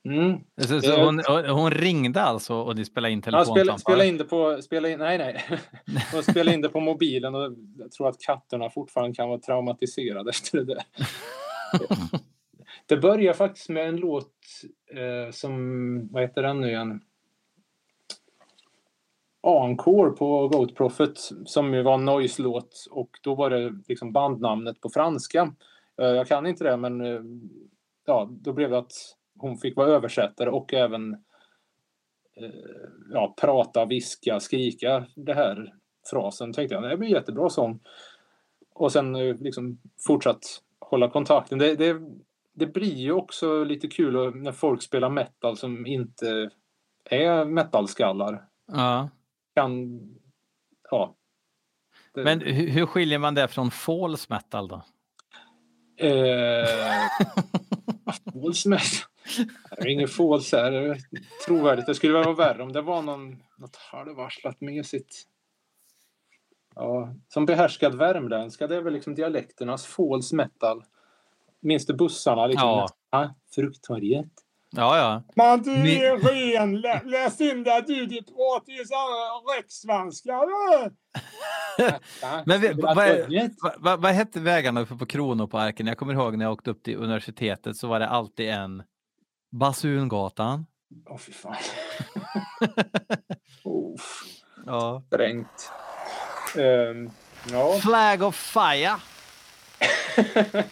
mm. 0.08 0.40
Så, 0.60 0.80
så 0.80 1.04
hon, 1.04 1.22
hon 1.48 1.70
ringde 1.70 2.22
alltså 2.22 2.54
och 2.54 2.76
ni 2.76 2.84
spelade 2.84 3.12
in 3.12 3.18
Ja, 3.18 3.22
telefonsamtal? 3.24 3.64
spela, 3.64 3.78
spela 3.78 4.04
in 4.04 4.18
det 4.18 4.24
på... 4.24 4.62
Spela 4.62 4.88
in, 4.88 4.98
nej, 4.98 5.18
nej. 5.18 5.44
De 6.12 6.22
spelade 6.22 6.54
in 6.54 6.60
det 6.60 6.68
på 6.68 6.80
mobilen 6.80 7.34
och 7.34 7.52
jag 7.78 7.92
tror 7.92 8.08
att 8.08 8.20
katterna 8.20 8.70
fortfarande 8.70 9.14
kan 9.14 9.28
vara 9.28 9.40
traumatiserade 9.40 10.30
efter 10.34 10.58
det 10.58 10.64
där. 10.64 10.82
Det 12.86 12.96
börjar 12.96 13.32
faktiskt 13.32 13.68
med 13.68 13.88
en 13.88 13.96
låt 13.96 14.34
eh, 14.94 15.32
som... 15.32 16.08
Vad 16.12 16.22
heter 16.22 16.42
den 16.42 16.60
nu 16.60 16.68
igen? 16.68 17.00
Encore 19.40 20.10
på 20.10 20.48
Goat 20.48 20.74
Prophet 20.74 21.18
som 21.44 21.74
ju 21.74 21.82
var 21.82 21.94
en 21.94 22.04
noise-låt 22.04 22.86
och 22.90 23.10
då 23.22 23.34
var 23.34 23.50
det 23.50 23.74
liksom 23.88 24.12
bandnamnet 24.12 24.80
på 24.80 24.90
franska. 24.90 25.54
Eh, 26.00 26.08
jag 26.08 26.26
kan 26.26 26.46
inte 26.46 26.64
det 26.64 26.76
men 26.76 27.00
eh, 27.00 27.20
ja, 28.06 28.28
då 28.30 28.52
blev 28.52 28.70
det 28.70 28.78
att 28.78 28.92
hon 29.38 29.58
fick 29.58 29.76
vara 29.76 29.88
översättare 29.88 30.50
och 30.50 30.74
även 30.74 31.12
eh, 32.36 32.50
ja, 33.12 33.34
prata, 33.40 33.84
viska, 33.84 34.40
skrika 34.40 35.06
det 35.16 35.34
här 35.34 35.74
frasen. 36.10 36.52
Tänkte 36.52 36.74
jag, 36.74 36.90
det 36.90 36.96
blir 36.96 37.08
jättebra 37.08 37.48
sång. 37.48 37.80
Och 38.74 38.92
sen 38.92 39.12
liksom 39.30 39.78
fortsatt 40.06 40.62
hålla 40.78 41.10
kontakten. 41.10 41.58
Det, 41.58 41.74
det, 41.74 42.00
det 42.52 42.66
blir 42.66 42.94
ju 42.94 43.12
också 43.12 43.64
lite 43.64 43.88
kul 43.88 44.36
när 44.36 44.52
folk 44.52 44.82
spelar 44.82 45.10
metal 45.10 45.56
som 45.56 45.86
inte 45.86 46.50
är 47.04 47.44
metalskallar. 47.44 48.44
Ja. 48.66 49.08
Kan, 49.60 50.00
ja. 50.90 51.14
Det- 52.14 52.24
Men 52.24 52.40
hur, 52.40 52.86
skiljer 52.86 53.18
man 53.18 53.34
det 53.34 53.48
från 53.48 53.70
false 53.70 54.26
metal 54.30 54.68
då? 54.68 54.82
Eh, 55.96 57.08
false 58.32 58.68
metal. 58.68 59.08
Det 59.76 59.82
är 59.82 59.86
ingen 59.86 60.08
false 60.08 60.56
här. 60.56 60.98
Trovärdigt. 61.46 61.86
Det 61.86 61.94
skulle 61.94 62.12
väl 62.12 62.24
vara 62.24 62.34
värre 62.34 62.62
om 62.62 62.72
det 62.72 62.82
var 62.82 63.02
någon, 63.02 63.42
något 63.58 63.76
halvvarslat 63.76 64.60
mesigt. 64.60 65.22
Ja, 66.74 67.14
som 67.28 67.46
behärskad 67.46 67.94
värmländska, 67.94 68.66
det 68.66 68.76
är 68.76 68.80
väl 68.82 68.92
liksom 68.92 69.14
dialekternas 69.14 69.86
false 69.86 70.36
metal. 70.36 70.84
Minns 71.60 71.86
du 71.86 71.94
bussarna? 71.94 72.46
Liksom, 72.46 72.68
Ja. 72.68 72.88
ja. 73.10 73.34
Ja, 74.70 74.98
ja. 74.98 75.22
Men 75.36 75.62
du 75.62 75.70
Ni- 75.76 75.96
är 76.04 76.16
ren. 76.16 76.80
Lä, 76.80 77.00
läs 77.04 77.40
in 77.40 77.62
det 77.64 77.84
du. 77.86 78.06
Ditt 78.06 78.26
pratar 78.26 78.72
ju 78.72 78.84
du. 78.84 78.94
Ja, 82.22 82.42
Men 82.46 82.60
vi- 82.60 82.72
vad 82.72 82.98
är- 82.98 83.14
Frukttorget. 83.14 83.52
Va, 83.62 83.72
va, 83.78 83.96
vad 83.96 84.12
hette 84.12 84.40
vägarna 84.40 84.80
uppe 84.80 84.94
på 84.96 85.06
Kronoparken? 85.06 85.86
Jag 85.86 85.98
kommer 85.98 86.12
ihåg 86.14 86.36
när 86.38 86.44
jag 86.44 86.52
åkte 86.52 86.70
upp 86.70 86.82
till 86.82 86.96
universitetet 86.96 87.76
så 87.76 87.88
var 87.88 88.00
det 88.00 88.08
alltid 88.08 88.48
en 88.48 88.82
Basungatan. 89.52 90.66
Åh, 91.10 91.18
fy 91.18 91.32
fan. 91.32 91.54
oh, 93.64 93.96
Ja. 94.66 95.02
strängt. 95.06 95.72
Ehm, 96.56 97.10
ja. 97.52 97.72
Flag 97.82 98.22
of 98.22 98.36
fire. 98.36 98.96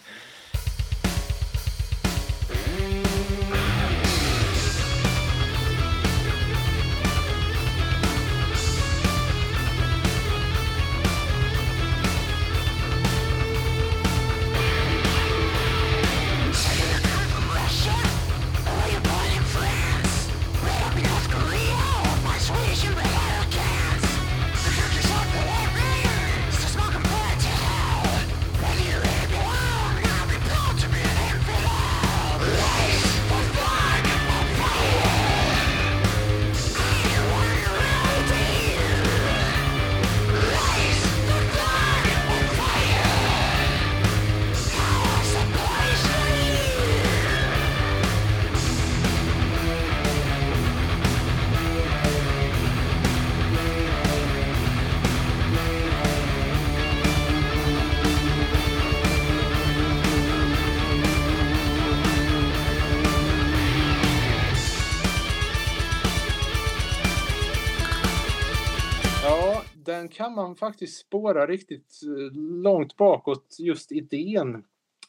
den 70.07 70.15
kan 70.15 70.35
man 70.35 70.55
faktiskt 70.55 70.97
spåra 70.97 71.47
riktigt 71.47 71.99
eh, 72.03 72.37
långt 72.61 72.97
bakåt, 72.97 73.55
just 73.59 73.91
idén. 73.91 74.63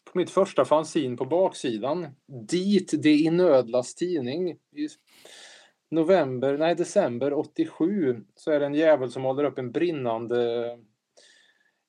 På 0.05 0.18
mitt 0.18 0.30
första 0.30 0.64
fanzine 0.64 1.16
på 1.16 1.24
baksidan. 1.24 2.07
Dit, 2.26 2.94
det 3.03 3.14
i 3.14 3.30
Nödlas 3.30 3.94
tidning. 3.94 4.51
I 4.51 4.88
november, 5.90 6.59
nej 6.59 6.74
december 6.74 7.32
87 7.32 8.24
så 8.34 8.51
är 8.51 8.61
det 8.61 8.66
en 8.66 8.74
jävel 8.74 9.11
som 9.11 9.22
håller 9.22 9.44
upp 9.44 9.59
en 9.59 9.72
brinnande 9.72 10.78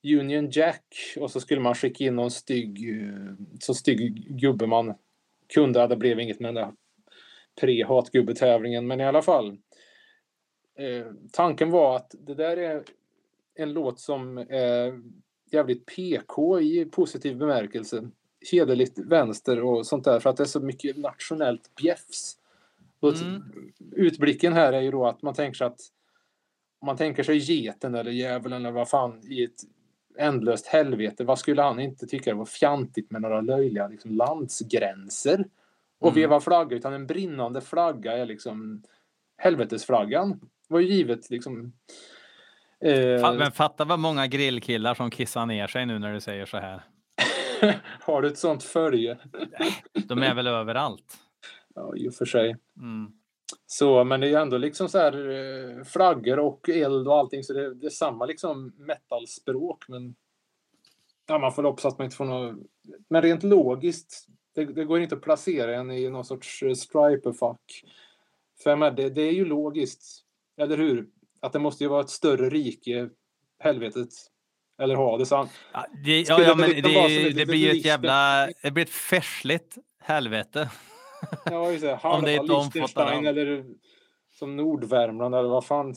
Union 0.03 0.49
Jack 0.49 0.95
och 1.17 1.31
så 1.31 1.39
skulle 1.39 1.61
man 1.61 1.75
skicka 1.75 2.03
in 2.03 2.15
någon 2.15 2.31
stygg, 2.31 2.89
eh, 2.89 3.33
så 3.59 3.73
stygg 3.73 4.39
gubbe 4.39 4.67
man 4.67 4.93
kunde. 5.53 5.87
Det 5.87 5.97
blev 5.97 6.19
inget 6.19 6.39
med 6.39 6.55
den 6.55 6.63
där 6.63 6.73
pre-hatgubbetävlingen, 7.61 8.87
men 8.87 8.99
i 8.99 9.05
alla 9.05 9.21
fall. 9.21 9.57
Eh, 10.79 11.05
tanken 11.31 11.71
var 11.71 11.95
att 11.95 12.15
det 12.19 12.35
där 12.35 12.57
är 12.57 12.83
en 13.59 13.73
låt 13.73 13.99
som 13.99 14.37
är 14.37 15.01
jävligt 15.51 15.85
PK 15.85 16.59
i 16.59 16.85
positiv 16.85 17.37
bemärkelse. 17.37 18.09
Hederligt 18.51 18.99
vänster 18.99 19.63
och 19.63 19.87
sånt 19.87 20.03
där 20.03 20.19
för 20.19 20.29
att 20.29 20.37
det 20.37 20.43
är 20.43 20.45
så 20.45 20.59
mycket 20.59 20.97
nationellt 20.97 21.75
bjäfs. 21.75 22.37
Mm. 23.03 23.43
Utblicken 23.91 24.53
här 24.53 24.73
är 24.73 24.81
ju 24.81 24.91
då 24.91 25.07
att 25.07 25.21
man 25.21 25.33
tänker 25.33 25.57
sig 25.57 25.67
att 25.67 25.79
om 26.79 26.85
man 26.85 26.97
tänker 26.97 27.23
sig 27.23 27.37
geten 27.37 27.95
eller 27.95 28.11
djävulen 28.11 28.65
eller 28.65 28.71
vad 28.71 28.89
fan 28.89 29.21
i 29.23 29.43
ett 29.43 29.61
ändlöst 30.17 30.67
helvete. 30.67 31.23
Vad 31.23 31.39
skulle 31.39 31.61
han 31.61 31.79
inte 31.79 32.07
tycka 32.07 32.29
det 32.29 32.37
var 32.37 32.45
fjantigt 32.45 33.11
med 33.11 33.21
några 33.21 33.41
löjliga 33.41 33.87
liksom, 33.87 34.11
landsgränser 34.11 35.45
och 35.99 36.07
Mm. 36.07 36.15
veva 36.15 36.39
flagga 36.39 36.77
utan 36.77 36.93
en 36.93 37.07
brinnande 37.07 37.61
flagga 37.61 38.17
är 38.17 38.25
liksom 38.25 38.83
helvetesflaggan. 39.37 40.49
var 40.67 40.79
ju 40.79 40.87
givet 40.87 41.29
liksom 41.29 41.73
Eh, 42.85 43.33
Men 43.37 43.51
fatta 43.51 43.85
vad 43.85 43.99
många 43.99 44.27
grillkillar 44.27 44.95
som 44.95 45.11
kissar 45.11 45.45
ner 45.45 45.67
sig 45.67 45.85
nu 45.85 45.99
när 45.99 46.13
du 46.13 46.21
säger 46.21 46.45
så 46.45 46.57
här. 46.57 46.81
har 48.01 48.21
du 48.21 48.27
ett 48.27 48.37
sånt 48.37 48.63
följe? 48.63 49.17
De 50.07 50.23
är 50.23 50.35
väl 50.35 50.47
överallt. 50.47 51.17
Ja, 51.75 51.95
i 51.95 52.09
och 52.09 52.13
för 52.13 52.25
sig. 52.25 52.55
Mm. 52.77 53.11
Så, 53.65 54.03
men 54.03 54.19
det 54.19 54.27
är 54.27 54.29
ju 54.29 54.35
ändå 54.35 54.57
liksom 54.57 54.89
så 54.89 54.97
här 54.97 55.29
eh, 55.29 55.83
flaggor 55.83 56.39
och 56.39 56.69
eld 56.69 57.07
och 57.07 57.17
allting 57.17 57.43
så 57.43 57.53
det, 57.53 57.73
det 57.73 57.85
är 57.85 57.89
samma 57.89 58.25
liksom 58.25 58.73
metalspråk 58.77 59.87
men 59.87 60.15
ja, 61.27 61.39
man 61.39 61.53
får 61.53 61.63
hoppas 61.63 61.85
att 61.85 61.97
man 61.97 62.05
inte 62.05 62.17
får 62.17 62.25
något 62.25 62.55
men 63.09 63.21
rent 63.21 63.43
logiskt 63.43 64.27
det, 64.53 64.65
det 64.65 64.85
går 64.85 64.99
inte 64.99 65.15
att 65.15 65.21
placera 65.21 65.75
en 65.75 65.91
i 65.91 66.09
någon 66.09 66.25
sorts 66.25 66.63
eh, 66.63 66.73
striperfack. 66.73 67.83
För 68.63 68.69
jag 68.69 68.95
det, 68.95 69.09
det 69.09 69.21
är 69.21 69.31
ju 69.31 69.45
logiskt, 69.45 70.25
eller 70.57 70.77
hur? 70.77 71.07
Att 71.41 71.53
det 71.53 71.59
måste 71.59 71.83
ju 71.83 71.89
vara 71.89 72.01
ett 72.01 72.09
större 72.09 72.49
rike, 72.49 73.09
helvetet, 73.63 74.09
eller 74.81 74.95
Hades. 74.95 75.31
Han- 75.31 75.49
Ja, 75.73 75.85
det, 76.05 76.21
ja, 76.21 76.41
ja, 76.41 76.55
det 76.55 76.55
men 76.55 77.47
blir 77.47 77.55
ju 77.55 77.69
ett 77.79 77.85
jävla... 77.85 78.47
Det 78.63 78.71
blir 78.71 78.83
ett 78.83 78.89
färsligt 78.89 79.77
helvete. 80.03 80.69
Ja, 81.45 81.71
just 81.71 81.83
det. 81.83 81.99
Om 82.03 82.21
det 82.23 82.31
är 82.31 82.39
ett 82.43 82.47
Liechtenstein 82.47 83.25
eller 83.27 83.65
som 84.31 84.55
Nordvärmland 84.55 85.35
eller 85.35 85.49
vad 85.49 85.65
fan. 85.65 85.95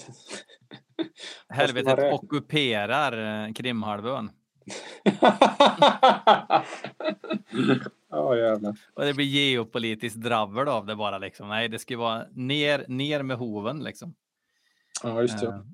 Helvetet 1.48 2.12
ockuperar 2.14 3.44
eh, 3.46 3.52
Krimhalvön. 3.52 4.30
Ja, 8.10 8.36
jävlar. 8.36 8.76
Och 8.94 9.04
det 9.04 9.14
blir 9.14 9.26
geopolitiskt 9.26 10.20
dravel 10.20 10.68
av 10.68 10.86
det 10.86 10.96
bara 10.96 11.18
liksom. 11.18 11.48
Nej, 11.48 11.68
det 11.68 11.78
ska 11.78 11.96
vara 11.98 12.24
ner, 12.34 12.84
ner 12.88 13.22
med 13.22 13.36
hoven 13.36 13.84
liksom. 13.84 14.14
Ja, 15.02 15.22
just 15.22 15.40
det. 15.40 15.64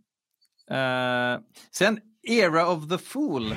Eh, 0.71 1.41
sen 1.71 2.01
Era 2.23 2.66
of 2.66 2.89
the 2.89 2.99
Fool. 2.99 3.55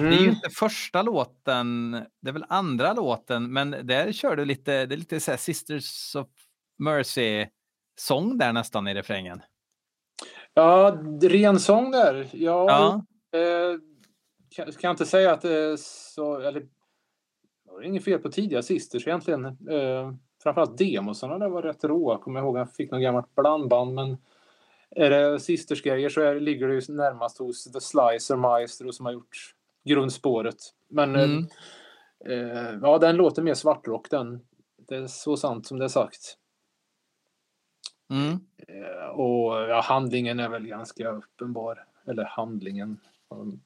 Det 0.00 0.06
är 0.06 0.12
ju 0.12 0.18
Mm. 0.18 0.34
inte 0.34 0.50
första 0.50 1.02
låten, 1.02 1.90
det 2.20 2.28
är 2.28 2.32
väl 2.32 2.44
andra 2.48 2.92
låten, 2.92 3.52
men 3.52 3.70
där 3.70 4.12
kör 4.12 4.36
du 4.36 4.44
lite, 4.44 4.86
det 4.86 4.94
är 4.94 4.96
lite 4.96 5.20
så 5.20 5.36
Sisters 5.36 6.16
of 6.16 6.26
Mercy-sång 6.78 8.38
där 8.38 8.52
nästan 8.52 8.88
i 8.88 8.94
refrängen. 8.94 9.42
Ja, 10.54 10.98
ren 11.22 11.60
sång 11.60 11.90
där. 11.90 12.28
Ja, 12.32 12.66
Ja, 12.68 13.04
Eh, 13.38 13.78
kan, 14.50 14.66
kan 14.66 14.78
jag 14.88 14.92
inte 14.92 15.06
säga 15.06 15.32
att 15.32 15.40
det 15.42 15.54
är 15.54 15.76
så... 15.76 16.38
Eller, 16.40 16.60
det 16.60 16.68
var 17.72 17.82
inget 17.82 18.04
fel 18.04 18.18
på 18.18 18.30
tidiga 18.30 18.62
sisters 18.62 19.06
egentligen. 19.06 19.44
Eh, 19.44 20.12
framförallt 20.42 20.78
demosarna 20.78 21.38
där 21.38 21.48
var 21.48 21.62
rätt 21.62 21.84
råa. 21.84 22.18
Kommer 22.18 22.40
jag 22.40 22.46
ihåg. 22.46 22.58
Jag 22.58 22.72
fick 22.74 22.90
något 22.90 23.02
gammalt 23.02 23.34
blandband. 23.34 23.94
Men 23.94 24.16
är 24.90 25.10
det 25.10 25.40
sisters-grejer 25.40 26.08
så 26.08 26.20
är, 26.20 26.40
ligger 26.40 26.68
det 26.68 26.74
ju 26.74 26.94
närmast 26.94 27.38
hos 27.38 27.64
The 27.72 27.80
Slicer 27.80 28.36
Maestro 28.36 28.92
som 28.92 29.06
har 29.06 29.12
gjort 29.12 29.54
grundspåret. 29.88 30.56
Men 30.88 31.16
eh, 31.16 31.22
Mm. 31.24 31.46
eh, 32.26 32.78
ja, 32.82 32.98
den 32.98 33.16
låter 33.16 33.42
mer 33.42 33.54
svartrock 33.54 34.10
den. 34.10 34.40
Det 34.88 34.96
är 34.96 35.06
så 35.06 35.36
sant 35.36 35.66
som 35.66 35.78
det 35.78 35.84
är 35.84 35.88
sagt. 35.88 36.36
mm. 38.10 38.32
Eh, 38.68 39.08
och 39.08 39.52
ja, 39.54 39.80
handlingen 39.80 40.40
är 40.40 40.48
väl 40.48 40.66
ganska 40.66 41.08
uppenbar. 41.10 41.84
Eller 42.06 42.24
handlingen. 42.24 43.00
Um, 43.30 43.60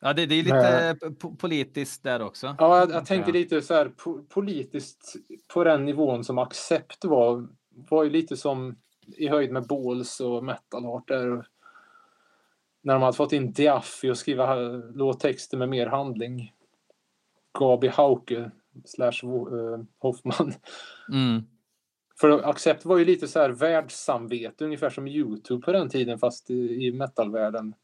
ja 0.00 0.12
det, 0.12 0.26
det 0.26 0.34
är 0.34 0.42
lite 0.42 0.96
po- 1.06 1.36
politiskt 1.36 2.02
där 2.02 2.22
också. 2.22 2.56
Ja, 2.58 2.78
jag, 2.78 2.90
jag 2.90 3.06
tänker 3.06 3.32
lite 3.32 3.62
så 3.62 3.74
här 3.74 3.88
po 3.88 4.22
politiskt 4.24 5.16
på 5.54 5.64
den 5.64 5.84
nivån 5.84 6.24
som 6.24 6.38
Accept 6.38 7.04
var. 7.04 7.48
Var 7.68 8.04
ju 8.04 8.10
lite 8.10 8.36
som 8.36 8.76
i 9.16 9.28
höjd 9.28 9.52
med 9.52 9.66
Balls 9.66 10.20
och 10.20 10.44
Metal 10.44 10.84
Heart 10.84 11.08
där. 11.08 11.46
När 12.82 12.94
de 12.94 13.02
hade 13.02 13.16
fått 13.16 13.32
in 13.32 13.52
Diaffi 13.52 14.10
och 14.10 14.18
skriva 14.18 14.62
eh, 14.62 14.78
låttexter 14.94 15.56
med 15.56 15.68
mer 15.68 15.86
handling. 15.86 16.52
Gabi 17.58 17.88
Hauke 17.88 18.50
slash 18.84 19.12
eh, 19.24 19.80
Hoffman. 19.98 20.52
Mm. 21.12 21.42
För 22.20 22.48
Accept 22.48 22.84
var 22.84 22.98
ju 22.98 23.04
lite 23.04 23.28
så 23.28 23.38
här 23.40 23.50
världssamvete, 23.50 24.64
ungefär 24.64 24.90
som 24.90 25.08
Youtube 25.08 25.62
på 25.64 25.72
den 25.72 25.88
tiden 25.88 26.18
fast 26.18 26.50
i, 26.50 26.86
i 26.86 26.92
metalvärlden. 26.92 27.74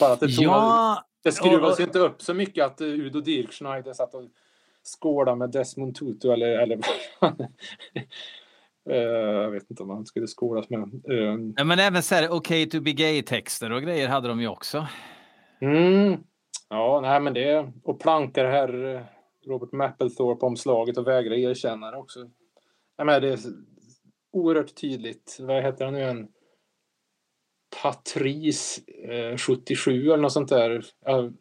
Bara 0.00 0.12
att 0.12 0.20
det, 0.20 0.26
Ja, 0.26 1.04
det 1.22 1.32
skruvades 1.32 1.72
och- 1.72 1.80
ju 1.80 1.84
inte 1.84 1.98
upp 1.98 2.22
så 2.22 2.34
mycket 2.34 2.64
att 2.66 2.80
uh, 2.80 2.88
Udo 2.88 3.20
Dirkschneider 3.20 3.92
satt 3.92 4.14
och 4.14 4.22
skålade 4.82 5.36
med 5.36 5.50
Desmond 5.50 5.94
Tutu 5.96 6.32
eller... 6.32 6.58
eller 6.58 6.78
Eh, 7.22 7.32
jag 8.94 9.50
vet 9.50 9.70
inte 9.70 9.82
om 9.82 9.90
han 9.90 10.06
skulle 10.06 10.26
skålas 10.26 10.70
med. 10.70 10.82
Eh, 10.82 11.38
ja, 11.56 11.64
men 11.64 11.78
även 11.78 12.02
så 12.02 12.14
här 12.14 12.32
OK 12.32 12.48
to 12.70 12.80
be 12.80 12.92
gay-texter 12.92 13.72
och 13.72 13.82
grejer 13.82 14.08
hade 14.08 14.28
de 14.28 14.40
ju 14.40 14.48
också. 14.48 14.86
mm, 15.60 16.20
ja, 16.68 17.00
nej 17.02 17.20
men 17.20 17.34
det... 17.34 17.72
Och 17.84 18.00
plankar 18.00 18.44
här 18.44 18.94
eh, 18.94 19.02
Robert 19.46 19.72
Mapplethorpe 19.72 20.46
omslaget 20.46 20.98
och 20.98 21.06
vägrar 21.06 21.34
erkänna 21.34 21.90
det 21.90 21.96
också. 21.96 22.20
Nej, 22.98 23.06
men 23.06 23.22
det 23.22 23.28
är 23.28 23.38
oerhört 24.32 24.74
tydligt. 24.74 25.36
Vad 25.40 25.62
heter 25.62 25.84
han 25.84 25.94
nu 25.94 26.00
igen? 26.00 26.28
Patrice 27.82 28.80
eh, 29.08 29.36
77 29.36 30.06
eller 30.06 30.16
något 30.16 30.32
sånt 30.32 30.48
där. 30.48 30.84
Jag 31.04 31.34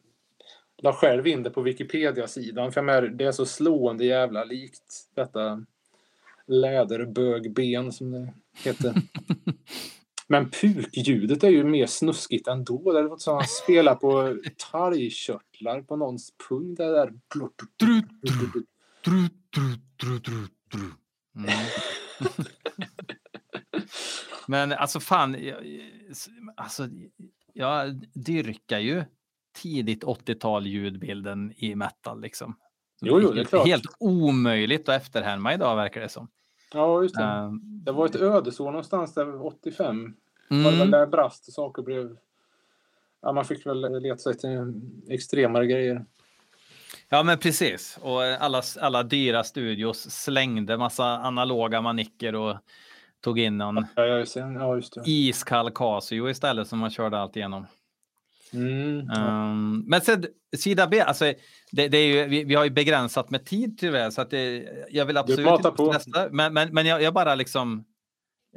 la 0.77 0.93
själv 0.93 1.27
in 1.27 1.43
det 1.43 1.49
på 1.49 1.61
Wikipedia-sidan 1.61 2.71
för 2.71 2.81
jag 2.81 2.85
menar, 2.85 3.01
det 3.01 3.25
är 3.25 3.31
så 3.31 3.45
slående 3.45 4.05
jävla 4.05 4.43
likt 4.43 5.09
detta 5.15 5.65
läderbögben 6.47 7.91
som 7.91 8.11
det 8.11 8.33
heter. 8.63 8.93
Men 10.27 10.49
pukljudet 10.49 11.43
är 11.43 11.49
ju 11.49 11.63
mer 11.63 11.85
snuskigt 11.85 12.47
ändå. 12.47 12.91
Det 12.91 13.01
låter 13.01 13.23
som 13.23 13.37
att 13.37 13.41
han 13.41 13.47
spelar 13.47 13.95
på 13.95 14.37
talgkörtlar 14.71 15.81
på 15.81 15.95
någons 15.95 16.33
pung. 16.49 16.75
Det 16.75 16.91
där. 16.91 17.13
Mm. 21.35 21.49
Men 24.47 24.71
alltså 24.71 24.99
fan, 24.99 25.35
jag, 25.43 25.55
alltså, 26.55 26.89
jag 27.53 27.95
dyrkar 28.13 28.79
ju 28.79 29.03
tidigt 29.55 30.03
80-tal 30.03 30.67
ljudbilden 30.67 31.53
i 31.57 31.75
metal 31.75 32.21
liksom. 32.21 32.55
Jo, 33.01 33.19
jo, 33.21 33.27
det 33.29 33.33
är 33.33 33.35
helt, 33.35 33.49
klart. 33.49 33.67
helt 33.67 33.85
omöjligt 33.99 34.89
att 34.89 35.01
efterhärma 35.01 35.53
idag 35.53 35.75
verkar 35.75 36.01
det 36.01 36.09
som. 36.09 36.27
Ja, 36.73 37.01
just 37.03 37.15
det. 37.15 37.23
Ehm, 37.23 37.59
Det 37.63 37.91
var 37.91 38.05
ett 38.05 38.15
ödesår 38.15 38.65
någonstans 38.65 39.13
där 39.13 39.45
85. 39.45 40.15
Var 40.49 40.57
det 40.57 40.63
väl 40.63 40.75
mm, 40.75 40.91
där 40.91 41.05
brast 41.07 41.47
och 41.47 41.53
saker 41.53 41.81
blev... 41.81 42.17
Ja, 43.21 43.31
man 43.31 43.45
fick 43.45 43.65
väl 43.65 44.01
leta 44.01 44.17
sig 44.17 44.37
till 44.37 44.81
extremare 45.09 45.67
grejer. 45.67 46.05
ja, 47.09 47.23
men 47.23 47.37
precis. 47.37 47.99
Och 48.01 48.23
alla, 48.23 48.61
alla 48.81 49.03
dyra 49.03 49.43
studios 49.43 50.11
slängde 50.11 50.77
massa 50.77 51.05
analoga 51.05 51.81
manicker 51.81 52.35
och 52.35 52.57
tog 53.21 53.39
in 53.39 53.57
någon 53.57 53.85
Ja, 53.95 54.05
ja, 54.05 54.17
just. 54.17 54.35
Ja, 54.35 54.75
just 54.75 54.97
iskall 55.05 55.71
Casio 55.71 56.29
istället 56.29 56.67
som 56.67 56.79
man 56.79 56.89
körde 56.89 57.19
allt 57.19 57.35
igenom. 57.35 57.65
Mm. 58.53 59.09
Um, 59.09 59.83
men 59.87 60.01
sen 60.01 60.25
sida 60.57 60.87
B, 60.87 61.01
alltså 61.01 61.33
det, 61.71 61.87
det 61.87 61.97
är 61.97 62.07
ju, 62.07 62.25
vi, 62.27 62.43
vi 62.43 62.55
har 62.55 62.63
ju 62.63 62.69
begränsat 62.69 63.29
med 63.29 63.45
tid 63.45 63.77
tyvärr 63.77 64.09
så 64.09 64.21
att 64.21 64.29
det, 64.29 64.67
jag 64.89 65.05
vill 65.05 65.17
absolut 65.17 65.47
inte 65.47 65.71
på. 65.71 65.91
nästa. 65.91 66.29
Men, 66.31 66.53
men, 66.53 66.73
men 66.73 66.85
jag, 66.85 67.01
jag 67.01 67.13
bara 67.13 67.35
liksom, 67.35 67.85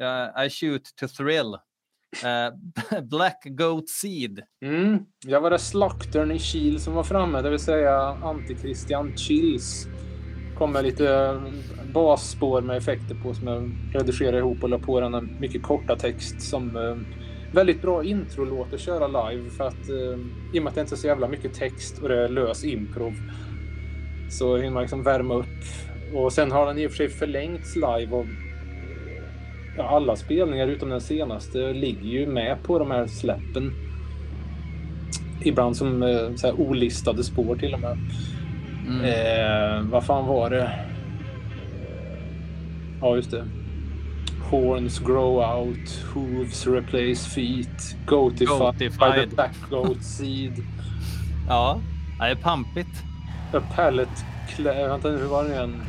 uh, 0.01 0.45
I 0.45 0.51
shoot 0.51 0.97
to 0.97 1.09
thrill. 1.09 1.57
Uh, 2.25 3.03
Black 3.11 3.43
Goat 3.45 3.89
Seed. 3.89 4.43
Mm. 4.63 4.99
Jag 5.27 5.41
var 5.41 5.51
det 5.51 5.59
slaktern 5.59 6.31
i 6.31 6.39
Kil 6.39 6.81
som 6.81 6.95
var 6.95 7.05
framme, 7.05 7.43
det 7.43 7.51
vill 7.51 7.59
säga 7.59 8.17
Anti-Christian 8.23 9.17
Chills. 9.17 9.87
Kom 10.59 10.73
med 10.73 10.85
lite 10.85 11.41
basspår 11.93 12.61
med 12.61 12.77
effekter 12.77 13.15
på 13.15 13.35
som 13.35 13.49
jag 13.49 13.73
redigerade 13.95 14.39
ihop 14.39 14.63
och 14.63 14.69
la 14.69 14.79
på 14.79 15.01
den 15.01 15.15
en 15.15 15.37
mycket 15.41 15.63
korta 15.63 15.97
text 15.97 16.43
som 16.43 16.77
eh, 16.77 16.97
väldigt 17.53 17.83
bra 17.83 18.05
introlåt 18.05 18.75
att 18.75 18.81
köra 18.81 19.31
live 19.31 19.51
för 19.51 19.65
att 19.65 19.89
eh, 19.89 20.19
i 20.55 20.59
och 20.59 20.63
med 20.63 20.67
att 20.67 20.75
det 20.75 20.81
inte 20.81 20.95
är 20.95 20.97
så 20.97 21.07
jävla 21.07 21.29
mycket 21.29 21.55
text 21.55 21.99
och 22.03 22.09
det 22.09 22.25
är 22.25 22.29
lös 22.29 22.65
improv 22.65 23.15
så 24.31 24.57
hinner 24.57 24.71
man 24.71 24.83
liksom 24.83 25.03
värma 25.03 25.35
upp. 25.35 25.47
Och 26.15 26.33
sen 26.33 26.53
har 26.53 26.67
den 26.67 26.79
i 26.79 26.87
och 26.87 26.91
för 26.91 26.97
sig 26.97 27.09
förlängts 27.09 27.77
live 27.77 28.09
och 28.11 28.27
ja, 29.77 29.89
alla 29.89 30.17
spelningar 30.17 30.67
utom 30.69 30.89
den 30.89 31.01
senaste 31.01 31.73
ligger 31.73 32.09
ju 32.09 32.27
med 32.27 32.63
på 32.63 32.79
de 32.79 32.91
här 32.91 33.07
släppen. 33.07 33.73
ibland 35.45 35.77
som 35.77 36.03
eh, 36.03 36.35
så 36.37 36.47
här, 36.47 36.61
olistade 36.61 37.25
spår 37.25 37.57
till 37.57 37.75
och 37.75 37.81
med. 37.81 37.99
Mm. 38.89 39.05
Eh, 39.05 39.91
vad 39.91 40.05
fan 40.05 40.27
var 40.27 40.51
det? 40.51 40.71
Ja, 43.01 43.17
just 43.17 43.31
det. 43.31 43.45
Horns 44.43 44.99
grow 44.99 45.41
out, 45.43 45.89
hooves 46.15 46.67
replace 46.67 47.27
feet, 47.35 47.97
goatified, 48.07 48.59
Goatified. 48.59 48.99
by 49.15 49.21
the 49.21 49.27
black 49.37 49.55
goat 49.71 50.03
seed. 50.03 50.53
Ja, 51.49 51.81
det 52.19 52.25
är 52.25 52.35
pampigt. 52.35 53.03
A 53.53 53.61
pallet... 53.75 54.09
Cl- 54.49 54.89
vänta 54.89 55.11
nu, 55.11 55.19
hur 55.19 55.27
var 55.27 55.45
det 55.45 55.51
igen? 55.55 55.83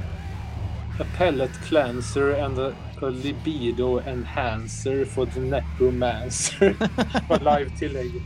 A 0.99 1.03
pellet 1.17 1.51
cleanser 1.67 2.43
and 2.43 2.59
a, 2.59 2.71
a 3.01 3.09
libido 3.09 3.99
enhancer 4.07 5.05
for 5.05 5.25
the 5.25 5.39
necromancer. 5.39 6.75
var 7.29 7.39
live-tillägget. 7.59 8.23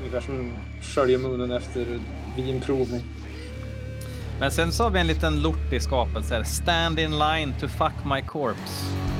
Ungefär 0.00 0.20
som 0.20 0.52
sköljer 0.82 1.18
munnen 1.18 1.52
efter 1.52 2.00
vinprovning. 2.36 3.02
Men 4.42 4.50
sen 4.50 4.72
så 4.72 4.82
har 4.82 4.90
vi 4.90 5.00
en 5.00 5.06
liten 5.06 5.42
lortig 5.42 5.82
skapelse 5.82 6.34
här. 6.34 6.42
Stand 6.42 6.98
in 6.98 7.18
line 7.18 7.54
to 7.60 7.68
fuck 7.68 7.92
my 8.04 8.22
corpse. 8.22 9.11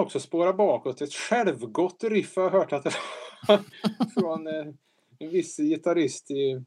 Man 0.00 0.06
också 0.06 0.20
spåra 0.20 0.52
bakåt. 0.52 1.00
Ett 1.00 1.12
självgott 1.12 2.04
riff 2.04 2.36
har 2.36 2.42
jag 2.42 2.50
hört 2.50 2.72
att 2.72 2.84
det 2.84 2.92
var 3.48 3.58
från 4.20 4.46
eh, 4.46 4.66
en 5.18 5.30
viss 5.30 5.56
gitarrist 5.56 6.30
i 6.30 6.64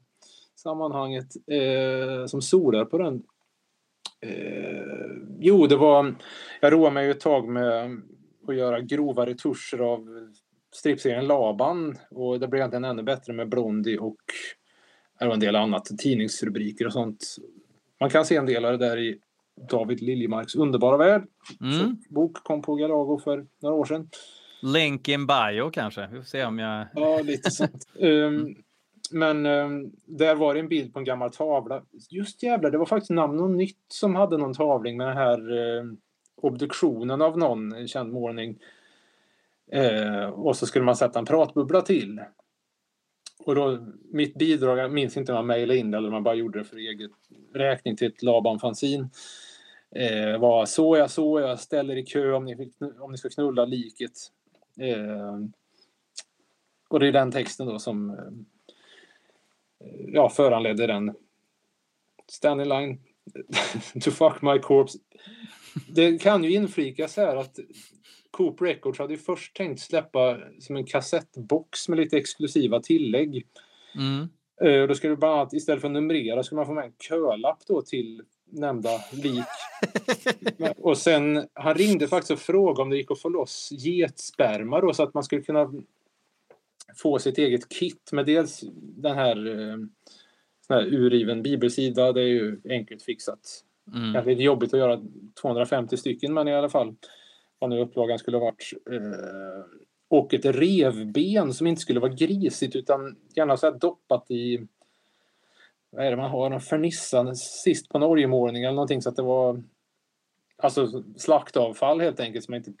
sammanhanget 0.56 1.26
eh, 1.46 2.26
som 2.26 2.42
solar 2.42 2.84
på 2.84 2.98
den. 2.98 3.22
Eh, 4.20 5.16
jo, 5.38 5.66
det 5.66 5.76
var... 5.76 6.14
Jag 6.60 6.72
roade 6.72 6.94
mig 6.94 7.04
ju 7.04 7.10
ett 7.10 7.20
tag 7.20 7.48
med 7.48 8.02
att 8.48 8.56
göra 8.56 8.80
grova 8.80 9.26
retuscher 9.26 9.78
av 9.78 10.30
strippserien 10.74 11.26
Laban 11.26 11.98
och 12.10 12.40
det 12.40 12.48
blev 12.48 12.60
egentligen 12.60 12.84
ännu 12.84 13.02
bättre 13.02 13.32
med 13.32 13.48
Blondie 13.48 13.98
och 13.98 14.22
en 15.20 15.40
del 15.40 15.56
annat, 15.56 15.84
tidningsrubriker 15.98 16.86
och 16.86 16.92
sånt. 16.92 17.36
Man 18.00 18.10
kan 18.10 18.24
se 18.24 18.36
en 18.36 18.46
del 18.46 18.64
av 18.64 18.78
det 18.78 18.88
där 18.88 18.98
i 18.98 19.20
David 19.70 20.00
Liljemarks 20.00 20.54
underbara 20.54 20.96
värld. 20.96 21.26
Mm. 21.60 21.96
Bok 22.08 22.34
kom 22.44 22.62
på 22.62 22.74
Galago 22.74 23.18
för 23.18 23.46
några 23.62 23.74
år 23.74 23.84
sedan. 23.84 24.08
Link 24.62 25.08
in 25.08 25.26
bio 25.26 25.70
kanske. 25.70 26.08
Vi 26.12 26.16
får 26.16 26.24
se 26.24 26.44
om 26.44 26.58
jag... 26.58 26.86
Ja, 26.94 27.20
lite 27.22 27.50
sånt. 27.50 27.88
Ehm, 28.00 28.54
men 29.10 29.46
ehm, 29.46 29.92
där 30.06 30.34
var 30.34 30.54
det 30.54 30.60
en 30.60 30.68
bild 30.68 30.92
på 30.92 30.98
en 30.98 31.04
gammal 31.04 31.32
tavla. 31.32 31.82
Just 32.10 32.42
jävlar, 32.42 32.70
det 32.70 32.78
var 32.78 32.86
faktiskt 32.86 33.10
namn 33.10 33.40
och 33.40 33.50
nytt 33.50 33.84
som 33.88 34.14
hade 34.14 34.38
någon 34.38 34.54
tavling 34.54 34.96
med 34.96 35.06
den 35.06 35.16
här 35.16 35.52
ehm, 35.58 35.96
obduktionen 36.36 37.22
av 37.22 37.38
någon 37.38 37.72
en 37.72 37.88
känd 37.88 38.12
målning. 38.12 38.58
Eh, 39.72 40.24
och 40.24 40.56
så 40.56 40.66
skulle 40.66 40.84
man 40.84 40.96
sätta 40.96 41.18
en 41.18 41.24
pratbubbla 41.24 41.80
till. 41.80 42.20
Och 43.46 43.54
då, 43.54 43.86
mitt 44.12 44.34
bidrag, 44.34 44.78
jag 44.78 44.92
minns 44.92 45.16
inte 45.16 45.32
om 45.32 45.36
man 45.36 45.46
mejlade 45.46 45.78
in 45.78 45.90
det 45.90 45.98
eller 45.98 46.08
om 46.08 46.14
man 46.14 46.22
bara 46.22 46.34
gjorde 46.34 46.58
det 46.58 46.64
för 46.64 46.76
eget 46.76 47.10
räkning 47.54 47.96
till 47.96 48.08
ett 48.08 48.22
Laban 48.22 48.58
fanzine. 48.58 49.08
Eh, 49.94 50.38
var 50.38 50.66
så 50.66 50.96
jag 50.96 51.10
så 51.10 51.40
jag 51.40 51.60
ställer 51.60 51.96
i 51.96 52.06
kö 52.06 52.32
om 52.32 52.44
ni, 52.44 52.56
fick, 52.56 52.74
om 53.00 53.10
ni 53.10 53.18
ska 53.18 53.28
knulla 53.28 53.64
liket. 53.64 54.12
Eh, 54.80 55.38
och 56.88 57.00
det 57.00 57.08
är 57.08 57.12
den 57.12 57.32
texten 57.32 57.66
då 57.66 57.78
som 57.78 58.10
eh, 58.10 58.16
ja, 60.06 60.28
föranledde 60.28 60.86
den. 60.86 61.14
Stand 62.26 62.60
in 62.60 62.68
line 62.68 63.00
to 64.00 64.10
fuck 64.10 64.42
my 64.42 64.58
corpse. 64.58 64.98
Det 65.88 66.22
kan 66.22 66.44
ju 66.44 66.52
inflikas 66.52 67.16
här 67.16 67.36
att 67.36 67.58
Coop 68.30 68.62
Records 68.62 68.98
hade 68.98 69.12
ju 69.12 69.18
först 69.18 69.56
tänkt 69.56 69.80
släppa 69.80 70.38
som 70.60 70.76
en 70.76 70.86
kassettbox 70.86 71.88
med 71.88 71.98
lite 71.98 72.16
exklusiva 72.16 72.80
tillägg. 72.80 73.46
Mm. 73.94 74.28
Eh, 74.62 74.82
och 74.82 74.88
då 74.88 74.94
skulle 74.94 75.12
det 75.12 75.16
bland 75.16 75.34
annat 75.34 75.52
istället 75.52 75.80
för 75.80 75.88
att 75.88 75.92
numrera 75.92 76.42
skulle 76.42 76.56
man 76.56 76.66
få 76.66 76.72
med 76.72 76.84
en 76.84 76.94
kölapp 76.98 77.58
då 77.66 77.82
till 77.82 78.22
nämnda 78.54 78.90
lik. 79.12 79.44
Och 80.76 80.98
sen, 80.98 81.48
han 81.52 81.74
ringde 81.74 82.08
faktiskt 82.08 82.30
och 82.30 82.38
frågade 82.38 82.82
om 82.82 82.90
det 82.90 82.96
gick 82.96 83.10
att 83.10 83.20
få 83.20 83.28
loss 83.28 83.68
getsperma 83.72 84.80
då 84.80 84.92
så 84.92 85.02
att 85.02 85.14
man 85.14 85.24
skulle 85.24 85.42
kunna 85.42 85.72
få 86.96 87.18
sitt 87.18 87.38
eget 87.38 87.68
kit 87.68 88.12
med 88.12 88.26
dels 88.26 88.64
den 88.76 89.14
här, 89.14 89.46
eh, 89.46 89.76
sån 90.66 90.76
här 90.76 90.94
urriven 90.94 91.42
bibelsida, 91.42 92.12
det 92.12 92.20
är 92.20 92.26
ju 92.26 92.60
enkelt 92.68 93.02
fixat. 93.02 93.64
Mm. 93.94 94.12
Kanske 94.12 94.30
lite 94.30 94.42
jobbigt 94.42 94.74
att 94.74 94.80
göra 94.80 95.00
250 95.40 95.96
stycken 95.96 96.34
men 96.34 96.48
i 96.48 96.54
alla 96.54 96.68
fall 96.68 96.94
vad 97.58 97.70
nu 97.70 97.80
upplagan 97.80 98.18
skulle 98.18 98.36
ha 98.36 98.44
varit. 98.44 98.72
Eh, 98.90 99.64
och 100.08 100.34
ett 100.34 100.44
revben 100.44 101.54
som 101.54 101.66
inte 101.66 101.80
skulle 101.80 102.00
vara 102.00 102.12
grisigt 102.12 102.76
utan 102.76 103.16
gärna 103.36 103.56
så 103.56 103.70
här 103.70 103.78
doppat 103.78 104.30
i 104.30 104.66
vad 105.94 106.06
är 106.06 106.10
det 106.10 106.16
man 106.16 106.30
har, 106.30 106.50
en 106.50 106.60
fernissa 106.60 107.34
sist 107.34 107.88
på 107.88 107.98
en 107.98 108.04
oljemålning 108.04 108.62
eller 108.62 108.74
någonting 108.74 109.02
så 109.02 109.08
att 109.08 109.16
det 109.16 109.22
var 109.22 109.62
alltså 110.58 111.02
slaktavfall 111.16 112.00
helt 112.00 112.20
enkelt 112.20 112.44
som 112.44 112.54
inte 112.54 112.72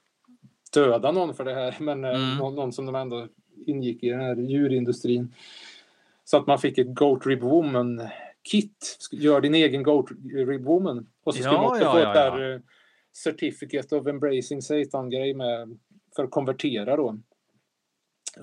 döda 0.74 1.12
någon 1.12 1.34
för 1.34 1.44
det 1.44 1.54
här 1.54 1.76
men 1.80 2.04
eh, 2.04 2.10
Mm. 2.10 2.36
någon, 2.38 2.54
någon 2.54 2.72
som 2.72 2.86
de 2.86 2.94
ändå 2.94 3.28
ingick 3.66 4.02
i 4.02 4.08
den 4.10 4.20
här 4.20 4.36
djurindustrin. 4.36 5.34
Så 6.24 6.36
att 6.36 6.46
man 6.46 6.58
fick 6.58 6.78
ett 6.78 6.94
Goat 6.94 7.26
Rib 7.26 7.40
Woman 7.40 8.02
kit. 8.50 8.98
Gör 9.12 9.40
din 9.40 9.54
egen 9.54 9.82
Goat 9.82 10.06
Rib 10.34 10.64
Woman. 10.64 11.06
Och 11.24 11.34
så 11.34 11.42
skulle 11.42 11.54
Ja, 11.54 11.62
man 11.62 11.70
också 11.70 11.82
ja, 11.84 11.92
få 11.92 11.98
ja, 11.98 12.08
ett 12.08 12.14
där 12.14 12.54
eh, 12.54 12.60
Certificate 13.24 13.96
of 13.96 14.06
Embracing 14.06 14.62
Satan-grej 14.62 15.34
med 15.34 15.78
för 16.16 16.24
att 16.24 16.30
konvertera 16.30 16.96
då. 16.96 17.18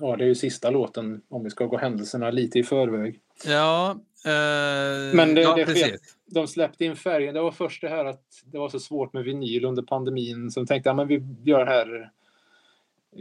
Ja, 0.00 0.16
det 0.16 0.24
är 0.24 0.28
ju 0.28 0.34
sista 0.34 0.70
låten 0.70 1.22
om 1.28 1.44
vi 1.44 1.50
ska 1.50 1.66
gå 1.66 1.76
händelserna 1.76 2.30
lite 2.30 2.58
i 2.58 2.62
förväg. 2.62 3.20
Ja, 3.46 3.90
eh, 4.24 5.14
Men 5.16 5.34
det- 5.34 5.40
ja, 5.42 5.54
det 5.56 5.64
precis. 5.64 6.16
De 6.26 6.46
släppte 6.48 6.84
in 6.84 6.96
färgen. 6.96 7.34
Det 7.34 7.40
var 7.42 7.52
först 7.52 7.80
det 7.80 7.88
här 7.88 8.04
att 8.04 8.24
det 8.44 8.58
var 8.58 8.68
så 8.68 8.80
svårt 8.80 9.12
med 9.12 9.24
vinyl 9.24 9.64
under 9.64 9.82
pandemin. 9.82 10.50
Så 10.50 10.60
de 10.60 10.66
tänkte 10.66 10.90
att 10.90 10.96
ja, 10.96 11.04
men 11.04 11.08
vi 11.08 11.50
gör 11.50 11.66
här 11.66 12.10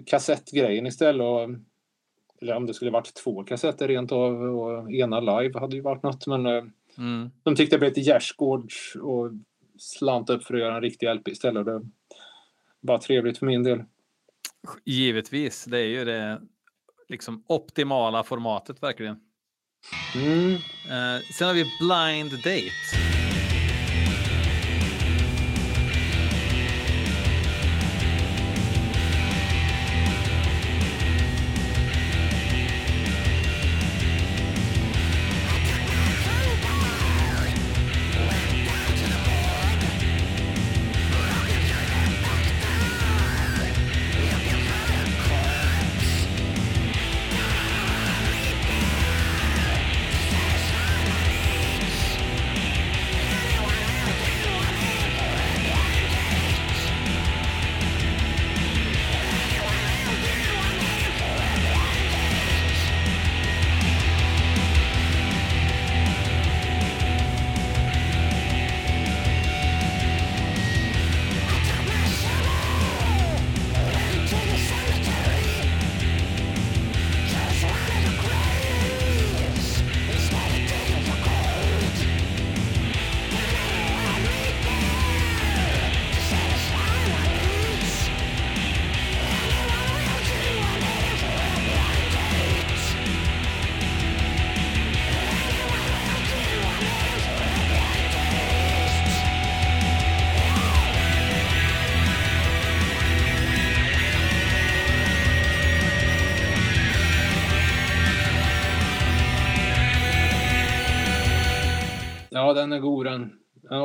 kassettgrejen 0.05 0.87
istället. 0.87 1.21
Och, 1.25 1.49
eller 2.41 2.55
om 2.55 2.65
det 2.65 2.73
skulle 2.73 2.91
varit 2.91 3.13
två 3.13 3.43
kassetter 3.43 3.87
rent 3.87 4.11
av 4.11 4.41
och 4.41 4.91
ena 4.91 5.19
live 5.19 5.59
hade 5.59 5.75
ju 5.75 5.81
varit 5.81 6.03
något. 6.03 6.27
Men 6.27 6.45
eh, 6.45 6.63
Mm. 6.97 7.31
de 7.43 7.55
tyckte 7.55 7.75
det 7.75 7.79
blev 7.79 7.89
lite 7.91 8.01
gärdsgårds 8.01 8.95
och 9.01 9.31
slant 9.77 10.29
upp 10.29 10.43
för 10.43 10.53
att 10.53 10.59
göra 10.59 10.75
en 10.75 10.81
riktig 10.81 11.07
LP 11.15 11.27
istället. 11.27 11.65
Det 11.65 11.81
var 12.79 12.97
trevligt 12.97 13.37
för 13.37 13.45
min 13.45 13.63
del. 13.63 13.83
Givetvis, 14.85 15.65
det 15.65 15.79
är 15.79 15.85
ju 15.87 16.05
det 16.05 16.41
liksom 17.07 17.43
optimala 17.47 18.23
formatet 18.23 18.83
verkligen. 18.83 19.19
Mm. 20.15 20.53
Eh, 20.89 21.21
sen 21.29 21.47
har 21.47 21.53
vi 21.53 21.63
Blind 21.79 22.31
Date. 22.31 23.20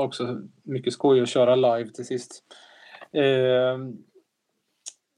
Också 0.06 0.42
mycket 0.62 0.92
skoj 0.92 1.20
att 1.20 1.28
köra 1.28 1.54
live 1.54 1.90
till 1.90 2.06
sist. 2.06 2.44
Eh, 3.12 3.78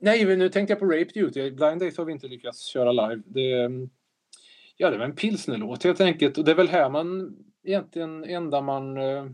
nej, 0.00 0.36
nu 0.36 0.48
tänkte 0.48 0.72
jag 0.72 0.80
på 0.80 0.86
Rape 0.86 1.10
Duty. 1.14 1.50
Blind 1.50 1.80
Date 1.80 1.94
har 1.98 2.04
vi 2.04 2.12
inte 2.12 2.28
lyckats 2.28 2.66
köra 2.66 2.92
live. 2.92 3.22
Det, 3.26 3.70
ja, 4.76 4.90
det 4.90 4.98
var 4.98 5.04
en 5.04 5.16
pilsnerlåt 5.16 5.84
helt 5.84 6.00
enkelt. 6.00 6.38
Och 6.38 6.44
det 6.44 6.50
är 6.50 6.56
väl 6.56 6.68
här 6.68 6.90
man 6.90 7.36
egentligen 7.64 8.24
enda 8.24 8.60
man 8.60 8.96
eh, 8.96 9.26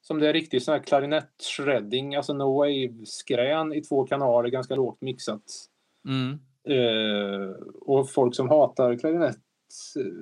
som 0.00 0.20
det 0.20 0.28
är 0.28 0.32
riktigt 0.32 0.62
sån 0.62 0.74
här 0.74 0.82
klarinett-shredding, 0.82 2.16
alltså 2.16 2.32
no 2.32 2.64
wave-skrän 2.64 3.74
i 3.74 3.82
två 3.82 4.04
kanaler, 4.04 4.48
ganska 4.48 4.74
lågt 4.74 5.00
mixat. 5.00 5.42
Mm. 6.08 6.38
Eh, 6.68 7.50
och 7.80 8.10
folk 8.10 8.34
som 8.34 8.48
hatar 8.48 8.98
klarinett 8.98 9.36
eh, 9.96 10.12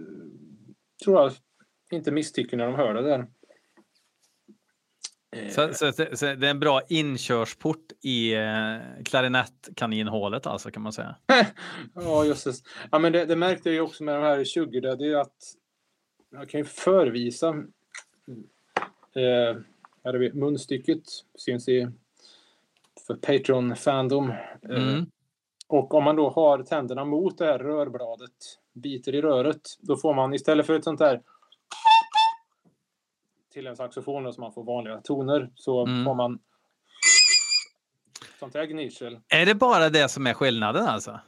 tror 1.04 1.20
jag 1.20 1.32
inte 1.92 2.12
misstycker 2.12 2.56
när 2.56 2.66
de 2.66 2.74
hör 2.74 2.94
det 2.94 3.02
där. 3.02 3.26
Eh, 5.34 5.48
Så, 5.48 5.74
så, 5.74 5.92
så, 5.92 6.06
så 6.12 6.26
det 6.26 6.46
är 6.46 6.50
en 6.50 6.60
bra 6.60 6.80
inkörsport 6.88 7.92
i 8.02 8.34
eh, 8.34 8.76
klarinett-kaninhålet 9.04 10.46
alltså 10.46 10.70
kan 10.70 10.82
man 10.82 10.92
säga. 10.92 11.16
Ja, 11.94 12.24
just 12.24 12.44
det. 12.44 12.52
Ja, 12.90 12.98
men 12.98 13.12
det, 13.12 13.24
det 13.24 13.36
märkte 13.36 13.68
jag 13.68 13.74
ju 13.74 13.80
också 13.80 14.04
med 14.04 14.14
de 14.14 14.22
här 14.22 14.44
20 14.44 14.80
där, 14.80 14.96
det 14.96 15.04
är 15.04 15.08
ju 15.08 15.20
att 15.20 15.36
jag 16.30 16.48
kan 16.48 16.60
ju 16.60 16.64
förvisa 16.64 17.48
eh, 19.14 19.56
här 20.04 20.14
är 20.14 20.18
vi, 20.18 20.32
munstycket 20.32 21.02
syns 21.38 21.68
i 21.68 21.88
för 23.06 23.14
Patreon 23.14 23.76
Fandom. 23.76 24.30
Eh, 24.30 24.36
Mm. 24.88 25.06
Och 25.68 25.94
om 25.94 26.04
man 26.04 26.16
då 26.16 26.30
har 26.30 26.62
tänderna 26.62 27.04
mot 27.04 27.38
det 27.38 27.44
här 27.44 27.58
rörbladet, 27.58 28.30
biter 28.72 29.14
i 29.14 29.22
röret, 29.22 29.60
då 29.80 29.96
får 29.96 30.14
man 30.14 30.34
istället 30.34 30.66
för 30.66 30.74
ett 30.74 30.84
sånt 30.84 30.98
där 30.98 31.22
till 33.54 33.66
en 33.66 33.76
saxofon 33.76 34.32
så 34.32 34.40
man 34.40 34.52
får 34.52 34.64
vanliga 34.64 35.00
toner, 35.00 35.50
så 35.54 35.86
Mm. 35.86 36.04
får 36.04 36.14
man 36.14 36.38
sånt 38.38 38.54
här 38.54 38.64
gnissel. 38.66 39.20
Är 39.28 39.46
det 39.46 39.54
bara 39.54 39.88
det 39.90 40.08
som 40.08 40.26
är 40.26 40.34
skillnaden 40.34 40.86
alltså? 40.86 41.20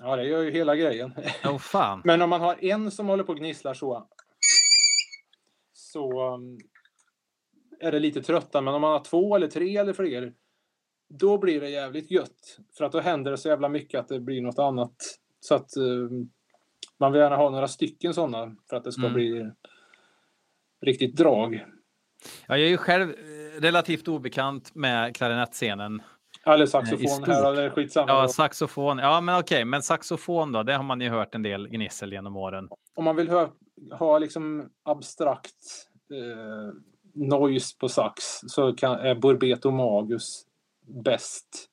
Ja, 0.00 0.16
det 0.16 0.24
gör 0.24 0.42
ju 0.42 0.50
hela 0.50 0.76
grejen. 0.76 1.12
Åh 1.44 1.58
fan. 1.58 2.00
Men 2.04 2.22
om 2.22 2.30
man 2.30 2.40
har 2.40 2.64
en 2.64 2.90
som 2.90 3.06
håller 3.08 3.24
på 3.24 3.32
och 3.32 3.38
gnisslar 3.38 3.74
så 3.74 4.08
så 5.72 6.34
um, 6.34 6.58
är 7.80 7.92
det 7.92 7.98
lite 7.98 8.22
trötta. 8.22 8.60
Men 8.60 8.74
om 8.74 8.80
man 8.80 8.92
har 8.92 9.04
två 9.04 9.36
eller 9.36 9.48
tre 9.48 9.76
eller 9.76 9.92
fler 9.92 10.34
då 11.08 11.38
blir 11.38 11.60
det 11.60 11.68
jävligt 11.70 12.10
gött. 12.10 12.58
För 12.78 12.84
att 12.84 12.92
då 12.92 13.00
händer 13.00 13.30
det 13.30 13.36
så 13.38 13.48
jävla 13.48 13.68
mycket 13.68 14.00
att 14.00 14.08
det 14.08 14.20
blir 14.20 14.42
något 14.42 14.58
annat. 14.58 14.94
Så 15.40 15.54
att 15.54 15.76
um, 15.76 16.30
man 16.98 17.12
vill 17.12 17.20
gärna 17.20 17.36
ha 17.36 17.50
några 17.50 17.68
stycken 17.68 18.14
sådana 18.14 18.56
för 18.70 18.76
att 18.76 18.84
det 18.84 18.92
ska 18.92 19.02
Mm. 19.02 19.14
bli 19.14 19.50
riktigt 20.82 21.16
drag. 21.16 21.54
Ja, 22.46 22.56
jag 22.56 22.60
är 22.60 22.70
ju 22.70 22.76
själv 22.76 23.10
eh, 23.10 23.60
relativt 23.60 24.08
obekant 24.08 24.74
med 24.74 25.16
klarinettscenen. 25.16 26.02
Eller 26.46 26.64
I 26.64 26.66
saxofon 26.66 27.24
här, 27.26 27.52
eller 27.52 27.70
skitsamma. 27.70 28.12
Ja, 28.12 28.28
saxofon. 28.28 28.98
Ja, 28.98 29.20
men 29.20 29.38
okej, 29.38 29.64
men 29.64 29.82
saxofon 29.82 30.52
då? 30.52 30.62
Det 30.62 30.74
har 30.74 30.82
man 30.82 31.00
ju 31.00 31.08
hört 31.08 31.34
en 31.34 31.42
del 31.42 31.68
gnissel 31.68 32.12
genom 32.12 32.36
åren. 32.36 32.68
om 32.94 33.04
man 33.04 33.16
vill 33.16 33.30
hö- 33.30 33.48
ha 33.98 34.18
liksom 34.18 34.70
abstrakt 34.82 35.88
eh, 36.12 36.74
noise 37.14 37.76
på 37.78 37.88
sax 37.88 38.24
så 38.46 38.72
kan, 38.72 38.98
är 38.98 39.14
Burbeto 39.14 39.70
Magus 39.70 40.46
bäst 41.04 41.68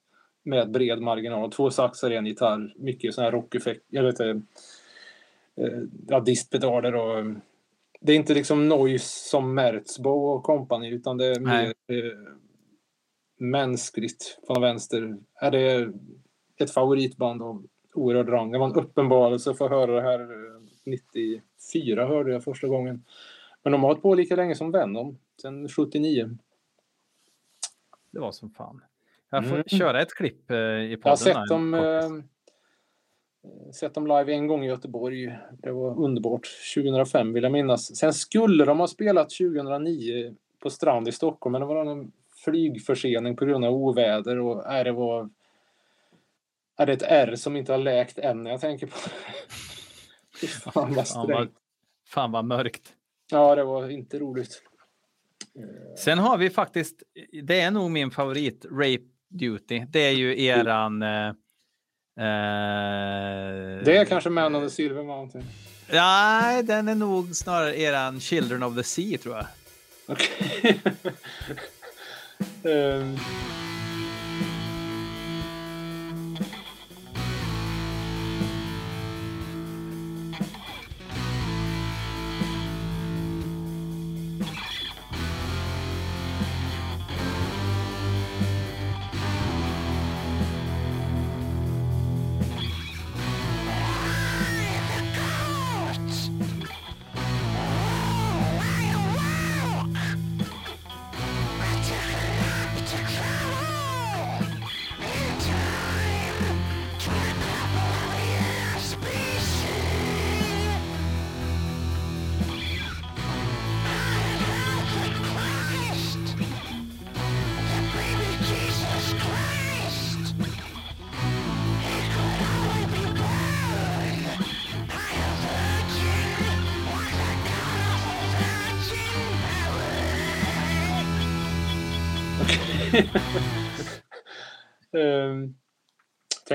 med 0.46 0.72
bred 0.72 1.02
marginal. 1.02 1.52
Två 1.52 1.70
saxar, 1.72 2.12
en 2.12 2.26
gitarr, 2.26 2.74
mycket 2.76 3.14
sån 3.14 3.24
här 3.24 3.32
rockeffekt, 3.32 3.86
jag 3.88 4.04
vet 4.04 4.20
inte, 4.20 4.42
eh, 5.62 5.80
ja, 6.08 6.20
distpedaler 6.20 6.96
och 6.96 7.26
det 8.00 8.12
är 8.12 8.16
inte 8.16 8.34
liksom 8.34 8.68
noise 8.70 9.30
som 9.30 9.54
Merzbow 9.54 10.24
och 10.38 10.44
company 10.44 10.90
utan 10.90 11.18
det 11.18 11.26
är 11.26 11.40
mer 11.40 11.66
eh, 11.88 12.34
mänskligt 13.38 14.40
från 14.48 14.62
vänster. 14.62 15.18
Är 15.42 15.52
det 15.52 15.94
ett 16.58 16.72
favoritband 16.72 17.42
av 17.42 17.66
oerhörd 17.94 18.30
rang. 18.30 18.52
Det 18.52 18.58
var 18.58 18.66
en 18.66 18.76
uppenbarelse 18.76 19.52
att 19.52 19.58
få 19.58 19.70
höra 19.70 19.96
det 19.96 20.02
här 20.02 20.20
eh, 20.20 20.62
94 20.86 22.06
hörde 22.08 22.32
jag 22.32 22.44
första 22.44 22.68
gången. 22.68 23.04
Men 23.64 23.72
de 23.72 23.82
har 23.82 23.90
hållit 23.90 24.02
på 24.02 24.16
lika 24.16 24.36
länge 24.36 24.56
som 24.56 24.72
Venom, 24.72 25.18
sedan 25.42 25.70
79. 25.70 26.38
Det 28.12 28.20
var 28.20 28.32
som 28.32 28.50
fan. 28.52 28.82
Jag 29.30 29.46
får 29.46 29.56
Mm. 29.56 29.64
köra 29.68 30.02
ett 30.02 30.14
klipp 30.14 30.52
eh, 30.52 30.58
i 30.58 30.60
podden. 30.62 31.00
Jag 31.04 31.10
har 31.10 31.16
sett 31.16 31.50
dem, 31.50 31.74
eh, 31.74 32.10
sett 33.74 33.94
dem 33.94 34.08
live 34.08 34.34
en 34.34 34.48
gång 34.48 34.64
i 34.64 34.68
Göteborg. 34.68 35.38
Det 35.52 35.72
var 35.72 36.04
underbart. 36.04 36.48
2005 36.76 37.34
vill 37.34 37.44
jag 37.44 37.52
minnas. 37.52 37.96
Sen 37.96 38.14
skulle 38.14 38.66
de 38.66 38.80
ha 38.80 38.88
spelat 38.88 39.30
2009 39.30 40.36
på 40.60 40.70
Strand 40.70 41.08
i 41.08 41.12
Stockholm, 41.12 41.52
men 41.52 41.62
det 41.62 41.68
var 41.68 41.86
en 41.86 42.12
flygförsening 42.44 43.36
på 43.36 43.46
grund 43.46 43.66
av 43.66 43.74
oväder 43.74 44.40
och 44.40 44.66
är 44.66 44.84
det 44.84 44.92
var 44.92 45.30
är 46.78 46.86
det 46.86 46.94
ett 46.94 47.04
R 47.08 47.36
som 47.36 47.56
inte 47.56 47.72
har 47.72 47.80
läkt 47.80 48.18
än 48.18 48.44
när 48.44 48.52
jag 48.52 48.62
tänker 48.62 48.88
på 48.88 48.96
det. 50.42 50.48
Fan 50.48 50.94
vad 50.94 51.08
strängt. 51.08 51.54
fan 52.08 52.32
vad 52.32 52.46
mörkt. 52.46 52.94
Ja, 53.32 53.56
det 53.56 53.64
var 53.64 53.90
inte 53.90 54.20
roligt. 54.20 54.62
Sen 55.98 56.20
har 56.20 56.38
vi 56.38 56.50
faktiskt, 56.50 57.04
det 57.44 57.62
är 57.62 57.72
nog 57.72 57.92
min 57.92 58.12
favorit, 58.12 58.66
Rape 58.66 59.04
Duty. 59.28 59.86
Det 59.90 60.00
är 60.00 60.12
ju 60.12 60.44
eran... 60.44 61.02
Eh, 61.02 61.34
eh, 62.20 63.84
Det 63.84 63.98
är 63.98 64.06
kanske 64.06 64.30
Man 64.30 64.56
on 64.56 64.64
the 64.64 64.70
Silver 64.70 65.04
Mountain. 65.04 65.46
Nej, 65.92 66.64
den 66.64 66.88
är 66.88 66.96
nog 66.96 67.36
snarare 67.36 67.80
eran 67.80 68.20
Children 68.20 68.64
of 68.64 68.76
the 68.76 68.84
Sea 68.84 69.18
tror 69.18 69.36
jag. 69.36 69.46
Okej. 70.08 70.82
Ehm, 72.64 72.72
ehm, 72.72 73.18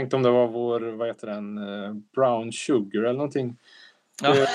tänkte 0.04 0.16
om 0.16 0.22
det 0.22 0.30
var 0.30 0.46
vår, 0.48 0.80
vad 0.80 1.08
heter 1.08 1.26
den, 1.26 1.58
eh, 1.58 1.92
Brown 2.14 2.52
Sugar 2.52 3.00
eller 3.00 3.12
någonting. 3.12 3.56
Ja. 4.22 4.36
Eh, 4.36 4.48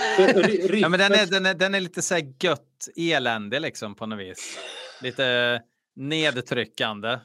Ja, 0.79 0.89
men 0.89 0.99
den 0.99 1.11
är, 1.11 1.31
den 1.31 1.45
är, 1.45 1.53
den 1.53 1.75
är 1.75 1.79
lite 1.79 2.01
så 2.01 2.13
här 2.15 2.33
gött 2.39 2.87
elände 2.95 3.59
liksom 3.59 3.95
på 3.95 4.05
något 4.05 4.19
vis. 4.19 4.57
Lite 5.03 5.61
nedtryckande. 5.95 7.17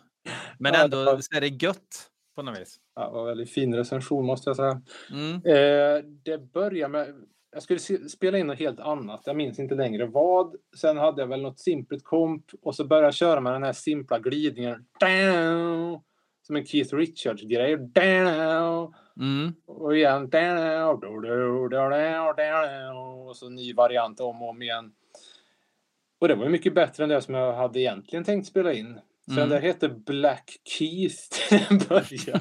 Men 0.58 0.72
Ja, 0.74 0.78
det 0.78 0.84
ändå 0.84 1.04
var- 1.04 1.20
så 1.20 1.36
är 1.36 1.40
det 1.40 1.48
gött 1.64 2.08
på 2.36 2.42
något 2.42 2.58
vis. 2.60 2.76
Ja, 2.96 3.06
det 3.06 3.12
var 3.12 3.26
väldigt 3.26 3.50
fin 3.50 3.74
recension 3.74 4.26
måste 4.26 4.50
jag 4.50 4.56
säga. 4.56 4.82
Mm. 5.10 5.34
Eh, 5.34 6.04
det 6.24 6.52
börjar 6.52 6.88
med... 6.88 7.14
Jag 7.52 7.62
skulle 7.62 7.80
spela 8.08 8.38
in 8.38 8.46
något 8.46 8.58
helt 8.58 8.80
annat. 8.80 9.22
Jag 9.26 9.36
minns 9.36 9.58
inte 9.58 9.74
längre 9.74 10.06
vad. 10.06 10.54
Sen 10.80 10.96
hade 10.98 11.22
jag 11.22 11.26
väl 11.28 11.42
något 11.42 11.60
simpelt 11.60 12.04
komp 12.04 12.44
och 12.62 12.74
så 12.74 12.84
började 12.84 13.06
jag 13.06 13.14
köra 13.14 13.40
med 13.40 13.52
den 13.52 13.62
här 13.62 13.72
simpla 13.72 14.18
glidningen. 14.18 14.84
Som 16.46 16.56
en 16.56 16.66
Keith 16.66 16.94
Richards-grej. 16.94 17.72
Mm. 19.20 19.52
och 19.66 19.96
igen. 19.96 20.28
Och 23.28 23.36
så 23.36 23.48
ny 23.48 23.74
variant 23.74 24.20
om 24.20 24.42
och 24.42 24.48
om 24.48 24.62
igen. 24.62 24.92
Och 26.18 26.28
det 26.28 26.34
var 26.34 26.44
ju 26.44 26.50
mycket 26.50 26.74
bättre 26.74 27.02
än 27.02 27.08
det 27.08 27.22
som 27.22 27.34
jag 27.34 27.52
hade 27.52 27.80
egentligen 27.80 28.24
tänkt 28.24 28.46
spela 28.46 28.72
in. 28.72 29.00
Så 29.26 29.32
Mm. 29.32 29.40
den 29.40 29.48
där 29.48 29.60
hette 29.68 29.88
Black 29.88 30.60
Keith 30.64 31.16
till 31.48 31.88
början. 31.88 32.40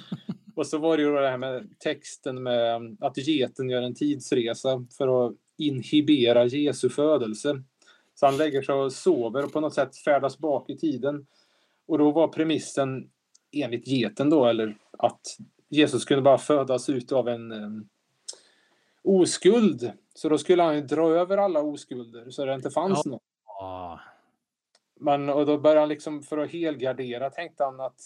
Och 0.56 0.66
så 0.66 0.78
var 0.78 0.96
det 0.96 1.02
ju 1.02 1.14
det 1.14 1.30
här 1.30 1.38
med 1.38 1.78
texten 1.78 2.42
med 2.42 2.96
att 3.00 3.16
geten 3.16 3.70
gör 3.70 3.82
en 3.82 3.94
tidsresa 3.94 4.86
för 4.98 5.26
att 5.26 5.32
inhibera 5.58 6.44
Jesu 6.44 6.88
födelse. 6.88 7.62
Så 8.14 8.26
han 8.26 8.36
lägger 8.36 8.62
sig 8.62 8.74
och 8.74 8.92
sover 8.92 9.44
och 9.44 9.52
på 9.52 9.60
något 9.60 9.74
sätt 9.74 9.96
färdas 9.96 10.38
bak 10.38 10.70
i 10.70 10.76
tiden. 10.76 11.26
Och 11.86 11.98
då 11.98 12.10
var 12.10 12.28
premissen 12.28 13.10
enligt 13.62 13.86
geten 13.86 14.30
då, 14.30 14.46
eller 14.46 14.76
att 14.98 15.20
Jesus 15.68 16.04
kunde 16.04 16.22
bara 16.22 16.38
födas 16.38 16.88
ut 16.88 17.12
av 17.12 17.28
en 17.28 17.52
um, 17.52 17.88
oskuld. 19.02 19.92
Så 20.14 20.28
då 20.28 20.38
skulle 20.38 20.62
han 20.62 20.74
ju 20.74 20.80
dra 20.80 21.10
över 21.10 21.36
alla 21.36 21.60
oskulder 21.60 22.30
så 22.30 22.44
det 22.44 22.54
inte 22.54 22.70
fanns 22.70 23.00
Ja. 23.04 23.10
någon. 23.10 23.20
Ah. 23.60 23.98
Men, 25.00 25.28
och 25.28 25.46
då 25.46 25.58
började 25.58 25.80
han 25.80 25.88
liksom 25.88 26.22
för 26.22 26.38
att 26.38 26.50
helgardera 26.50 27.30
tänkte 27.30 27.64
han 27.64 27.80
att 27.80 28.00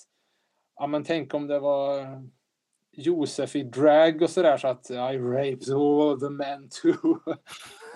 ja 0.76 0.86
men 0.86 1.04
tänk 1.04 1.34
om 1.34 1.46
det 1.46 1.58
var 1.58 2.06
Josef 2.92 3.56
i 3.56 3.62
drag 3.62 4.22
och 4.22 4.30
sådär 4.30 4.56
så 4.56 4.68
att 4.68 4.90
I 4.90 4.94
raped 5.18 5.74
all 5.74 6.20
the 6.20 6.28
men 6.30 6.68
too. 6.82 7.18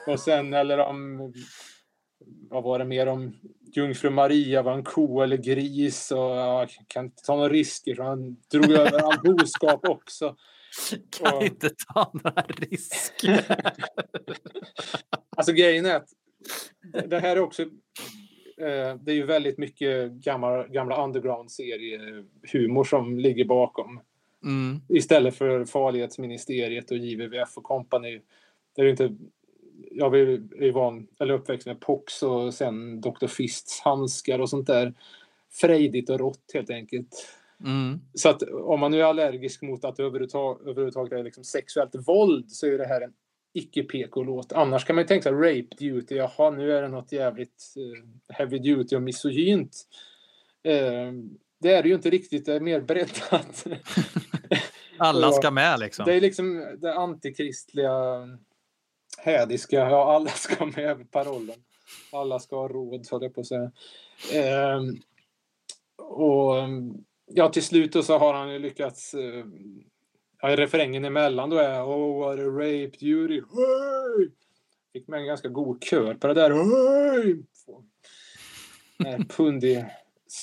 och 0.12 0.20
sen 0.20 0.54
eller 0.54 0.78
om 0.78 1.32
vad 2.50 2.62
var 2.62 2.78
det 2.78 2.84
mer 2.84 3.06
om 3.06 3.32
jungfru 3.76 4.10
Maria 4.10 4.62
var 4.62 4.72
en 4.72 4.84
ko 4.84 5.20
eller 5.20 5.36
gris 5.36 6.10
och 6.10 6.18
ja, 6.18 6.60
jag 6.60 6.70
kan 6.86 7.04
inte 7.04 7.22
ta 7.22 7.36
några 7.36 7.48
risker 7.48 7.94
så 7.94 8.02
han 8.02 8.36
drog 8.52 8.70
över 8.70 8.98
all 8.98 9.18
boskap 9.36 9.88
också. 9.88 10.36
Kan 11.10 11.34
Och- 11.36 11.42
inte 11.42 11.70
ta 11.94 12.10
några 12.14 12.42
risker. 12.42 13.44
Alltså 15.36 15.52
grejen 15.52 15.86
är 15.86 15.96
att 15.96 16.08
det 17.08 17.20
här 17.20 17.36
är 17.36 17.40
också 17.40 17.62
eh, 17.62 18.96
det 19.00 19.12
är 19.12 19.14
ju 19.14 19.26
väldigt 19.26 19.58
mycket 19.58 20.12
gamla, 20.12 20.66
gamla 20.66 21.04
underground-seriehumor 21.04 22.84
som 22.84 23.18
ligger 23.18 23.44
bakom. 23.44 24.00
Mm. 24.44 24.80
Istället 24.88 25.36
för 25.36 25.64
Farlighetsministeriet 25.64 26.90
och 26.90 26.96
JVVF 26.96 27.56
och 27.56 27.64
company. 27.64 28.20
Det 28.76 28.82
är 28.82 28.84
ju 28.84 28.90
inte, 28.90 29.16
jag 29.90 30.16
är 30.16 30.72
van, 30.72 31.06
eller 31.20 31.34
uppväxt 31.34 31.66
med 31.66 31.80
Pox 31.80 32.22
och 32.22 32.54
sen 32.54 33.00
Dr. 33.00 33.26
Fists 33.26 33.80
handskar 33.80 34.38
och 34.38 34.50
sånt 34.50 34.66
där. 34.66 34.94
Frejdigt 35.50 36.10
och 36.10 36.18
rått 36.18 36.50
helt 36.54 36.70
enkelt. 36.70 37.08
Mm. 37.64 38.00
Så 38.14 38.28
att 38.28 38.42
om 38.42 38.80
man 38.80 38.90
nu 38.90 39.00
är 39.00 39.04
allergisk 39.04 39.62
mot 39.62 39.84
att 39.84 39.96
det 39.96 40.02
överhuvudtaget, 40.02 40.66
överhuvudtaget 40.66 41.12
är 41.12 41.24
liksom 41.24 41.44
sexuellt 41.44 42.08
våld 42.08 42.50
så 42.50 42.66
är 42.66 42.78
det 42.78 42.86
här 42.86 43.00
en 43.00 43.12
icke-PK-låt. 43.54 44.52
Annars 44.52 44.84
kan 44.84 44.96
man 44.96 45.02
ju 45.02 45.08
tänka 45.08 45.22
sig 45.22 45.32
rape 45.32 45.76
duty. 45.78 46.14
Jaha, 46.14 46.50
nu 46.50 46.72
är 46.72 46.82
det 46.82 46.88
något 46.88 47.12
jävligt 47.12 47.74
eh, 47.76 48.34
heavy 48.36 48.58
duty 48.58 48.96
och 48.96 49.02
misogynt. 49.02 49.76
Eh, 50.62 51.12
det 51.60 51.74
är 51.74 51.82
det 51.82 51.88
ju 51.88 51.94
inte 51.94 52.10
riktigt. 52.10 52.46
Det 52.46 52.54
är 52.54 52.60
mer 52.60 52.80
breddat. 52.80 53.66
Alla 54.96 55.32
ska 55.32 55.50
med 55.50 55.80
liksom. 55.80 56.04
Det 56.04 56.14
är 56.14 56.20
liksom 56.20 56.76
det 56.78 56.94
antikristliga 56.94 58.28
hädiska. 59.18 59.76
Ja, 59.76 60.14
alla 60.14 60.30
ska 60.30 60.66
med 60.66 61.10
parollen. 61.10 61.56
Alla 62.12 62.38
ska 62.38 62.56
ha 62.56 62.68
råd, 62.68 63.06
höll 63.10 63.22
jag 63.22 63.34
på 63.34 63.40
att 63.40 63.46
säga. 63.46 63.70
Ehm, 64.32 64.96
och 65.96 66.54
ja, 67.26 67.48
till 67.48 67.62
slut 67.62 68.04
så 68.04 68.18
har 68.18 68.34
han 68.34 68.52
ju 68.52 68.58
lyckats 68.58 69.14
eh, 69.14 69.44
ja, 70.42 70.56
refrängen 70.56 71.04
emellan 71.04 71.50
då 71.50 71.56
är 71.56 71.82
Oh 71.82 72.20
what 72.20 72.38
a 72.38 72.42
rape 72.42 72.96
duty. 73.00 73.34
Hey! 73.34 74.30
Fick 74.92 75.08
med 75.08 75.20
en 75.20 75.26
ganska 75.26 75.48
god 75.48 75.84
kör 75.84 76.14
på 76.14 76.26
det 76.26 76.34
där. 76.34 76.50
Hey! 76.50 77.42
Pundig. 79.28 79.84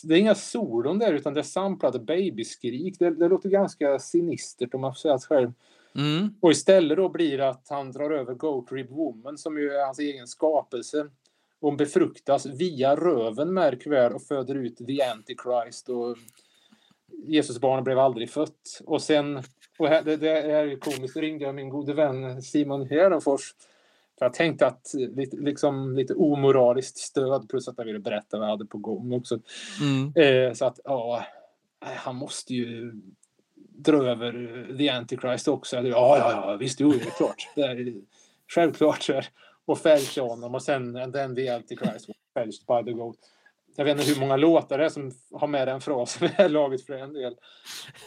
Det 0.03 0.13
är 0.13 0.19
inga 0.19 0.35
solon 0.35 0.99
där 0.99 1.13
utan 1.13 1.33
det 1.33 1.39
är 1.39 1.43
samplade 1.43 1.99
babyskrik. 1.99 2.99
Det, 2.99 3.09
det 3.09 3.27
låter 3.27 3.49
ganska 3.49 3.99
sinistert 3.99 4.73
om 4.73 4.81
man 4.81 4.93
får 4.93 4.99
säga 4.99 5.13
det 5.13 5.21
själv. 5.21 5.51
Mm. 5.95 6.33
Och 6.41 6.51
istället 6.51 6.97
då 6.97 7.09
blir 7.09 7.37
det 7.37 7.49
att 7.49 7.65
han 7.69 7.91
drar 7.91 8.11
över 8.11 8.33
Goat 8.33 8.71
Rib 8.71 8.89
Woman 8.89 9.37
som 9.37 9.57
ju 9.57 9.71
är 9.71 9.85
hans 9.85 9.99
egen 9.99 10.27
skapelse. 10.27 11.09
Hon 11.61 11.77
befruktas 11.77 12.45
via 12.45 12.95
röven 12.95 13.53
märk 13.53 13.87
väl 13.87 14.13
och 14.13 14.23
föder 14.23 14.55
ut 14.55 14.77
The 14.77 15.01
Antichrist 15.01 15.89
och 15.89 16.17
Jesusbarnet 17.27 17.83
blev 17.83 17.99
aldrig 17.99 18.29
fött. 18.29 18.81
Och 18.85 19.01
sen, 19.01 19.43
och 19.79 19.87
här, 19.87 20.03
det, 20.03 20.17
det 20.17 20.29
här 20.29 20.49
är 20.49 20.65
ju 20.65 20.77
komiskt, 20.77 21.13
då 21.13 21.21
ringde 21.21 21.45
jag 21.45 21.55
min 21.55 21.69
gode 21.69 21.93
vän 21.93 22.41
Simon 22.41 22.87
Hedenfors. 22.87 23.55
För 24.19 24.25
jag 24.25 24.33
tänkte 24.33 24.67
att 24.67 24.93
lite, 24.93 25.37
liksom, 25.37 25.95
lite 25.95 26.13
omoraliskt 26.13 26.97
stöd 26.97 27.49
plus 27.49 27.67
att 27.67 27.77
jag 27.77 27.85
ville 27.85 27.99
berätta 27.99 28.37
vad 28.37 28.47
jag 28.47 28.51
hade 28.51 28.65
på 28.65 28.77
gång 28.77 29.13
också. 29.13 29.39
Mm. 29.81 30.13
Eh, 30.15 30.53
så 30.53 30.65
att 30.65 30.79
ja, 30.83 31.25
han 31.79 32.15
måste 32.15 32.53
ju 32.53 32.93
dra 33.83 34.03
över 34.03 34.67
eh, 34.69 34.77
The 34.77 34.89
Antichrist 34.89 35.47
också. 35.47 35.75
Ja, 35.75 35.83
ja, 35.83 36.31
ja, 36.31 36.57
visst, 36.57 36.79
jo, 36.79 36.91
det 36.91 37.05
är 37.05 37.17
klart. 37.17 37.49
Det 37.55 37.61
är 37.61 37.93
självklart. 38.47 39.03
Så. 39.03 39.21
Och 39.65 39.79
fälscha 39.79 40.21
honom 40.21 40.55
och 40.55 40.63
sen 40.63 40.95
and 40.95 41.13
then 41.13 41.35
The 41.35 41.49
Antichrist 41.49 42.07
was 42.07 42.17
fälshed 42.33 42.67
by 42.67 42.91
the 42.91 42.97
goat. 42.97 43.17
Jag 43.75 43.85
vet 43.85 43.99
inte 43.99 44.13
hur 44.13 44.19
många 44.19 44.37
låtar 44.37 44.77
det 44.77 44.85
är 44.85 44.89
som 44.89 45.11
har 45.31 45.47
med 45.47 45.67
den 45.67 45.81
frasen 45.81 46.27
i 46.27 46.27
det 46.27 46.43
här 46.43 46.49
laget 46.49 46.85
för 46.85 46.93
en 46.93 47.13
del. 47.13 47.35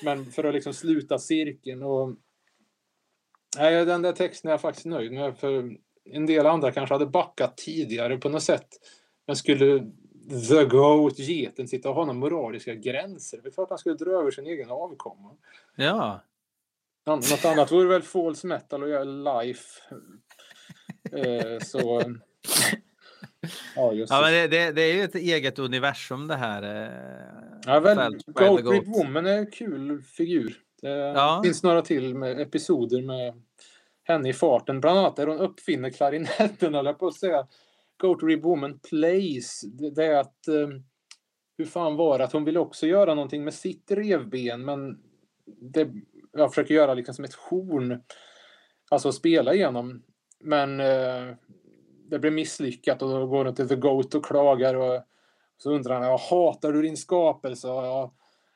Men 0.04 0.24
för 0.24 0.44
att 0.44 0.54
liksom 0.54 0.74
sluta 0.74 1.18
cirkeln 1.18 1.82
och 1.82 2.16
Nej, 3.58 3.84
den 3.84 4.02
där 4.02 4.12
texten 4.12 4.48
är 4.48 4.52
jag 4.52 4.60
faktiskt 4.60 4.86
nöjd 4.86 5.12
med. 5.12 5.38
För 5.38 5.76
en 6.04 6.26
del 6.26 6.46
andra 6.46 6.72
kanske 6.72 6.94
hade 6.94 7.06
backat 7.06 7.56
tidigare 7.56 8.16
på 8.16 8.28
något 8.28 8.42
sätt. 8.42 8.68
Men 9.26 9.36
skulle 9.36 9.90
The 10.48 10.64
Goat, 10.64 11.18
geten, 11.18 11.68
sitta 11.68 11.88
och 11.88 11.94
ha 11.94 12.04
några 12.04 12.18
moraliska 12.18 12.74
gränser? 12.74 13.40
Det 13.42 13.48
är 13.48 13.52
klart 13.52 13.68
han 13.68 13.78
skulle 13.78 13.94
dra 13.94 14.10
över 14.10 14.30
sin 14.30 14.46
egen 14.46 14.70
avkomma. 14.70 15.30
Ja. 15.76 16.20
Något 17.06 17.44
annat 17.44 17.72
vore 17.72 17.88
väl 17.88 18.02
false 18.02 18.46
metal 18.46 18.82
och 18.82 18.88
göra 18.88 19.04
life. 19.04 19.80
Eh, 21.12 21.58
så... 21.64 22.02
Ja, 23.76 23.92
just 23.92 24.12
Ja, 24.12 24.20
men 24.20 24.32
det. 24.32 24.46
det, 24.48 24.72
det, 24.72 24.82
är 24.82 24.94
ju 24.94 25.02
ett 25.02 25.14
eget 25.14 25.58
universum 25.58 26.28
det 26.28 26.34
här. 26.36 26.62
eh, 26.62 27.58
Ja, 27.66 27.80
väl, 27.80 28.18
Goat 28.26 28.62
Goat. 28.64 28.86
Woman 28.86 29.26
är 29.26 29.38
en 29.38 29.50
kul 29.50 30.02
figur. 30.02 30.54
Det 30.82 30.88
Ja. 30.88 31.40
finns 31.44 31.62
några 31.62 31.82
till 31.82 32.14
med 32.14 32.40
episoder 32.40 33.02
med 33.02 33.42
henne 34.04 34.28
i 34.28 34.32
farten. 34.32 34.80
Bland 34.80 34.98
annat 34.98 35.16
där 35.16 35.26
hon 35.26 35.38
uppfinner 35.38 35.90
klarinetten, 35.90 36.74
eller 36.74 36.92
på 36.92 37.06
att 37.06 37.14
säga. 37.14 37.46
Goat 38.03 38.22
Rib 38.22 38.42
Woman 38.42 38.78
plays. 38.78 39.61
Det, 39.94 40.05
är 40.05 40.20
att... 40.20 40.48
Eh, 40.48 40.68
hur 41.59 41.64
fan 41.64 41.96
var 41.96 42.18
det? 42.18 42.24
Att 42.24 42.32
hon 42.32 42.44
ville 42.44 42.59
också 42.59 42.86
göra 42.86 43.14
någonting 43.14 43.44
med 43.44 43.55
sitt 43.55 43.90
revben, 43.90 44.64
men 44.64 44.98
det, 45.61 45.88
jag 46.32 46.50
försöker 46.50 46.74
göra 46.74 46.94
liksom 46.94 47.14
som 47.14 47.24
ett 47.24 47.34
horn. 47.34 48.03
Alltså 48.90 49.12
spela 49.12 49.55
igenom. 49.55 50.03
Men 50.40 50.80
eh, 50.80 51.36
det 52.09 52.18
blev 52.18 52.32
misslyckat 52.32 53.03
och 53.03 53.11
då 53.11 53.26
går 53.26 53.44
hon 53.44 53.55
till 53.55 53.68
The 53.68 53.76
Goat 53.76 54.14
och 54.14 54.24
klagar 54.24 54.74
och 54.74 55.03
så 55.57 55.72
undrar 55.72 55.94
han, 55.94 56.09
jag 56.09 56.18
hatar 56.18 56.72
du 56.72 56.82
din 56.82 56.96
skapelse? 56.96 57.68
Och 57.68 57.84
Ja, 57.84 58.14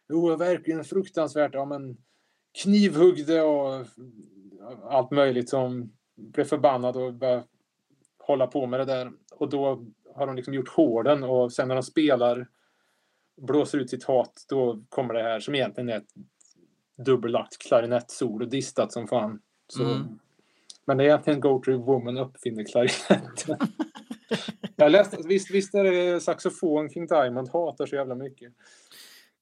jo, 0.08 0.36
verkligen 0.36 0.84
fruktansvärt. 0.84 1.54
Ja, 1.54 1.64
men 1.64 1.96
knivhuggde 2.62 3.42
och 3.42 3.86
allt 4.82 5.10
möjligt 5.10 5.48
som 5.48 5.92
blev 6.16 6.44
förbannad 6.44 6.96
och 6.96 7.14
började 7.14 7.44
hålla 8.18 8.46
på 8.46 8.66
med 8.66 8.80
det 8.80 8.84
där. 8.84 9.12
Och 9.38 9.48
då 9.48 9.84
har 10.14 10.26
de 10.26 10.36
liksom 10.36 10.54
gjort 10.54 10.68
hården 10.68 11.22
och 11.24 11.52
sen 11.52 11.68
när 11.68 11.74
de 11.74 11.82
spelar 11.82 12.48
blåser 13.36 13.78
ut 13.78 13.90
sitt 13.90 14.04
hat, 14.04 14.44
då 14.48 14.82
kommer 14.88 15.14
det 15.14 15.22
här 15.22 15.40
som 15.40 15.54
egentligen 15.54 15.88
är 15.88 15.96
ett 15.96 16.14
dubbellagt 16.96 17.58
klarinettsolo, 17.58 18.46
distat 18.46 18.92
som 18.92 19.08
fan. 19.08 19.40
Så, 19.68 19.82
Mm. 19.84 20.18
Men 20.88 20.96
det 20.96 21.04
är 21.04 21.06
egentligen 21.06 21.40
Go 21.40 21.58
to 21.58 21.72
Woman 21.72 22.16
uppfinner 22.18 22.64
klarinetten. 22.64 23.56
Jag 24.76 24.92
läste, 24.92 25.16
visst, 25.28 25.50
visst 25.50 25.74
är 25.74 25.84
det 25.84 26.20
saxofon 26.20 26.90
King 26.90 27.06
Diamond 27.06 27.48
hatar 27.48 27.86
så 27.86 27.96
jävla 27.96 28.14
mycket. 28.14 28.52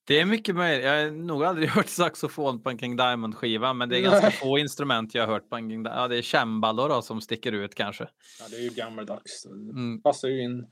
Det 0.07 0.21
är 0.21 0.25
mycket 0.25 0.57
möjligt. 0.57 0.85
Jag 0.85 1.05
har 1.05 1.11
nog 1.11 1.45
aldrig 1.45 1.69
hört 1.77 1.89
saxofon 1.89 2.63
på 2.63 2.71
en 2.71 2.79
King 2.79 2.97
Diamond-skiva, 2.97 3.73
men 3.73 3.89
det 3.89 3.99
är 3.99 4.03
Nej. 4.03 4.11
ganska 4.11 4.31
få 4.31 4.59
instrument 4.59 5.15
jag 5.15 5.27
har 5.27 5.33
hört 5.33 5.51
på 5.51 5.57
en 5.57 5.63
King 5.71 5.83
Diamond. 5.83 6.03
Ja, 6.03 6.09
det 6.09 6.19
är 6.19 6.23
cembalo 6.23 6.89
då 6.89 7.03
som 7.03 7.21
sticker 7.21 7.53
ut 7.53 7.75
kanske. 7.75 8.05
Ja, 8.41 8.45
det 8.51 8.57
är 8.57 8.61
ju 8.63 8.69
gammaldags. 8.71 9.43
Det 9.43 9.51
Mm. 9.51 10.03
passar 10.03 10.29
ju 10.29 10.43
in. 10.43 10.67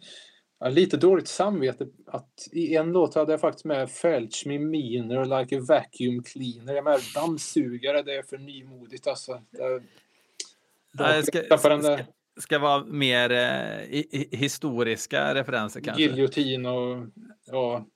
Jag 0.58 0.66
har 0.66 0.72
lite 0.72 0.96
dåligt 0.96 1.28
samvete 1.28 1.86
att 2.06 2.48
i 2.52 2.76
en 2.76 2.92
låt 2.92 3.14
hade 3.14 3.32
jag 3.32 3.40
faktiskt 3.40 3.64
med 3.64 3.90
Felch 3.90 4.46
me 4.46 4.58
meaner 4.58 5.40
like 5.40 5.56
a 5.58 5.60
vacuum 5.68 6.22
cleaner. 6.22 6.74
Jag 6.74 6.84
med 6.84 7.00
dammsugare, 7.14 8.02
det 8.02 8.14
är 8.14 8.22
för 8.22 8.38
nymodigt 8.38 9.06
alltså. 9.06 9.32
Det, 9.50 9.82
Ja, 10.98 11.12
det 11.16 11.22
ska, 11.22 11.58
ska, 11.58 11.98
ska, 12.40 12.58
vara 12.58 12.84
mer 12.84 13.30
eh, 13.30 14.08
historiska 14.30 15.34
referenser 15.34 15.80
kanske. 15.80 16.02
giljotin 16.02 16.66
och 16.66 17.06
ja, 17.46 17.86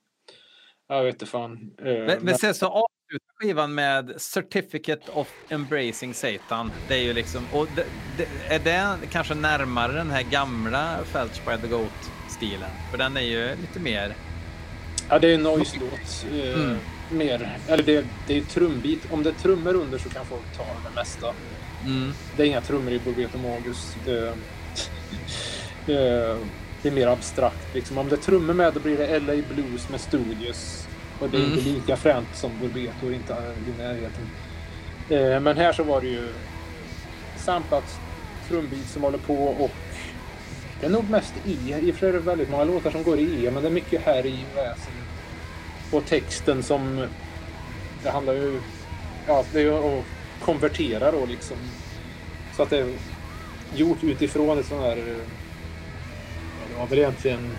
jag 0.87 1.03
vet 1.03 1.15
inte 1.15 1.25
fan. 1.25 1.71
Eh, 1.79 1.85
Men, 1.85 2.19
men- 2.21 2.37
sen 2.37 2.53
så 2.53 2.65
avslutar 2.65 3.27
skivan 3.41 3.75
med 3.75 4.21
Certificate 4.21 5.11
of 5.13 5.27
Embracing 5.49 6.13
Satan. 6.13 6.71
Det 6.87 6.93
är 6.95 7.03
ju 7.03 7.13
liksom, 7.13 7.43
och 7.53 7.67
det, 7.75 7.85
det, 8.17 8.27
är 8.55 8.59
det 8.59 9.07
kanske 9.09 9.33
närmare 9.35 9.91
den 9.93 10.11
här 10.11 10.21
gamla 10.23 10.97
Felch 11.05 11.41
by 11.45 11.57
the 11.61 11.67
Goat-stilen? 11.67 12.69
För 12.91 12.97
den 12.97 13.17
är 13.17 13.21
ju 13.21 13.55
lite 13.61 13.79
mer... 13.79 14.15
Ja, 15.09 15.19
det 15.19 15.29
är 15.31 15.35
en 15.35 15.43
noise-låt. 15.43 16.25
Eh, 16.33 16.53
Mm. 16.63 16.77
Mer. 17.11 17.57
Eller 17.67 17.83
det, 17.83 18.05
det 18.27 18.37
är 18.37 18.41
trumbit. 18.41 19.11
Om 19.11 19.23
det 19.23 19.29
är 19.29 19.33
trummor 19.33 19.75
under 19.75 19.97
så 19.97 20.09
kan 20.09 20.25
folk 20.25 20.57
ta 20.57 20.63
det 20.63 20.95
mesta. 20.95 21.33
Mm, 21.85 22.11
Det 22.37 22.43
är 22.43 22.47
inga 22.47 22.61
trummor 22.61 22.93
i 22.93 22.99
Bulbeto 22.99 23.37
Magus. 23.37 23.95
Det, 24.05 24.27
eh, 25.87 26.37
det 26.87 26.91
är 26.91 27.05
mer 27.05 27.07
abstrakt. 27.07 27.73
Liksom. 27.73 27.97
Om 27.97 28.09
det 28.09 28.15
är 28.15 28.17
trummor 28.17 28.53
med 28.53 28.73
då 28.73 28.79
blir 28.79 28.97
det 28.97 29.19
LA 29.19 29.43
Blues 29.53 29.89
med 29.89 30.01
Studios. 30.01 30.87
Och 31.19 31.29
det 31.29 31.37
är 31.37 31.41
Mm. 31.41 31.53
inte 31.57 31.69
lika 31.69 31.97
fränt 31.97 32.27
som 32.33 32.51
Burbeto, 32.61 33.11
inte 33.11 33.33
i 33.67 33.81
närheten. 33.81 34.29
Eh, 35.09 35.39
men 35.39 35.57
här 35.57 35.73
så 35.73 35.83
var 35.83 36.01
det 36.01 36.07
ju 36.07 36.27
samplat 37.37 37.99
trumbeat 38.47 38.85
som 38.87 39.03
håller 39.03 39.17
på 39.17 39.43
och 39.43 39.71
det 40.79 40.85
är 40.85 40.89
nog 40.89 41.09
mest 41.09 41.33
E. 41.45 41.79
I 41.81 41.91
och 41.91 41.95
för 41.95 42.07
är 42.07 42.13
det 42.13 42.19
väldigt 42.19 42.49
många 42.49 42.63
låtar 42.63 42.91
som 42.91 43.03
går 43.03 43.19
i 43.19 43.45
E, 43.45 43.51
men 43.51 43.63
det 43.63 43.69
är 43.69 43.73
mycket 43.73 44.01
här 44.01 44.25
i 44.25 44.39
väsen. 44.55 44.93
Och 45.91 46.05
texten 46.05 46.63
som... 46.63 47.07
Det 48.03 48.09
handlar 48.09 48.33
ju... 48.33 48.59
Ja, 49.27 49.43
det 49.51 49.59
är 49.59 49.63
ju 49.63 49.77
att 49.77 50.03
konvertera 50.45 51.11
då 51.11 51.25
liksom. 51.25 51.57
Så 52.55 52.63
att 52.63 52.69
det 52.69 52.77
är 52.77 52.93
gjort 53.75 54.03
utifrån 54.03 54.59
ett 54.59 54.65
sånt 54.65 54.81
här... 54.81 55.15
eh, 56.77 56.81
var 56.81 56.87
väl 56.87 56.99
egentligen 56.99 57.51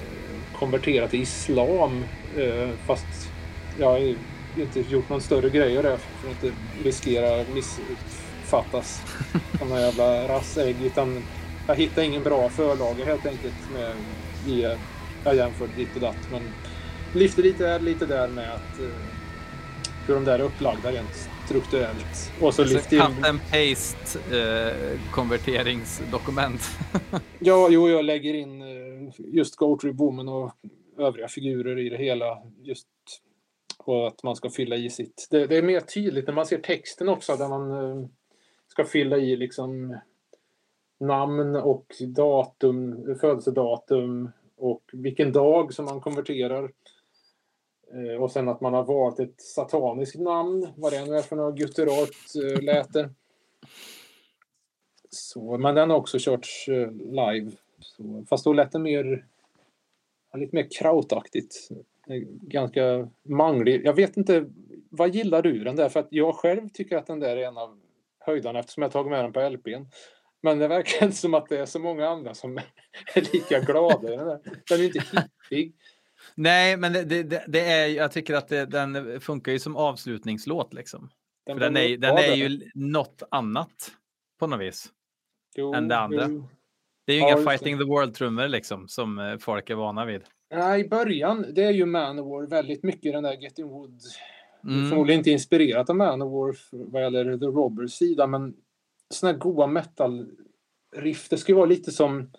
eh, 0.00 0.58
konverterat 0.58 1.10
till 1.10 1.22
islam. 1.22 2.04
eh, 2.38 2.70
Fast 2.86 3.30
jag 3.78 3.86
har 3.86 4.14
inte 4.56 4.80
gjort 4.80 5.08
någon 5.08 5.20
större 5.20 5.50
grej 5.50 5.76
av 5.76 5.82
det 5.82 5.98
för 5.98 6.28
att 6.30 6.44
inte 6.44 6.56
riskera 6.84 7.44
missuppfattas 7.54 9.02
som 9.58 9.68
några 9.68 9.82
jävla 9.82 10.28
rassägg. 10.28 10.76
Utan 10.82 11.22
jag 11.66 11.74
hittade 11.74 12.06
ingen 12.06 12.22
bra 12.22 12.48
förlaga 12.48 13.04
helt 13.04 13.26
enkelt 13.26 13.70
med 13.74 13.92
i, 14.54 14.76
jag 15.24 15.36
jämförde 15.36 15.72
ditt 15.76 15.94
och 15.94 16.00
datt. 16.00 16.28
Men 16.32 16.42
lyfte 17.12 17.42
lite 17.42 17.66
här, 17.66 17.80
lite 17.80 18.06
där 18.06 18.28
med 18.28 18.52
att 18.52 18.80
eh, 18.80 18.86
hur 20.06 20.14
de 20.14 20.24
där 20.24 20.38
är 20.38 20.42
upplagda 20.42 20.92
rent 20.92 21.30
strukturellt. 21.52 22.32
Och 22.40 22.54
så 22.54 22.64
lyfte 22.64 22.96
jag 22.96 23.06
Cut 23.06 23.26
and 23.26 23.40
paste 23.40 24.36
eh, 24.38 25.00
konverteringsdokument. 25.10 26.60
Ja, 27.38 27.68
jo, 27.70 27.88
jag 27.88 28.04
lägger 28.04 28.34
in 28.34 28.62
eh, 28.62 29.10
just 29.18 29.56
Goatree 29.56 29.92
Boomen 29.92 30.28
och 30.28 30.52
övriga 30.98 31.28
figurer 31.28 31.78
i 31.78 31.88
det 31.88 31.96
hela. 31.96 32.38
Just 32.62 32.88
och 33.78 34.06
att 34.08 34.22
man 34.22 34.36
ska 34.36 34.50
fylla 34.50 34.76
i 34.76 34.90
sitt. 34.90 35.26
Det, 35.30 35.46
det 35.46 35.56
är 35.56 35.62
mer 35.62 35.80
tydligt 35.80 36.26
när 36.26 36.34
man 36.34 36.46
ser 36.46 36.58
texten 36.58 37.08
också 37.08 37.36
där 37.36 37.48
man 37.48 37.70
eh, 37.70 38.06
ska 38.68 38.84
fylla 38.84 39.16
i 39.16 39.36
liksom 39.36 39.96
namn 41.00 41.56
och 41.56 41.86
datum, 42.00 43.04
födelsedatum 43.20 44.30
och 44.56 44.82
vilken 44.92 45.32
dag 45.32 45.74
som 45.74 45.84
man 45.84 46.00
konverterar. 46.00 46.70
Eh, 47.92 48.22
och 48.22 48.30
sen 48.30 48.48
att 48.48 48.60
man 48.60 48.74
har 48.74 48.84
valt 48.84 49.20
ett 49.20 49.40
sataniskt 49.40 50.20
namn, 50.20 50.68
vad 50.76 50.92
det 50.92 51.04
nu 51.04 51.16
är 51.16 51.22
för 51.22 51.36
något 51.36 51.58
gutturalt 51.58 52.16
eh, 52.44 52.62
läte. 52.62 53.10
Så, 55.10 55.58
men 55.58 55.74
den 55.74 55.90
har 55.90 55.96
också 55.96 56.18
körts 56.18 56.68
eh, 56.68 56.90
live. 56.92 57.50
Så, 57.80 58.24
fast 58.28 58.44
då 58.44 58.52
lät 58.52 58.72
det 58.72 58.78
mer... 58.78 59.26
Lite 60.34 60.56
mer 60.56 60.68
krautaktigt. 60.78 61.68
Eh, 62.08 62.22
ganska 62.40 63.08
manglig. 63.22 63.86
Jag 63.86 63.94
vet 63.94 64.16
inte, 64.16 64.46
vad 64.90 65.14
gillar 65.14 65.42
du 65.42 65.64
den 65.64 65.76
där? 65.76 65.88
För 65.88 66.00
att 66.00 66.08
jag 66.10 66.34
själv 66.34 66.68
tycker 66.68 66.96
att 66.96 67.06
den 67.06 67.20
där 67.20 67.36
är 67.36 67.48
en 67.48 67.58
av 67.58 67.80
höjdarna 68.18 68.58
eftersom 68.58 68.82
jag 68.82 68.92
tagit 68.92 69.10
med 69.10 69.24
den 69.24 69.32
på 69.32 69.48
LPn. 69.48 69.86
Men 70.40 70.58
det 70.58 70.68
verkar 70.68 71.04
inte 71.04 71.16
som 71.16 71.34
att 71.34 71.48
det 71.48 71.58
är 71.58 71.66
så 71.66 71.78
många 71.78 72.08
andra 72.08 72.34
som 72.34 72.58
är 73.14 73.32
lika 73.32 73.60
glada 73.60 74.12
i 74.12 74.16
den 74.16 74.26
där. 74.26 74.40
Den 74.68 74.80
är 74.80 74.84
inte 74.84 75.00
hippig. 75.50 75.74
Nej, 76.34 76.76
men 76.76 76.92
det, 76.92 77.04
det, 77.04 77.44
det- 77.48 77.60
är, 77.72 77.86
jag 77.86 78.12
tycker 78.12 78.34
att 78.34 78.48
det, 78.48 78.66
den 78.66 79.20
funkar 79.20 79.52
ju 79.52 79.58
som 79.58 79.76
avslutningslåt. 79.76 80.74
Liksom. 80.74 81.10
För 81.46 81.60
den 81.60 81.76
är, 81.76 81.96
den 81.96 82.16
är 82.16 82.34
ju 82.34 82.70
något 82.74 83.22
annat 83.30 83.92
på 84.38 84.46
något 84.46 84.60
vis. 84.60 84.90
jo, 85.56 85.74
än 85.74 85.88
det 85.88 85.98
andra. 85.98 86.26
jo. 86.28 86.48
Det 87.06 87.12
är 87.12 87.16
ju 87.16 87.22
Ja, 87.22 87.38
inga. 87.38 87.50
Fighting 87.50 87.78
the 87.78 87.84
World-trummor 87.84 88.48
liksom, 88.48 88.88
som 88.88 89.18
eh, 89.18 89.38
folk 89.38 89.70
är 89.70 89.74
vana 89.74 90.04
vid. 90.04 90.22
Nej, 90.54 90.80
i 90.80 90.88
början, 90.88 91.46
det 91.54 91.64
är 91.64 91.70
ju 91.70 91.86
Manowar 91.86 92.46
väldigt 92.46 92.82
mycket 92.82 93.12
den 93.12 93.22
där 93.22 93.32
Getting 93.42 93.68
Wood. 93.68 94.00
Mm. 94.64 94.88
Förmodligen 94.88 95.20
inte 95.20 95.30
inspirerat 95.30 95.90
av 95.90 95.96
Manowar 95.96 96.56
vad 96.70 97.02
gäller 97.02 97.38
The 97.38 97.44
Robbers 97.46 97.92
sida, 97.92 98.26
men 98.26 98.54
såna 99.14 99.32
här 99.32 99.38
goa 99.38 99.66
metal-riff. 99.66 101.28
Det 101.28 101.36
ska 101.36 101.52
ju 101.52 101.56
vara 101.56 101.66
lite 101.66 101.90
som... 101.90 102.30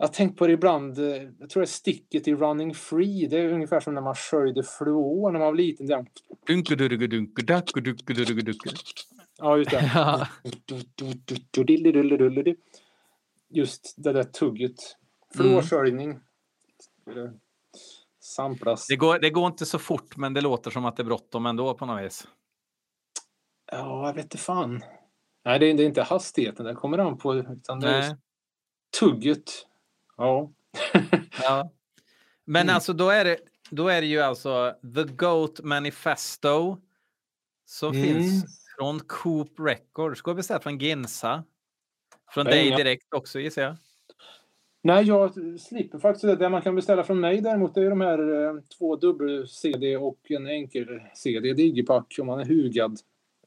Jag 0.00 0.06
har 0.06 0.12
tänkt 0.12 0.38
på 0.38 0.46
det 0.46 0.52
ibland. 0.52 0.98
Eh, 0.98 1.22
jag 1.38 1.50
tror 1.50 1.60
det 1.60 1.64
är 1.64 1.66
sticket 1.66 2.28
i 2.28 2.34
Running 2.34 2.74
Free. 2.74 3.26
Det 3.26 3.38
är 3.38 3.52
ungefär 3.52 3.80
som 3.80 3.94
när 3.94 4.00
man 4.00 4.14
sköljde 4.14 4.62
fluor 4.62 5.32
när 5.32 5.38
man 5.38 5.46
var 5.48 5.54
liten. 5.54 5.86
Där. 5.86 6.06
Ja, 9.38 9.56
just 9.56 9.70
det. 9.70 9.76
Just 13.48 13.94
det 13.96 14.12
där 14.12 14.24
tugget. 14.24 14.96
Fluorsköljning. 15.36 16.20
Det 17.04 17.32
Samplas. 18.20 18.86
Det 18.86 18.96
går, 18.96 19.18
det 19.18 19.30
går 19.30 19.46
inte 19.46 19.66
så 19.66 19.78
fort, 19.78 20.16
men 20.16 20.34
det 20.34 20.40
låter 20.40 20.70
som 20.70 20.84
att 20.84 20.96
det 20.96 21.02
är 21.02 21.04
bråttom 21.04 21.46
ändå 21.46 21.74
på 21.74 21.86
något 21.86 22.04
vis. 22.04 22.28
Ja, 23.72 24.06
jag 24.06 24.14
vet 24.14 24.24
inte 24.24 24.38
fan. 24.38 24.84
Nej, 25.44 25.58
det 25.58 25.66
är, 25.66 25.74
det 25.74 25.82
är 25.82 25.86
inte 25.86 26.02
hastigheten 26.02 26.66
det 26.66 26.74
kommer 26.74 26.98
an 26.98 27.18
på. 27.18 27.34
Utan 27.34 27.80
det 27.80 27.88
är 27.88 28.16
tugget. 29.00 29.66
Ja. 30.20 30.50
Ja. 31.42 31.70
Men 32.44 32.62
Mm. 32.62 32.74
alltså, 32.74 32.92
då 32.92 33.10
är, 33.10 33.24
det, 33.24 33.36
då 33.70 33.88
är 33.88 34.00
det 34.00 34.06
ju 34.06 34.20
alltså 34.20 34.74
The 34.94 35.04
Goat 35.04 35.60
Manifesto 35.62 36.76
som 37.66 37.92
Mm. 37.94 38.02
finns 38.04 38.66
från 38.78 39.00
Coop 39.00 39.52
Records. 39.60 40.22
Går 40.22 40.34
beställt 40.34 40.62
från 40.62 40.78
Ginsa. 40.78 41.44
Från 42.34 42.46
har 42.46 42.52
dig 42.52 42.70
direkt 42.76 43.14
också 43.14 43.40
gissar 43.40 43.62
jag. 43.62 43.76
Nej, 44.82 45.04
jag 45.04 45.32
slipper 45.60 45.98
faktiskt 45.98 46.22
det. 46.24 46.36
Det 46.36 46.48
man 46.48 46.62
kan 46.62 46.74
beställa 46.76 47.04
från 47.04 47.20
mig 47.20 47.40
däremot 47.40 47.76
är 47.76 47.90
de 47.90 48.00
här 48.00 48.44
eh, 48.44 48.60
två 48.78 48.96
dubbel-CD 48.96 49.96
och 49.96 50.30
en 50.30 50.46
enkel-CD. 50.46 51.52
Digipack 51.52 52.16
om 52.20 52.26
man 52.26 52.40
är 52.40 52.44
hugad. 52.44 52.98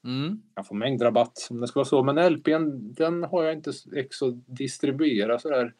Mm. 0.03 0.41
Jag 0.55 0.67
får 0.67 0.75
mängdrabatt 0.75 1.47
om 1.49 1.61
det 1.61 1.67
ska 1.67 1.79
vara 1.79 1.85
så. 1.85 2.03
Men 2.03 2.33
LPn, 2.33 2.93
den 2.93 3.23
har 3.23 3.43
jag 3.43 3.53
inte 3.53 3.71
ex 3.95 4.21
att 4.21 4.33
distribuera 4.57 5.39
sådär. 5.39 5.73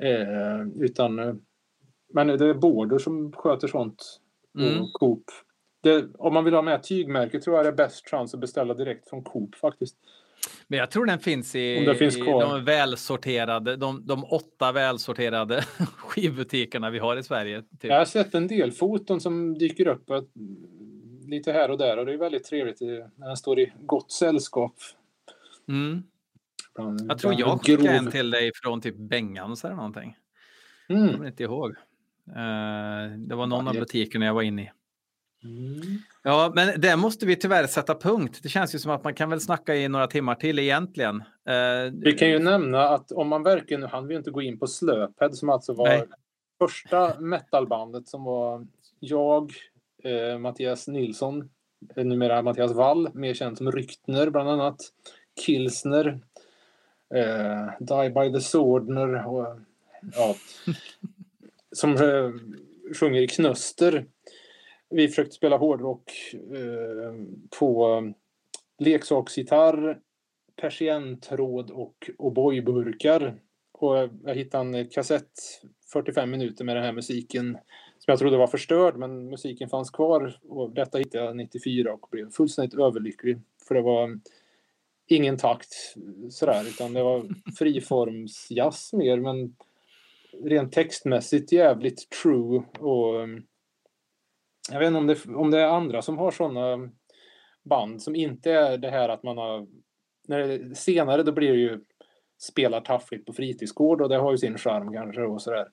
Eh, 0.00 0.82
utan... 0.84 1.18
eh, 1.18 1.34
Men 2.14 2.26
det 2.26 2.46
är 2.46 2.54
Border 2.54 2.98
som 2.98 3.32
sköter 3.32 3.68
sånt. 3.68 4.20
Mm. 4.58 4.82
Och 4.82 4.92
Coop. 4.92 5.24
Det, 5.82 6.06
om 6.18 6.34
man 6.34 6.44
vill 6.44 6.54
ha 6.54 6.62
med 6.62 6.82
tygmärke 6.82 7.40
tror 7.40 7.56
jag 7.56 7.64
det 7.64 7.68
är 7.68 7.76
bäst 7.76 8.10
chans 8.10 8.34
att 8.34 8.40
beställa 8.40 8.74
direkt 8.74 9.08
från 9.08 9.24
Coop 9.24 9.54
faktiskt. 9.54 9.96
Men 10.66 10.78
jag 10.78 10.90
tror 10.90 11.06
den 11.06 11.18
finns 11.18 11.54
i, 11.54 11.94
finns 11.98 12.16
i 12.16 12.20
de 12.20 12.64
välsorterade, 12.64 13.76
de, 13.76 14.06
de 14.06 14.24
åtta 14.24 14.72
välsorterade 14.72 15.62
skivbutikerna 15.96 16.90
vi 16.90 16.98
har 16.98 17.16
i 17.16 17.22
Sverige. 17.22 17.62
Typ. 17.62 17.90
Jag 17.90 17.98
har 17.98 18.04
sett 18.04 18.34
en 18.34 18.48
del 18.48 18.72
foton 18.72 19.20
som 19.20 19.58
dyker 19.58 19.86
upp 19.88 20.10
lite 21.26 21.52
här 21.52 21.70
och 21.70 21.78
där 21.78 21.96
och 21.96 22.06
det 22.06 22.12
är 22.12 22.16
väldigt 22.16 22.44
trevligt 22.44 22.80
när 22.80 23.26
den 23.26 23.36
står 23.36 23.58
i 23.60 23.72
gott 23.80 24.12
sällskap. 24.12 24.74
Mm. 25.68 26.02
Bland, 26.74 27.00
Jag 27.10 27.18
tror 27.18 27.34
jag 27.40 27.60
skickade 27.60 27.88
grov- 27.88 27.94
en 27.96 28.10
till 28.10 28.30
dig 28.30 28.50
från 28.54 28.80
typ 28.80 28.96
Bengans 28.96 29.64
eller 29.64 29.74
någonting. 29.76 30.16
Jag 30.86 30.98
Mm. 30.98 31.12
kommer 31.14 31.26
inte 31.26 31.42
ihåg. 31.42 31.70
Eh, 32.28 33.16
det 33.18 33.34
var 33.34 33.46
någon 33.46 33.52
av 33.52 33.64
Varje- 33.64 33.80
butikerna 33.80 34.26
jag 34.26 34.34
var 34.34 34.42
inne 34.42 34.62
i. 34.62 34.70
Mm. 35.44 35.80
Ja, 36.22 36.52
men 36.54 36.80
det 36.80 36.96
måste 36.96 37.26
vi 37.26 37.36
tyvärr 37.36 37.66
sätta 37.66 37.94
punkt. 37.94 38.40
Det 38.42 38.48
känns 38.48 38.74
ju 38.74 38.78
som 38.78 38.90
att 38.90 39.04
man 39.04 39.14
kan 39.14 39.30
väl 39.30 39.40
snacka 39.40 39.74
i 39.76 39.88
några 39.88 40.06
timmar 40.06 40.34
till 40.34 40.58
egentligen. 40.58 41.16
Eh, 41.48 41.92
Vi 41.92 42.12
kan 42.12 42.28
ju 42.28 42.38
nämna 42.38 42.88
att 42.88 43.12
om 43.12 43.28
man 43.28 43.42
verkligen, 43.42 43.80
nu 43.80 43.86
hann 43.86 44.06
vi 44.06 44.14
inte 44.14 44.30
gå 44.30 44.42
in 44.42 44.58
på 44.58 44.66
Slöphead 44.66 45.32
som 45.34 45.48
alltså 45.48 45.72
var 45.74 45.86
Nej. 45.88 46.04
första 46.58 47.20
metalbandet 47.20 48.08
som 48.08 48.24
var 48.24 48.66
jag, 49.00 49.52
eh, 50.04 50.38
Mattias 50.38 50.88
Nilsson, 50.88 51.50
eh, 51.96 52.04
numera 52.04 52.42
Mattias 52.42 52.72
Wall, 52.72 53.08
mer 53.14 53.34
känd 53.34 53.58
som 53.58 53.72
Ryktner 53.72 54.30
bland 54.30 54.48
annat, 54.50 54.76
Kilsner, 55.46 56.20
eh, 57.14 57.70
Die 57.80 58.10
by 58.10 58.32
the 58.32 58.40
Swordner 58.40 59.26
och 59.26 59.46
ja, 60.16 60.34
som 61.72 61.92
eh, 61.92 62.30
sjunger 62.94 63.20
i 63.20 63.28
Knöster. 63.28 64.06
Vi 64.90 65.08
försökte 65.08 65.34
spela 65.34 65.56
hårdrock 65.56 66.12
eh, 66.34 67.14
på 67.58 68.02
leksaksgitarr, 68.78 69.98
persienntråd 70.60 71.70
och 71.70 72.10
O'boy-burkar. 72.18 73.34
Och 73.72 73.96
jag 74.24 74.34
hittade 74.34 74.78
en 74.78 74.88
kassett, 74.88 75.30
45 75.92 76.30
minuter 76.30 76.64
med 76.64 76.76
den 76.76 76.84
här 76.84 76.92
musiken 76.92 77.58
som 77.98 78.12
jag 78.12 78.18
trodde 78.18 78.36
var 78.36 78.46
förstörd, 78.46 78.96
men 78.96 79.28
musiken 79.28 79.68
fanns 79.68 79.90
kvar. 79.90 80.38
Och 80.42 80.70
detta 80.70 80.98
hittade 80.98 81.24
jag 81.24 81.36
94 81.36 81.92
och 81.92 82.08
blev 82.10 82.30
fullständigt 82.30 82.80
överlycklig. 82.80 83.40
För 83.68 83.74
det 83.74 83.82
var 83.82 84.20
ingen 85.06 85.36
takt 85.36 85.74
sådär, 86.30 86.64
utan 86.68 86.92
det 86.92 87.02
var 87.02 87.28
friformsjazz 87.58 88.92
mer, 88.92 89.16
men 89.16 89.56
rent 90.44 90.72
textmässigt 90.72 91.52
jävligt 91.52 92.10
true. 92.10 92.62
Och 92.78 93.22
mm, 93.22 93.42
jag 94.70 94.78
vet 94.78 94.86
inte 94.86 94.98
om 94.98 95.06
det, 95.06 95.26
om 95.34 95.50
det 95.50 95.60
är 95.60 95.66
andra 95.66 96.02
som 96.02 96.18
har 96.18 96.30
sådana 96.30 96.90
band 97.62 98.02
som 98.02 98.14
inte 98.14 98.52
är 98.52 98.78
det 98.78 98.90
här 98.90 99.08
att 99.08 99.22
man 99.22 99.38
har... 99.38 99.66
När 100.28 100.38
det, 100.38 100.74
senare 100.74 101.22
då 101.22 101.32
blir 101.32 101.52
det 101.52 101.58
ju 101.58 101.80
spelar 102.38 102.80
taffligt 102.80 103.26
på 103.26 103.32
fritidsgård 103.32 104.02
och 104.02 104.08
det 104.08 104.16
har 104.16 104.30
ju 104.30 104.38
sin 104.38 104.58
charm 104.58 104.92
kanske 104.92 105.22
och 105.22 105.42
sådär. 105.42 105.68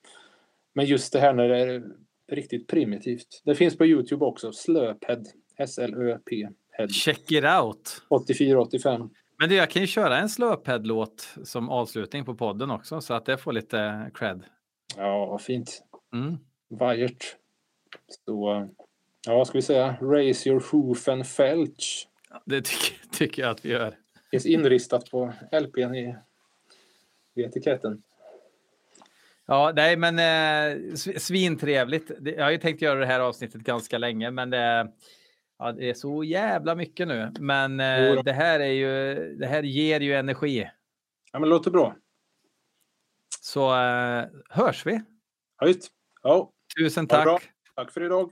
Men 0.73 0.85
just 0.85 1.13
det 1.13 1.19
här 1.19 1.33
när 1.33 1.49
det 1.49 1.57
är 1.57 1.83
riktigt 2.31 2.67
primitivt. 2.67 3.41
Det 3.45 3.55
finns 3.55 3.77
på 3.77 3.85
Youtube 3.85 4.25
också. 4.25 4.51
Slöped, 4.51 5.27
S-L-Ö-P. 5.57 6.49
Head. 6.79 6.87
Check 6.93 7.31
it 7.31 7.43
out. 7.43 8.01
84-85. 8.09 9.09
Men 9.39 9.49
du, 9.49 9.55
jag 9.55 9.69
kan 9.69 9.81
ju 9.81 9.87
köra 9.87 10.17
en 10.17 10.29
slöphead-låt 10.29 11.29
som 11.43 11.69
avslutning 11.69 12.25
på 12.25 12.35
podden 12.35 12.71
också 12.71 13.01
så 13.01 13.13
att 13.13 13.25
det 13.25 13.37
får 13.37 13.53
lite 13.53 14.11
cred. 14.13 14.43
Ja, 14.97 15.25
vad 15.25 15.41
fint. 15.41 15.83
Mm. 16.13 16.37
Vajert. 16.67 17.35
Så, 18.25 18.67
ja, 19.27 19.35
vad 19.35 19.47
ska 19.47 19.57
vi 19.57 19.61
säga? 19.61 19.97
Raise 20.01 20.49
your 20.49 20.63
hoof 20.71 21.07
and 21.07 21.27
felch. 21.27 22.07
Det 22.45 22.61
tycker, 22.61 22.97
tycker 23.11 23.41
jag 23.41 23.51
att 23.51 23.65
vi 23.65 23.69
gör. 23.69 23.97
Finns 24.31 24.45
inristat 24.45 25.11
på 25.11 25.33
LPn 25.51 25.95
i, 25.95 26.15
i 27.35 27.41
etiketten. 27.43 28.01
Ja, 29.45 29.71
nej, 29.75 29.97
men 29.97 30.19
eh, 30.19 30.77
sv- 30.93 31.19
svintrevligt. 31.19 32.11
Jag 32.21 32.43
har 32.43 32.51
ju 32.51 32.57
tänkt 32.57 32.81
göra 32.81 32.99
det 32.99 33.05
här 33.05 33.19
avsnittet 33.19 33.61
ganska 33.61 33.97
länge, 33.97 34.31
men 34.31 34.49
det, 34.49 34.91
ja, 35.59 35.71
det 35.71 35.89
är 35.89 35.93
så 35.93 36.23
jävla 36.23 36.75
mycket 36.75 37.07
nu. 37.07 37.31
Men 37.39 37.79
eh, 37.79 38.23
det 38.23 38.33
här 38.33 38.59
är 38.59 38.71
ju, 38.71 39.15
det 39.35 39.47
här 39.47 39.63
ger 39.63 39.99
ju 39.99 40.13
energi. 40.13 40.69
Ja, 41.31 41.39
men 41.39 41.41
det 41.41 41.55
låter 41.55 41.71
bra. 41.71 41.95
Så 43.41 43.75
eh, 43.75 44.25
hörs 44.49 44.85
vi. 44.85 45.01
Höjt. 45.57 45.87
Ja, 46.23 46.51
Tusen 46.79 47.07
tack. 47.07 47.41
tack 47.75 47.91
för 47.91 48.03
idag. 48.03 48.31